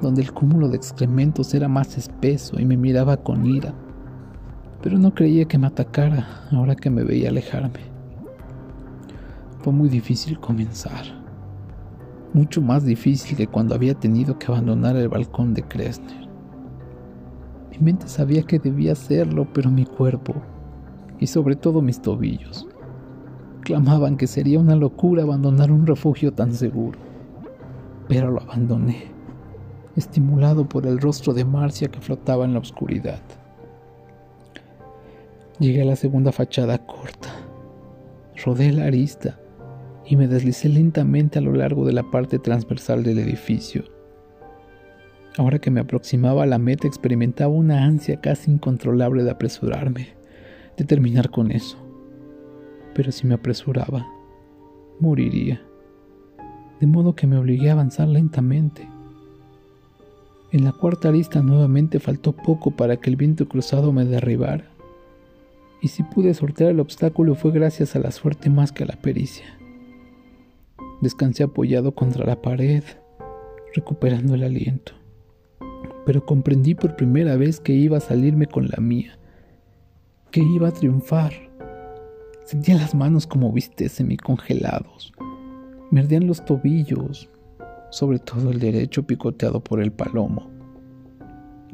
donde 0.00 0.22
el 0.22 0.32
cúmulo 0.32 0.68
de 0.68 0.76
excrementos 0.76 1.54
era 1.54 1.68
más 1.68 1.96
espeso 1.96 2.60
y 2.60 2.66
me 2.66 2.76
miraba 2.76 3.16
con 3.16 3.46
ira, 3.46 3.72
pero 4.82 4.98
no 4.98 5.14
creía 5.14 5.46
que 5.46 5.58
me 5.58 5.66
atacara 5.66 6.46
ahora 6.52 6.76
que 6.76 6.90
me 6.90 7.04
veía 7.04 7.30
alejarme. 7.30 7.80
Fue 9.60 9.72
muy 9.72 9.88
difícil 9.88 10.38
comenzar, 10.38 11.23
mucho 12.34 12.60
más 12.60 12.84
difícil 12.84 13.36
que 13.36 13.46
cuando 13.46 13.76
había 13.76 13.94
tenido 13.94 14.38
que 14.38 14.46
abandonar 14.46 14.96
el 14.96 15.08
balcón 15.08 15.54
de 15.54 15.62
Kressner. 15.62 16.28
Mi 17.70 17.78
mente 17.78 18.08
sabía 18.08 18.42
que 18.42 18.58
debía 18.58 18.92
hacerlo, 18.92 19.46
pero 19.54 19.70
mi 19.70 19.86
cuerpo, 19.86 20.34
y 21.20 21.28
sobre 21.28 21.54
todo 21.54 21.80
mis 21.80 22.02
tobillos, 22.02 22.66
clamaban 23.62 24.16
que 24.16 24.26
sería 24.26 24.58
una 24.58 24.74
locura 24.74 25.22
abandonar 25.22 25.70
un 25.70 25.86
refugio 25.86 26.32
tan 26.32 26.52
seguro. 26.52 26.98
Pero 28.08 28.32
lo 28.32 28.42
abandoné, 28.42 29.12
estimulado 29.94 30.68
por 30.68 30.86
el 30.86 30.98
rostro 30.98 31.32
de 31.34 31.44
Marcia 31.44 31.88
que 31.88 32.00
flotaba 32.00 32.44
en 32.44 32.52
la 32.52 32.58
oscuridad. 32.58 33.20
Llegué 35.60 35.82
a 35.82 35.86
la 35.86 35.96
segunda 35.96 36.32
fachada 36.32 36.78
corta, 36.78 37.30
rodé 38.44 38.72
la 38.72 38.86
arista 38.86 39.38
y 40.06 40.16
me 40.16 40.28
deslicé 40.28 40.68
lentamente 40.68 41.38
a 41.38 41.42
lo 41.42 41.52
largo 41.52 41.86
de 41.86 41.92
la 41.92 42.10
parte 42.10 42.38
transversal 42.38 43.02
del 43.02 43.18
edificio 43.18 43.84
Ahora 45.36 45.58
que 45.58 45.70
me 45.70 45.80
aproximaba 45.80 46.44
a 46.44 46.46
la 46.46 46.58
meta 46.58 46.86
experimentaba 46.86 47.52
una 47.52 47.84
ansia 47.84 48.20
casi 48.20 48.52
incontrolable 48.52 49.24
de 49.24 49.32
apresurarme, 49.32 50.08
de 50.76 50.84
terminar 50.84 51.30
con 51.30 51.50
eso. 51.50 51.76
Pero 52.94 53.10
si 53.10 53.26
me 53.26 53.34
apresuraba, 53.34 54.06
moriría. 55.00 55.60
De 56.80 56.86
modo 56.86 57.16
que 57.16 57.26
me 57.26 57.36
obligué 57.36 57.70
a 57.70 57.72
avanzar 57.72 58.06
lentamente. 58.06 58.88
En 60.52 60.64
la 60.64 60.70
cuarta 60.70 61.08
arista 61.08 61.42
nuevamente 61.42 61.98
faltó 61.98 62.30
poco 62.30 62.70
para 62.70 62.98
que 62.98 63.10
el 63.10 63.16
viento 63.16 63.48
cruzado 63.48 63.92
me 63.92 64.04
derribara. 64.04 64.70
Y 65.82 65.88
si 65.88 66.04
pude 66.04 66.32
sortear 66.32 66.70
el 66.70 66.78
obstáculo 66.78 67.34
fue 67.34 67.50
gracias 67.50 67.96
a 67.96 67.98
la 67.98 68.12
suerte 68.12 68.50
más 68.50 68.70
que 68.70 68.84
a 68.84 68.86
la 68.86 68.96
pericia. 68.96 69.46
Descansé 71.04 71.44
apoyado 71.44 71.94
contra 71.94 72.24
la 72.24 72.40
pared, 72.42 72.82
recuperando 73.74 74.34
el 74.34 74.42
aliento 74.42 74.94
pero 76.04 76.24
comprendí 76.24 76.74
por 76.74 76.96
primera 76.96 77.36
vez 77.36 77.60
que 77.60 77.72
iba 77.72 77.98
a 77.98 78.00
salirme 78.00 78.46
con 78.46 78.68
la 78.68 78.80
mía, 78.80 79.18
que 80.30 80.40
iba 80.42 80.68
a 80.68 80.72
triunfar. 80.72 81.32
Sentía 82.44 82.76
las 82.76 82.94
manos 82.94 83.26
como 83.26 83.52
viste 83.52 83.88
semicongelados, 83.88 85.12
me 85.90 86.00
ardían 86.00 86.26
los 86.26 86.44
tobillos, 86.44 87.30
sobre 87.90 88.18
todo 88.18 88.50
el 88.50 88.58
derecho 88.58 89.04
picoteado 89.04 89.62
por 89.62 89.80
el 89.80 89.92
palomo, 89.92 90.50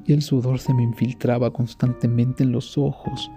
y 0.07 0.13
el 0.13 0.23
sudor 0.23 0.59
se 0.59 0.75
me 0.75 0.83
infiltraba 0.83 1.53
constantemente 1.53 2.45
en 2.45 2.53
los 2.53 2.79
ojos, 2.79 3.31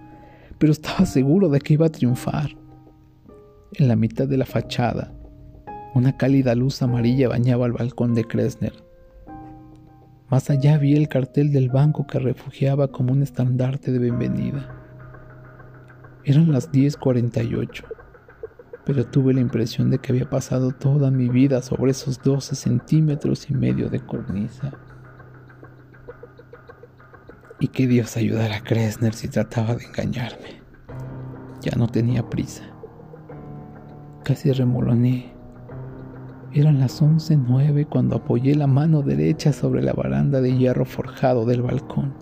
pero 0.59 0.71
estaba 0.71 1.05
seguro 1.05 1.49
de 1.49 1.59
que 1.59 1.73
iba 1.73 1.87
a 1.87 1.91
triunfar. 1.91 2.51
En 3.75 3.87
la 3.87 3.95
mitad 3.95 4.27
de 4.27 4.37
la 4.37 4.45
fachada, 4.45 5.11
una 5.93 6.17
cálida 6.17 6.55
luz 6.55 6.81
amarilla 6.81 7.29
bañaba 7.29 7.67
el 7.67 7.73
balcón 7.73 8.15
de 8.15 8.23
Kressner. 8.23 8.73
Más 10.29 10.49
allá 10.49 10.79
vi 10.79 10.95
el 10.95 11.07
cartel 11.07 11.51
del 11.51 11.69
banco 11.69 12.07
que 12.07 12.17
refugiaba 12.17 12.87
como 12.87 13.13
un 13.13 13.21
estandarte 13.21 13.91
de 13.91 13.99
bienvenida. 13.99 14.75
Eran 16.23 16.51
las 16.51 16.71
10:48, 16.71 17.85
pero 18.85 19.05
tuve 19.05 19.33
la 19.35 19.41
impresión 19.41 19.91
de 19.91 19.99
que 19.99 20.13
había 20.13 20.27
pasado 20.27 20.71
toda 20.71 21.11
mi 21.11 21.29
vida 21.29 21.61
sobre 21.61 21.91
esos 21.91 22.19
12 22.23 22.55
centímetros 22.55 23.51
y 23.51 23.53
medio 23.53 23.89
de 23.89 23.99
cornisa. 23.99 24.73
Y 27.59 27.67
que 27.67 27.85
Dios 27.85 28.17
ayudara 28.17 28.57
a 28.57 28.63
Kressner 28.63 29.13
si 29.13 29.27
trataba 29.27 29.75
de 29.75 29.85
engañarme. 29.85 30.63
Ya 31.61 31.77
no 31.77 31.87
tenía 31.87 32.27
prisa. 32.29 32.63
Casi 34.23 34.51
remoloné 34.51 35.32
eran 36.53 36.79
las 36.79 37.01
once 37.01 37.35
nueve 37.35 37.85
cuando 37.85 38.17
apoyé 38.17 38.53
la 38.53 38.67
mano 38.67 39.01
derecha 39.01 39.51
sobre 39.51 39.81
la 39.81 39.93
baranda 39.93 40.39
de 40.39 40.55
hierro 40.55 40.85
forjado 40.85 41.45
del 41.45 41.63
balcón, 41.63 42.13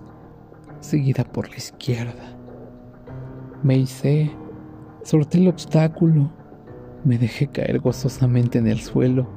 seguida 0.80 1.26
por 1.26 1.50
la 1.50 1.58
izquierda. 1.58 2.38
Me 3.62 3.78
hice, 3.78 4.32
sorté 5.04 5.40
el 5.40 5.50
obstáculo, 5.50 6.32
me 7.04 7.18
dejé 7.18 7.48
caer 7.48 7.80
gozosamente 7.80 8.58
en 8.58 8.68
el 8.68 8.80
suelo 8.80 9.28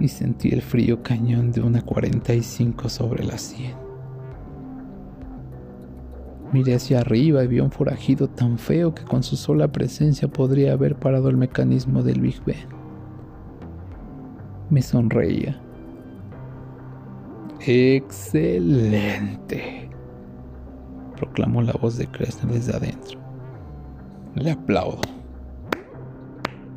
y 0.00 0.08
sentí 0.08 0.50
el 0.50 0.60
frío 0.60 1.02
cañón 1.02 1.50
de 1.50 1.62
una 1.62 1.80
45 1.80 2.90
sobre 2.90 3.24
la 3.24 3.38
100. 3.38 3.74
Miré 6.52 6.74
hacia 6.74 7.00
arriba 7.00 7.42
y 7.42 7.46
vi 7.46 7.60
un 7.60 7.70
forajido 7.70 8.28
tan 8.28 8.58
feo 8.58 8.94
que 8.94 9.04
con 9.04 9.22
su 9.22 9.36
sola 9.36 9.72
presencia 9.72 10.28
podría 10.28 10.74
haber 10.74 10.96
parado 10.96 11.30
el 11.30 11.38
mecanismo 11.38 12.02
del 12.02 12.20
Big 12.20 12.40
Ben 12.44 12.75
me 14.70 14.82
sonreía. 14.82 15.60
Excelente, 17.60 19.08
proclamó 21.16 21.62
la 21.62 21.72
voz 21.72 21.96
de 21.98 22.06
Kressner 22.06 22.54
desde 22.54 22.76
adentro. 22.76 23.18
Le 24.34 24.50
aplaudo. 24.50 25.00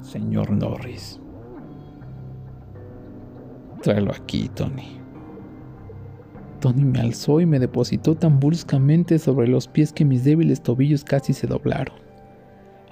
Señor 0.02 0.50
Norris. 0.52 1.20
Tráelo 3.82 4.12
aquí, 4.12 4.50
Tony. 4.56 5.00
Tony 6.60 6.84
me 6.84 7.00
alzó 7.00 7.40
y 7.40 7.46
me 7.46 7.60
depositó 7.60 8.16
tan 8.16 8.40
bruscamente 8.40 9.20
sobre 9.20 9.48
los 9.48 9.68
pies 9.68 9.94
que 9.94 10.06
mis 10.06 10.24
débiles 10.24 10.62
tobillos 10.62 11.04
casi 11.04 11.34
se 11.34 11.48
doblaron. 11.48 11.96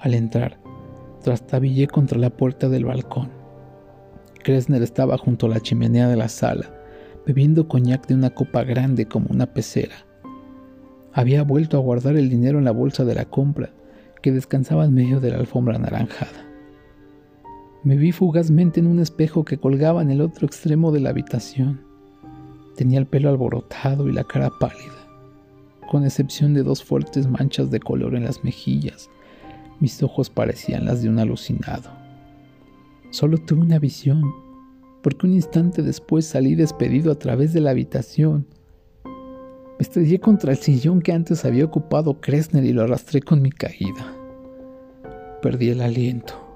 Al 0.00 0.14
entrar, 0.14 0.58
trastabillé 1.22 1.88
contra 1.88 2.18
la 2.18 2.30
puerta 2.30 2.68
del 2.68 2.84
balcón. 2.84 3.37
Kressner 4.48 4.82
estaba 4.82 5.18
junto 5.18 5.44
a 5.44 5.50
la 5.50 5.60
chimenea 5.60 6.08
de 6.08 6.16
la 6.16 6.30
sala, 6.30 6.70
bebiendo 7.26 7.68
coñac 7.68 8.06
de 8.06 8.14
una 8.14 8.30
copa 8.30 8.64
grande 8.64 9.04
como 9.04 9.26
una 9.28 9.44
pecera. 9.44 10.06
Había 11.12 11.42
vuelto 11.42 11.76
a 11.76 11.80
guardar 11.80 12.16
el 12.16 12.30
dinero 12.30 12.56
en 12.56 12.64
la 12.64 12.70
bolsa 12.70 13.04
de 13.04 13.14
la 13.14 13.26
compra, 13.26 13.74
que 14.22 14.32
descansaba 14.32 14.86
en 14.86 14.94
medio 14.94 15.20
de 15.20 15.32
la 15.32 15.36
alfombra 15.36 15.76
anaranjada. 15.76 16.46
Me 17.84 17.98
vi 17.98 18.10
fugazmente 18.10 18.80
en 18.80 18.86
un 18.86 19.00
espejo 19.00 19.44
que 19.44 19.58
colgaba 19.58 20.00
en 20.00 20.10
el 20.10 20.22
otro 20.22 20.46
extremo 20.46 20.92
de 20.92 21.00
la 21.00 21.10
habitación. 21.10 21.82
Tenía 22.74 23.00
el 23.00 23.06
pelo 23.06 23.28
alborotado 23.28 24.08
y 24.08 24.12
la 24.12 24.24
cara 24.24 24.48
pálida, 24.58 25.06
con 25.90 26.04
excepción 26.04 26.54
de 26.54 26.62
dos 26.62 26.82
fuertes 26.82 27.26
manchas 27.26 27.70
de 27.70 27.80
color 27.80 28.14
en 28.14 28.24
las 28.24 28.42
mejillas. 28.42 29.10
Mis 29.78 30.02
ojos 30.02 30.30
parecían 30.30 30.86
las 30.86 31.02
de 31.02 31.10
un 31.10 31.18
alucinado. 31.18 31.97
Solo 33.10 33.38
tuve 33.38 33.60
una 33.60 33.78
visión, 33.78 34.22
porque 35.02 35.26
un 35.26 35.34
instante 35.34 35.82
después 35.82 36.26
salí 36.26 36.54
despedido 36.54 37.12
a 37.12 37.18
través 37.18 37.52
de 37.52 37.60
la 37.60 37.70
habitación 37.70 38.46
Me 39.04 39.80
estrellé 39.80 40.18
contra 40.18 40.52
el 40.52 40.58
sillón 40.58 41.00
que 41.00 41.12
antes 41.12 41.44
había 41.44 41.64
ocupado 41.64 42.20
Kressner 42.20 42.64
y 42.64 42.72
lo 42.72 42.82
arrastré 42.82 43.22
con 43.22 43.40
mi 43.40 43.50
caída. 43.50 44.14
Perdí 45.40 45.70
el 45.70 45.80
aliento. 45.80 46.47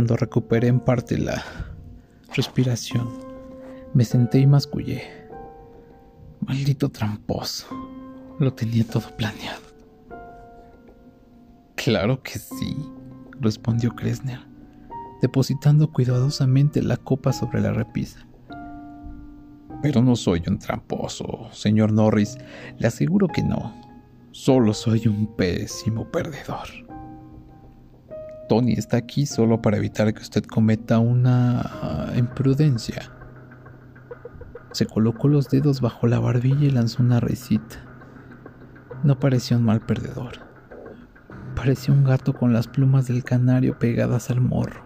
Cuando 0.00 0.16
recuperé 0.16 0.68
en 0.68 0.80
parte 0.80 1.18
la 1.18 1.44
respiración, 2.34 3.06
me 3.92 4.02
senté 4.02 4.38
y 4.38 4.46
mascullé. 4.46 5.02
Maldito 6.40 6.88
tramposo. 6.88 7.66
Lo 8.38 8.54
tenía 8.54 8.82
todo 8.86 9.14
planeado. 9.14 9.60
Claro 11.74 12.22
que 12.22 12.38
sí, 12.38 12.74
respondió 13.40 13.94
Kressner, 13.94 14.40
depositando 15.20 15.92
cuidadosamente 15.92 16.80
la 16.80 16.96
copa 16.96 17.34
sobre 17.34 17.60
la 17.60 17.74
repisa. 17.74 18.26
Pero 19.82 20.00
no 20.00 20.16
soy 20.16 20.42
un 20.48 20.58
tramposo, 20.58 21.50
señor 21.52 21.92
Norris. 21.92 22.38
Le 22.78 22.86
aseguro 22.86 23.28
que 23.28 23.42
no. 23.42 23.78
Solo 24.30 24.72
soy 24.72 25.08
un 25.08 25.36
pésimo 25.36 26.10
perdedor. 26.10 26.89
Tony 28.50 28.72
está 28.72 28.96
aquí 28.96 29.26
solo 29.26 29.62
para 29.62 29.76
evitar 29.76 30.12
que 30.12 30.22
usted 30.22 30.42
cometa 30.42 30.98
una 30.98 31.60
ah, 31.60 32.12
imprudencia. 32.16 33.12
Se 34.72 34.86
colocó 34.86 35.28
los 35.28 35.48
dedos 35.48 35.80
bajo 35.80 36.08
la 36.08 36.18
barbilla 36.18 36.66
y 36.66 36.70
lanzó 36.70 37.00
una 37.00 37.20
risita. 37.20 37.76
No 39.04 39.20
parecía 39.20 39.56
un 39.56 39.62
mal 39.62 39.82
perdedor. 39.86 40.32
Parecía 41.54 41.94
un 41.94 42.02
gato 42.02 42.32
con 42.32 42.52
las 42.52 42.66
plumas 42.66 43.06
del 43.06 43.22
canario 43.22 43.78
pegadas 43.78 44.30
al 44.30 44.40
morro. 44.40 44.84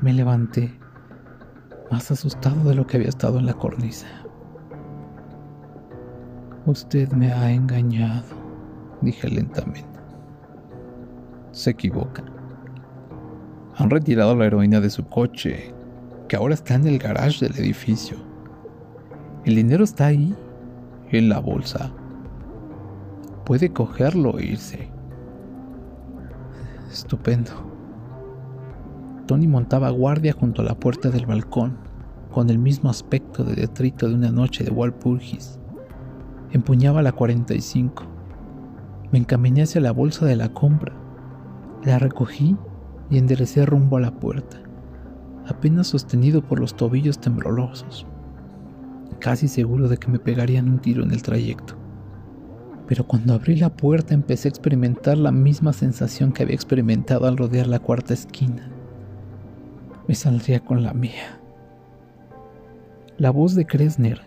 Me 0.00 0.12
levanté, 0.12 0.78
más 1.90 2.12
asustado 2.12 2.68
de 2.68 2.76
lo 2.76 2.86
que 2.86 2.98
había 2.98 3.08
estado 3.08 3.40
en 3.40 3.46
la 3.46 3.54
cornisa. 3.54 4.06
Usted 6.64 7.10
me 7.10 7.32
ha 7.32 7.50
engañado, 7.50 8.22
dije 9.02 9.28
lentamente 9.28 9.99
se 11.60 11.70
equivoca. 11.70 12.24
Han 13.76 13.90
retirado 13.90 14.32
a 14.32 14.36
la 14.36 14.46
heroína 14.46 14.80
de 14.80 14.90
su 14.90 15.06
coche, 15.06 15.72
que 16.28 16.36
ahora 16.36 16.54
está 16.54 16.74
en 16.74 16.86
el 16.86 16.98
garage 16.98 17.46
del 17.46 17.56
edificio. 17.58 18.16
El 19.44 19.56
dinero 19.56 19.84
está 19.84 20.06
ahí, 20.06 20.34
en 21.10 21.28
la 21.28 21.38
bolsa. 21.38 21.92
Puede 23.44 23.72
cogerlo 23.72 24.38
e 24.38 24.46
irse. 24.46 24.88
Estupendo. 26.90 27.50
Tony 29.26 29.46
montaba 29.46 29.90
guardia 29.90 30.32
junto 30.32 30.62
a 30.62 30.64
la 30.64 30.74
puerta 30.74 31.10
del 31.10 31.26
balcón, 31.26 31.76
con 32.30 32.50
el 32.50 32.58
mismo 32.58 32.90
aspecto 32.90 33.44
de 33.44 33.54
detrito 33.54 34.08
de 34.08 34.14
una 34.14 34.30
noche 34.30 34.64
de 34.64 34.70
Walpurgis. 34.70 35.58
Empuñaba 36.52 37.02
la 37.02 37.12
45. 37.12 38.04
Me 39.12 39.18
encaminé 39.18 39.62
hacia 39.62 39.80
la 39.80 39.92
bolsa 39.92 40.26
de 40.26 40.36
la 40.36 40.48
compra 40.52 40.92
la 41.84 41.98
recogí 41.98 42.56
y 43.08 43.18
enderecé 43.18 43.64
rumbo 43.64 43.96
a 43.96 44.00
la 44.00 44.12
puerta, 44.12 44.58
apenas 45.46 45.88
sostenido 45.88 46.42
por 46.42 46.60
los 46.60 46.76
tobillos 46.76 47.18
temblorosos, 47.18 48.06
casi 49.18 49.48
seguro 49.48 49.88
de 49.88 49.96
que 49.96 50.08
me 50.08 50.18
pegarían 50.18 50.68
un 50.68 50.78
tiro 50.78 51.02
en 51.02 51.10
el 51.10 51.22
trayecto. 51.22 51.74
Pero 52.86 53.06
cuando 53.06 53.34
abrí 53.34 53.56
la 53.56 53.70
puerta 53.70 54.14
empecé 54.14 54.48
a 54.48 54.50
experimentar 54.50 55.16
la 55.16 55.32
misma 55.32 55.72
sensación 55.72 56.32
que 56.32 56.42
había 56.42 56.56
experimentado 56.56 57.26
al 57.26 57.36
rodear 57.36 57.66
la 57.66 57.78
cuarta 57.78 58.14
esquina. 58.14 58.68
Me 60.08 60.14
saldría 60.14 60.60
con 60.60 60.82
la 60.82 60.92
mía. 60.92 61.40
La 63.16 63.30
voz 63.30 63.54
de 63.54 63.64
Kressner, 63.64 64.20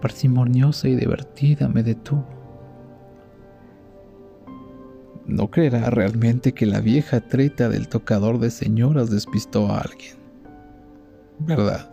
parsimoniosa 0.00 0.88
y 0.88 0.96
divertida, 0.96 1.68
me 1.68 1.82
detuvo. 1.82 2.35
No 5.26 5.50
creerá 5.50 5.90
realmente 5.90 6.52
que 6.52 6.66
la 6.66 6.80
vieja 6.80 7.20
treta 7.20 7.68
del 7.68 7.88
tocador 7.88 8.38
de 8.38 8.50
señoras 8.50 9.10
despistó 9.10 9.66
a 9.72 9.80
alguien. 9.80 10.14
¿Verdad? 11.40 11.90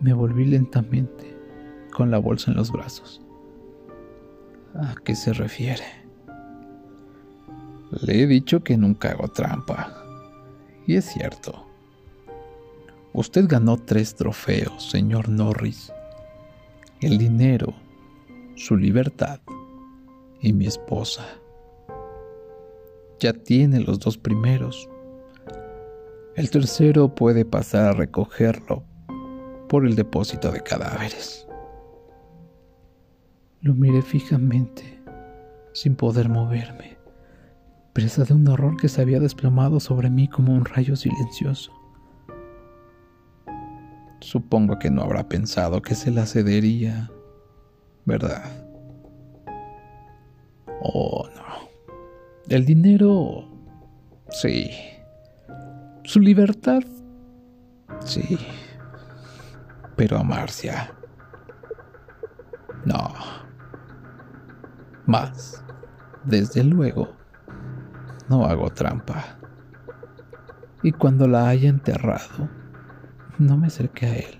Me 0.00 0.12
volví 0.12 0.44
lentamente, 0.44 1.36
con 1.90 2.10
la 2.10 2.18
bolsa 2.18 2.50
en 2.50 2.58
los 2.58 2.70
brazos. 2.70 3.22
¿A 4.74 4.94
qué 5.02 5.14
se 5.14 5.32
refiere? 5.32 5.84
Le 8.02 8.22
he 8.22 8.26
dicho 8.26 8.62
que 8.62 8.76
nunca 8.76 9.12
hago 9.12 9.28
trampa. 9.28 10.04
Y 10.86 10.96
es 10.96 11.06
cierto. 11.06 11.66
Usted 13.14 13.46
ganó 13.48 13.78
tres 13.78 14.14
trofeos, 14.14 14.90
señor 14.90 15.30
Norris. 15.30 15.90
El 17.00 17.16
dinero, 17.16 17.72
su 18.54 18.76
libertad 18.76 19.40
y 20.40 20.52
mi 20.52 20.66
esposa. 20.66 21.26
Ya 23.20 23.32
tiene 23.32 23.80
los 23.80 23.98
dos 23.98 24.16
primeros. 24.16 24.88
El 26.36 26.50
tercero 26.50 27.14
puede 27.14 27.44
pasar 27.44 27.86
a 27.86 27.92
recogerlo 27.92 28.84
por 29.68 29.84
el 29.84 29.96
depósito 29.96 30.52
de 30.52 30.60
cadáveres. 30.60 31.46
Lo 33.60 33.74
miré 33.74 34.02
fijamente, 34.02 35.02
sin 35.72 35.96
poder 35.96 36.28
moverme, 36.28 36.96
presa 37.92 38.22
de 38.22 38.34
un 38.34 38.46
horror 38.46 38.76
que 38.76 38.88
se 38.88 39.02
había 39.02 39.18
desplomado 39.18 39.80
sobre 39.80 40.10
mí 40.10 40.28
como 40.28 40.54
un 40.54 40.64
rayo 40.64 40.94
silencioso. 40.94 41.72
Supongo 44.20 44.78
que 44.78 44.90
no 44.90 45.02
habrá 45.02 45.28
pensado 45.28 45.82
que 45.82 45.96
se 45.96 46.12
la 46.12 46.26
cedería, 46.26 47.10
¿verdad? 48.04 48.67
Oh, 50.82 51.28
no. 51.34 51.94
El 52.48 52.64
dinero... 52.64 53.48
Sí. 54.30 54.70
Su 56.04 56.20
libertad... 56.20 56.80
Sí. 58.04 58.38
Pero 59.96 60.18
a 60.18 60.22
Marcia... 60.22 60.94
No. 62.84 63.12
Más. 65.06 65.64
Desde 66.24 66.64
luego. 66.64 67.08
No 68.28 68.44
hago 68.44 68.70
trampa. 68.70 69.38
Y 70.82 70.92
cuando 70.92 71.26
la 71.26 71.48
haya 71.48 71.68
enterrado, 71.68 72.48
no 73.38 73.56
me 73.56 73.66
acerqué 73.66 74.06
a 74.06 74.16
él. 74.16 74.38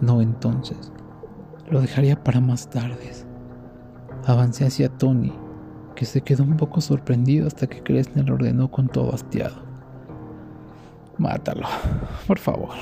No 0.00 0.20
entonces. 0.20 0.92
Lo 1.70 1.80
dejaría 1.80 2.22
para 2.22 2.40
más 2.40 2.68
tarde. 2.68 3.27
Avancé 4.26 4.66
hacia 4.66 4.88
Tony, 4.88 5.32
que 5.94 6.04
se 6.04 6.20
quedó 6.20 6.44
un 6.44 6.56
poco 6.56 6.80
sorprendido 6.80 7.46
hasta 7.46 7.66
que 7.66 7.82
Kressner 7.82 8.30
ordenó 8.30 8.70
con 8.70 8.88
todo 8.88 9.14
hastiado. 9.14 9.56
Mátalo, 11.16 11.66
por 12.26 12.38
favor. 12.38 12.74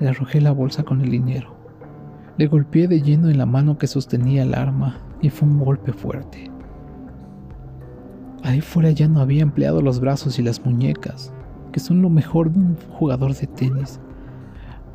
Le 0.00 0.08
arrojé 0.08 0.40
la 0.40 0.52
bolsa 0.52 0.82
con 0.82 1.00
el 1.02 1.10
dinero. 1.10 1.54
Le 2.38 2.46
golpeé 2.46 2.88
de 2.88 3.02
lleno 3.02 3.28
en 3.28 3.38
la 3.38 3.46
mano 3.46 3.78
que 3.78 3.86
sostenía 3.86 4.42
el 4.42 4.54
arma 4.54 4.98
y 5.20 5.30
fue 5.30 5.46
un 5.46 5.60
golpe 5.60 5.92
fuerte. 5.92 6.50
Ahí 8.42 8.60
fuera 8.62 8.90
ya 8.90 9.06
no 9.06 9.20
había 9.20 9.42
empleado 9.42 9.82
los 9.82 10.00
brazos 10.00 10.38
y 10.38 10.42
las 10.42 10.64
muñecas, 10.64 11.32
que 11.72 11.80
son 11.80 12.00
lo 12.00 12.08
mejor 12.08 12.50
de 12.50 12.58
un 12.58 12.76
jugador 12.90 13.34
de 13.34 13.46
tenis. 13.46 14.00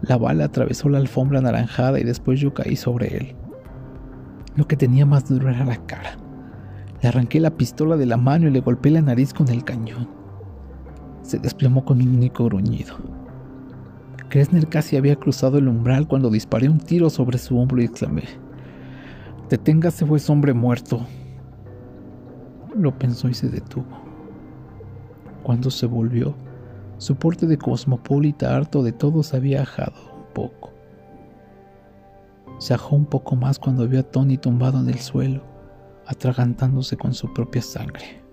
La 0.02 0.18
bala 0.18 0.46
atravesó 0.46 0.90
la 0.90 0.98
alfombra 0.98 1.40
anaranjada 1.40 2.00
y 2.00 2.04
después 2.04 2.40
yo 2.40 2.54
caí 2.54 2.76
sobre 2.76 3.16
él. 3.16 3.36
Lo 4.56 4.68
que 4.68 4.78
tenía 4.78 5.06
más 5.06 5.28
duro 5.28 5.50
era 5.50 5.66
la 5.66 5.78
cara. 5.86 6.18
Le 7.02 7.10
arranqué 7.10 7.40
la 7.40 7.52
pistola 7.52 7.98
de 7.98 8.06
la 8.06 8.18
mano 8.18 8.48
y 8.48 8.52
le 8.52 8.62
golpeé 8.62 8.92
la 8.92 9.02
nariz 9.02 9.34
con 9.34 9.50
el 9.50 9.64
cañón. 9.64 10.08
Se 11.24 11.40
desplomó 11.40 11.84
con 11.84 12.02
un 12.02 12.16
único 12.16 12.46
gruñido. 12.46 12.96
Kressner 14.30 14.68
casi 14.68 14.96
había 14.98 15.16
cruzado 15.16 15.58
el 15.58 15.68
umbral 15.68 16.08
cuando 16.08 16.30
disparé 16.30 16.70
un 16.70 16.80
tiro 16.80 17.10
sobre 17.10 17.38
su 17.38 17.58
hombro 17.58 17.82
y 17.82 17.86
exclamé: 17.86 18.24
Deténgase, 19.50 20.06
pues 20.06 20.30
hombre 20.30 20.54
muerto. 20.54 21.06
Lo 22.76 22.98
pensó 22.98 23.30
y 23.30 23.34
se 23.34 23.50
detuvo. 23.50 23.86
Cuando 25.44 25.70
se 25.70 25.86
volvió, 25.86 26.34
su 26.98 27.16
porte 27.16 27.46
de 27.46 27.58
cosmopolita 27.58 28.56
harto 28.56 28.84
de 28.84 28.92
todo 28.92 29.22
se 29.22 29.38
había 29.38 29.62
ajado 29.62 29.94
un 30.18 30.34
poco. 30.34 30.75
Se 32.66 32.74
ajó 32.74 32.96
un 32.96 33.06
poco 33.06 33.36
más 33.36 33.60
cuando 33.60 33.88
vio 33.88 34.00
a 34.00 34.04
Tony 34.10 34.40
tumbado 34.40 34.80
en 34.80 34.90
el 34.90 34.98
suelo, 34.98 35.44
atragantándose 36.08 36.98
con 36.98 37.14
su 37.14 37.32
propia 37.32 37.62
sangre. 37.62 38.24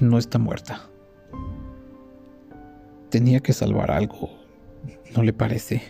No 0.00 0.16
está 0.16 0.38
muerta. 0.38 0.88
Tenía 3.10 3.40
que 3.40 3.52
salvar 3.52 3.90
algo, 3.90 4.30
¿no 5.14 5.22
le 5.22 5.34
parece? 5.34 5.82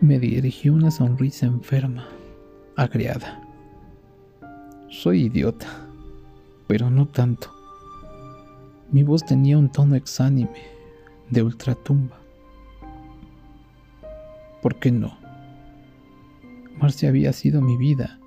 Me 0.00 0.20
dirigió 0.20 0.72
una 0.72 0.92
sonrisa 0.92 1.46
enferma, 1.46 2.06
agriada. 2.76 3.42
Soy 4.88 5.22
idiota, 5.22 5.66
pero 6.68 6.90
no 6.90 7.08
tanto. 7.08 7.50
Mi 8.92 9.02
voz 9.02 9.26
tenía 9.26 9.58
un 9.58 9.72
tono 9.72 9.96
exánime, 9.96 10.62
de 11.28 11.42
ultratumba. 11.42 12.21
¿Por 14.62 14.76
qué 14.78 14.92
no? 14.92 15.18
Marcia 16.78 17.08
había 17.08 17.32
sido 17.32 17.60
mi 17.60 17.76
vida 17.76 18.20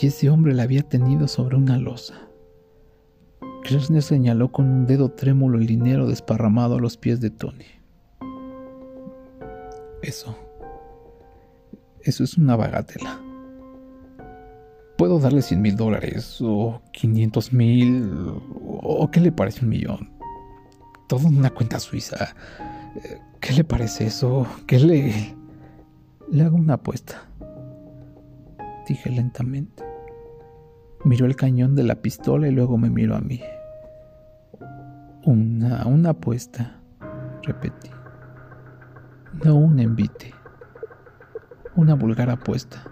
y 0.00 0.06
ese 0.06 0.30
hombre 0.30 0.54
la 0.54 0.62
había 0.64 0.82
tenido 0.82 1.28
sobre 1.28 1.56
una 1.56 1.76
losa. 1.76 2.28
Kressner 3.62 4.02
señaló 4.02 4.50
con 4.50 4.66
un 4.66 4.86
dedo 4.86 5.10
trémulo 5.10 5.58
el 5.58 5.66
dinero 5.66 6.08
desparramado 6.08 6.76
a 6.76 6.80
los 6.80 6.96
pies 6.96 7.20
de 7.20 7.30
Tony. 7.30 7.66
Eso. 10.02 10.36
Eso 12.00 12.24
es 12.24 12.38
una 12.38 12.56
bagatela. 12.56 13.20
Puedo 14.96 15.18
darle 15.18 15.42
100 15.42 15.60
mil 15.60 15.76
dólares 15.76 16.38
o 16.40 16.80
500 16.92 17.52
mil 17.52 18.10
o 18.82 19.10
qué 19.10 19.20
le 19.20 19.32
parece 19.32 19.64
un 19.64 19.70
millón. 19.70 20.10
Todo 21.08 21.28
en 21.28 21.36
una 21.36 21.50
cuenta 21.50 21.78
suiza. 21.80 22.34
¿Qué 23.40 23.52
le 23.52 23.64
parece 23.64 24.06
eso? 24.06 24.46
¿Qué 24.66 24.78
le... 24.78 25.39
Le 26.30 26.44
hago 26.44 26.56
una 26.56 26.74
apuesta. 26.74 27.22
Dije 28.86 29.10
lentamente. 29.10 29.82
Miró 31.04 31.26
el 31.26 31.34
cañón 31.34 31.74
de 31.74 31.82
la 31.82 31.96
pistola 31.96 32.46
y 32.46 32.52
luego 32.52 32.78
me 32.78 32.88
miró 32.88 33.16
a 33.16 33.20
mí. 33.20 33.40
Una, 35.24 35.86
una 35.86 36.10
apuesta, 36.10 36.80
repetí. 37.42 37.90
No 39.44 39.56
un 39.56 39.80
envite. 39.80 40.32
Una 41.74 41.94
vulgar 41.94 42.30
apuesta. 42.30 42.84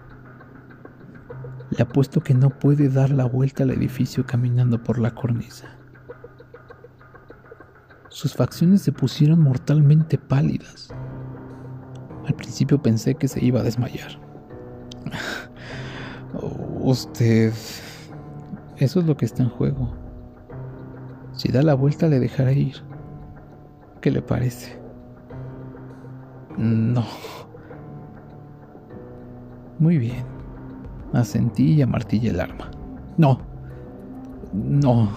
Le 1.69 1.81
apuesto 1.81 2.19
que 2.19 2.33
no 2.33 2.49
puede 2.49 2.89
dar 2.89 3.09
la 3.09 3.23
vuelta 3.23 3.63
al 3.63 3.69
edificio 3.69 4.25
caminando 4.25 4.83
por 4.83 4.99
la 4.99 5.15
cornisa. 5.15 5.77
Sus 8.09 8.35
facciones 8.35 8.81
se 8.81 8.91
pusieron 8.91 9.39
mortalmente 9.39 10.17
pálidas. 10.17 10.93
Al 12.29 12.35
principio 12.35 12.81
pensé 12.81 13.15
que 13.15 13.27
se 13.27 13.43
iba 13.43 13.59
a 13.59 13.63
desmayar. 13.63 14.11
Usted 16.81 17.51
eso 18.77 19.01
es 19.01 19.05
lo 19.05 19.17
que 19.17 19.25
está 19.25 19.43
en 19.43 19.49
juego. 19.49 19.89
Si 21.33 21.51
da 21.51 21.61
la 21.61 21.73
vuelta 21.73 22.07
le 22.07 22.19
dejaré 22.19 22.53
ir. 22.53 22.75
¿Qué 23.99 24.09
le 24.09 24.21
parece? 24.21 24.79
No. 26.57 27.05
Muy 29.79 29.97
bien. 29.97 30.23
Asentí 31.11 31.73
y 31.73 31.81
amartillé 31.81 32.29
el 32.29 32.39
arma. 32.39 32.71
No. 33.17 33.41
No. 34.53 35.09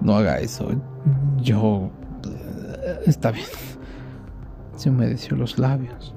No 0.00 0.16
haga 0.16 0.38
eso. 0.38 0.68
Yo... 1.38 1.90
Está 3.06 3.32
bien. 3.32 3.46
Se 4.82 4.90
humedeció 4.90 5.36
los 5.36 5.60
labios. 5.60 6.12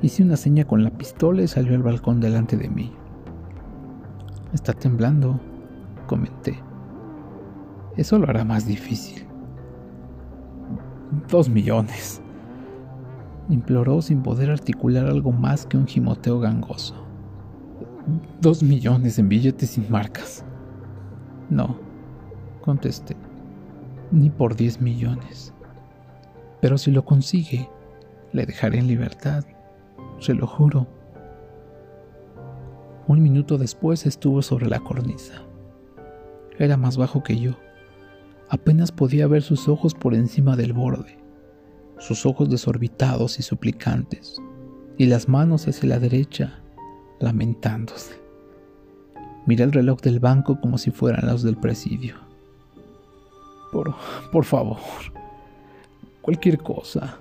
Hice 0.00 0.22
una 0.22 0.36
seña 0.36 0.64
con 0.64 0.84
la 0.84 0.90
pistola 0.90 1.42
y 1.42 1.48
salió 1.48 1.74
al 1.74 1.82
balcón 1.82 2.20
delante 2.20 2.56
de 2.56 2.68
mí. 2.68 2.92
Está 4.52 4.72
temblando, 4.72 5.40
comenté. 6.06 6.62
Eso 7.96 8.20
lo 8.20 8.28
hará 8.28 8.44
más 8.44 8.68
difícil. 8.68 9.26
Dos 11.28 11.48
millones. 11.48 12.22
Imploró 13.48 14.00
sin 14.00 14.22
poder 14.22 14.52
articular 14.52 15.06
algo 15.06 15.32
más 15.32 15.66
que 15.66 15.76
un 15.76 15.88
gimoteo 15.88 16.38
gangoso. 16.38 16.94
Dos 18.40 18.62
millones 18.62 19.18
en 19.18 19.28
billetes 19.28 19.70
sin 19.70 19.90
marcas. 19.90 20.44
No, 21.50 21.76
contesté. 22.60 23.16
Ni 24.12 24.30
por 24.30 24.54
diez 24.54 24.80
millones. 24.80 25.52
Pero 26.66 26.78
si 26.78 26.90
lo 26.90 27.04
consigue, 27.04 27.70
le 28.32 28.44
dejaré 28.44 28.80
en 28.80 28.88
libertad. 28.88 29.44
Se 30.18 30.34
lo 30.34 30.48
juro. 30.48 30.88
Un 33.06 33.22
minuto 33.22 33.56
después 33.56 34.04
estuvo 34.04 34.42
sobre 34.42 34.66
la 34.66 34.80
cornisa. 34.80 35.44
Era 36.58 36.76
más 36.76 36.96
bajo 36.96 37.22
que 37.22 37.38
yo. 37.38 37.52
Apenas 38.48 38.90
podía 38.90 39.28
ver 39.28 39.42
sus 39.42 39.68
ojos 39.68 39.94
por 39.94 40.12
encima 40.12 40.56
del 40.56 40.72
borde, 40.72 41.18
sus 41.98 42.26
ojos 42.26 42.50
desorbitados 42.50 43.38
y 43.38 43.44
suplicantes, 43.44 44.42
y 44.98 45.06
las 45.06 45.28
manos 45.28 45.68
hacia 45.68 45.90
la 45.90 46.00
derecha, 46.00 46.64
lamentándose. 47.20 48.20
Miré 49.46 49.62
el 49.62 49.70
reloj 49.70 50.00
del 50.00 50.18
banco 50.18 50.60
como 50.60 50.78
si 50.78 50.90
fueran 50.90 51.28
los 51.28 51.44
del 51.44 51.58
presidio. 51.58 52.16
Por, 53.70 53.94
por 54.32 54.44
favor, 54.44 54.78
cualquier 56.26 56.58
cosa. 56.58 57.18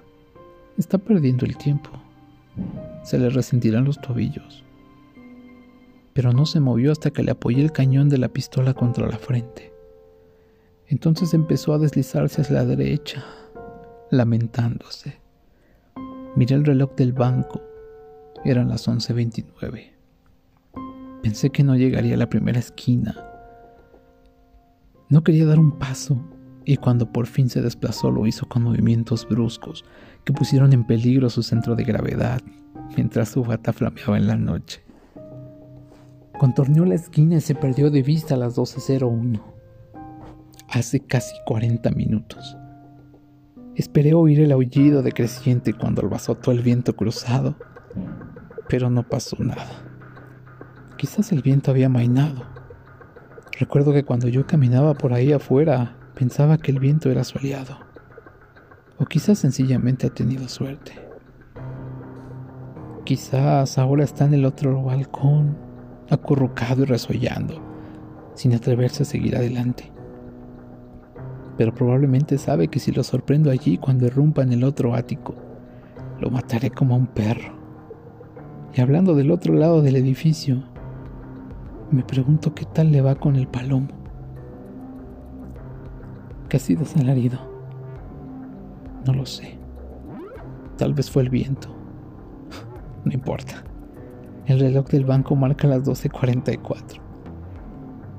Está 0.78 0.98
perdiendo 0.98 1.46
el 1.46 1.56
tiempo. 1.56 1.90
Se 3.04 3.18
le 3.18 3.30
resentirán 3.30 3.86
los 3.86 4.02
tobillos 4.02 4.66
pero 6.16 6.32
no 6.32 6.46
se 6.46 6.62
movió 6.62 6.94
hasta 6.94 7.12
que 7.12 7.24
le 7.24 7.32
apoyé 7.32 7.62
el 7.62 7.74
cañón 7.74 8.08
de 8.08 8.18
la 8.18 8.30
pistola 8.30 8.74
contra 8.74 9.06
la 9.06 9.18
frente. 9.18 9.74
Entonces 10.88 11.34
empezó 11.34 11.74
a 11.74 11.78
deslizarse 11.78 12.40
hacia 12.40 12.56
la 12.56 12.66
derecha, 12.66 13.26
lamentándose. 14.12 15.20
Miré 16.38 16.56
el 16.56 16.64
reloj 16.64 16.96
del 16.96 17.12
banco. 17.12 17.62
Eran 18.46 18.70
las 18.70 18.88
11.29. 18.88 19.92
Pensé 21.22 21.50
que 21.50 21.66
no 21.66 21.76
llegaría 21.76 22.16
a 22.16 22.18
la 22.18 22.30
primera 22.30 22.60
esquina. 22.60 23.14
No 25.10 25.22
quería 25.22 25.46
dar 25.46 25.60
un 25.60 25.78
paso 25.78 26.18
y 26.66 26.78
cuando 26.78 27.12
por 27.12 27.28
fin 27.28 27.50
se 27.50 27.62
desplazó 27.62 28.12
lo 28.12 28.26
hizo 28.26 28.48
con 28.48 28.64
movimientos 28.64 29.28
bruscos 29.28 29.86
que 30.24 30.34
pusieron 30.34 30.74
en 30.74 30.86
peligro 30.86 31.30
su 31.30 31.44
centro 31.44 31.76
de 31.76 31.84
gravedad 31.84 32.42
mientras 32.96 33.30
su 33.30 33.44
bata 33.44 33.74
flameaba 33.74 34.18
en 34.18 34.28
la 34.28 34.36
noche. 34.36 34.84
Contorneó 36.38 36.86
la 36.86 36.96
esquina 36.96 37.36
y 37.36 37.42
se 37.42 37.56
perdió 37.56 37.90
de 37.90 38.02
vista 38.02 38.36
a 38.36 38.38
las 38.38 38.58
12.01. 38.58 39.42
Hace 40.70 41.00
casi 41.00 41.36
40 41.46 41.92
minutos. 41.92 42.58
Esperé 43.76 44.14
oír 44.14 44.40
el 44.42 44.52
aullido 44.52 45.02
de 45.02 45.12
creciente 45.12 45.74
cuando 45.74 46.02
lo 46.02 46.16
azotó 46.16 46.52
el 46.52 46.62
viento 46.62 46.96
cruzado, 46.96 47.56
pero 48.68 48.90
no 48.90 49.04
pasó 49.04 49.38
nada. 49.40 49.84
Quizás 50.98 51.32
el 51.32 51.42
viento 51.42 51.72
había 51.72 51.90
mainado. 51.90 52.44
Recuerdo 53.58 53.94
que 53.94 54.04
cuando 54.04 54.28
yo 54.28 54.46
caminaba 54.46 54.94
por 54.94 55.14
ahí 55.14 55.32
afuera, 55.32 55.98
pensaba 56.16 56.58
que 56.58 56.72
el 56.72 56.80
viento 56.80 57.12
era 57.12 57.24
soleado. 57.24 57.78
O 58.98 59.06
quizás 59.06 59.38
sencillamente 59.38 60.08
ha 60.08 60.10
tenido 60.10 60.48
suerte. 60.48 60.94
Quizás 63.04 63.78
ahora 63.78 64.04
está 64.04 64.26
en 64.26 64.34
el 64.34 64.46
otro 64.46 64.82
balcón 64.82 65.58
acurrucado 66.10 66.84
y 66.84 66.86
resollando, 66.86 67.62
sin 68.34 68.54
atreverse 68.54 69.04
a 69.04 69.06
seguir 69.06 69.36
adelante. 69.36 69.92
Pero 71.58 71.74
probablemente 71.74 72.38
sabe 72.38 72.70
que 72.70 72.80
si 72.80 72.92
lo 72.92 73.04
sorprendo 73.04 73.52
allí 73.52 73.78
cuando 73.78 74.08
irrumpa 74.08 74.42
en 74.42 74.54
el 74.54 74.64
otro 74.64 74.96
ático, 74.96 75.36
lo 76.20 76.30
mataré 76.30 76.72
como 76.72 76.96
a 76.96 76.98
un 76.98 77.08
perro. 77.08 77.54
Y 78.74 78.82
hablando 78.82 79.14
del 79.16 79.32
otro 79.32 79.54
lado 79.54 79.82
del 79.82 79.98
edificio, 79.98 80.64
me 81.92 82.04
pregunto 82.04 82.56
qué 82.56 82.66
tal 82.66 82.92
le 82.92 83.02
va 83.02 83.16
con 83.16 83.36
el 83.36 83.48
palomo. 83.48 84.05
¿Qué 86.50 86.58
ha 86.58 86.60
sido 86.60 86.84
ese 86.84 87.00
alarido? 87.00 87.40
No 89.06 89.14
lo 89.14 89.26
sé. 89.26 89.58
Tal 90.78 90.94
vez 90.94 91.10
fue 91.10 91.24
el 91.24 91.30
viento. 91.30 91.70
No 93.04 93.12
importa. 93.12 93.64
El 94.46 94.60
reloj 94.60 94.88
del 94.88 95.06
banco 95.06 95.36
marca 95.36 95.68
las 95.68 95.84
12.44. 95.84 97.00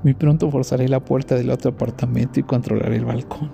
Muy 0.03 0.13
pronto 0.13 0.51
forzaré 0.51 0.87
la 0.89 1.03
puerta 1.03 1.35
del 1.35 1.49
otro 1.49 1.71
apartamento 1.71 2.39
y 2.39 2.43
controlaré 2.43 2.97
el 2.97 3.05
balcón. 3.05 3.51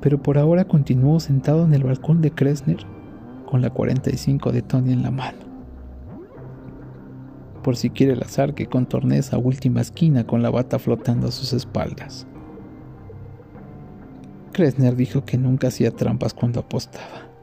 Pero 0.00 0.22
por 0.22 0.36
ahora 0.36 0.66
continúo 0.66 1.18
sentado 1.20 1.64
en 1.64 1.72
el 1.74 1.84
balcón 1.84 2.20
de 2.20 2.30
Kressner 2.30 2.78
con 3.46 3.62
la 3.62 3.70
45 3.70 4.52
de 4.52 4.62
Tony 4.62 4.92
en 4.92 5.02
la 5.02 5.10
mano. 5.10 5.38
Por 7.62 7.76
si 7.76 7.88
quiere 7.88 8.12
el 8.12 8.22
azar 8.22 8.54
que 8.54 8.66
contorne 8.66 9.16
esa 9.16 9.38
última 9.38 9.80
esquina 9.80 10.26
con 10.26 10.42
la 10.42 10.50
bata 10.50 10.78
flotando 10.78 11.28
a 11.28 11.32
sus 11.32 11.54
espaldas. 11.54 12.26
Kressner 14.54 14.96
dijo 14.96 15.26
que 15.26 15.36
nunca 15.36 15.68
hacía 15.68 15.90
trampas 15.90 16.32
cuando 16.32 16.60
apostaba 16.60 17.34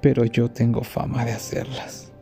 pero 0.00 0.24
yo 0.24 0.50
tengo 0.50 0.82
fama 0.82 1.24
de 1.24 1.32
hacerlas. 1.32 2.12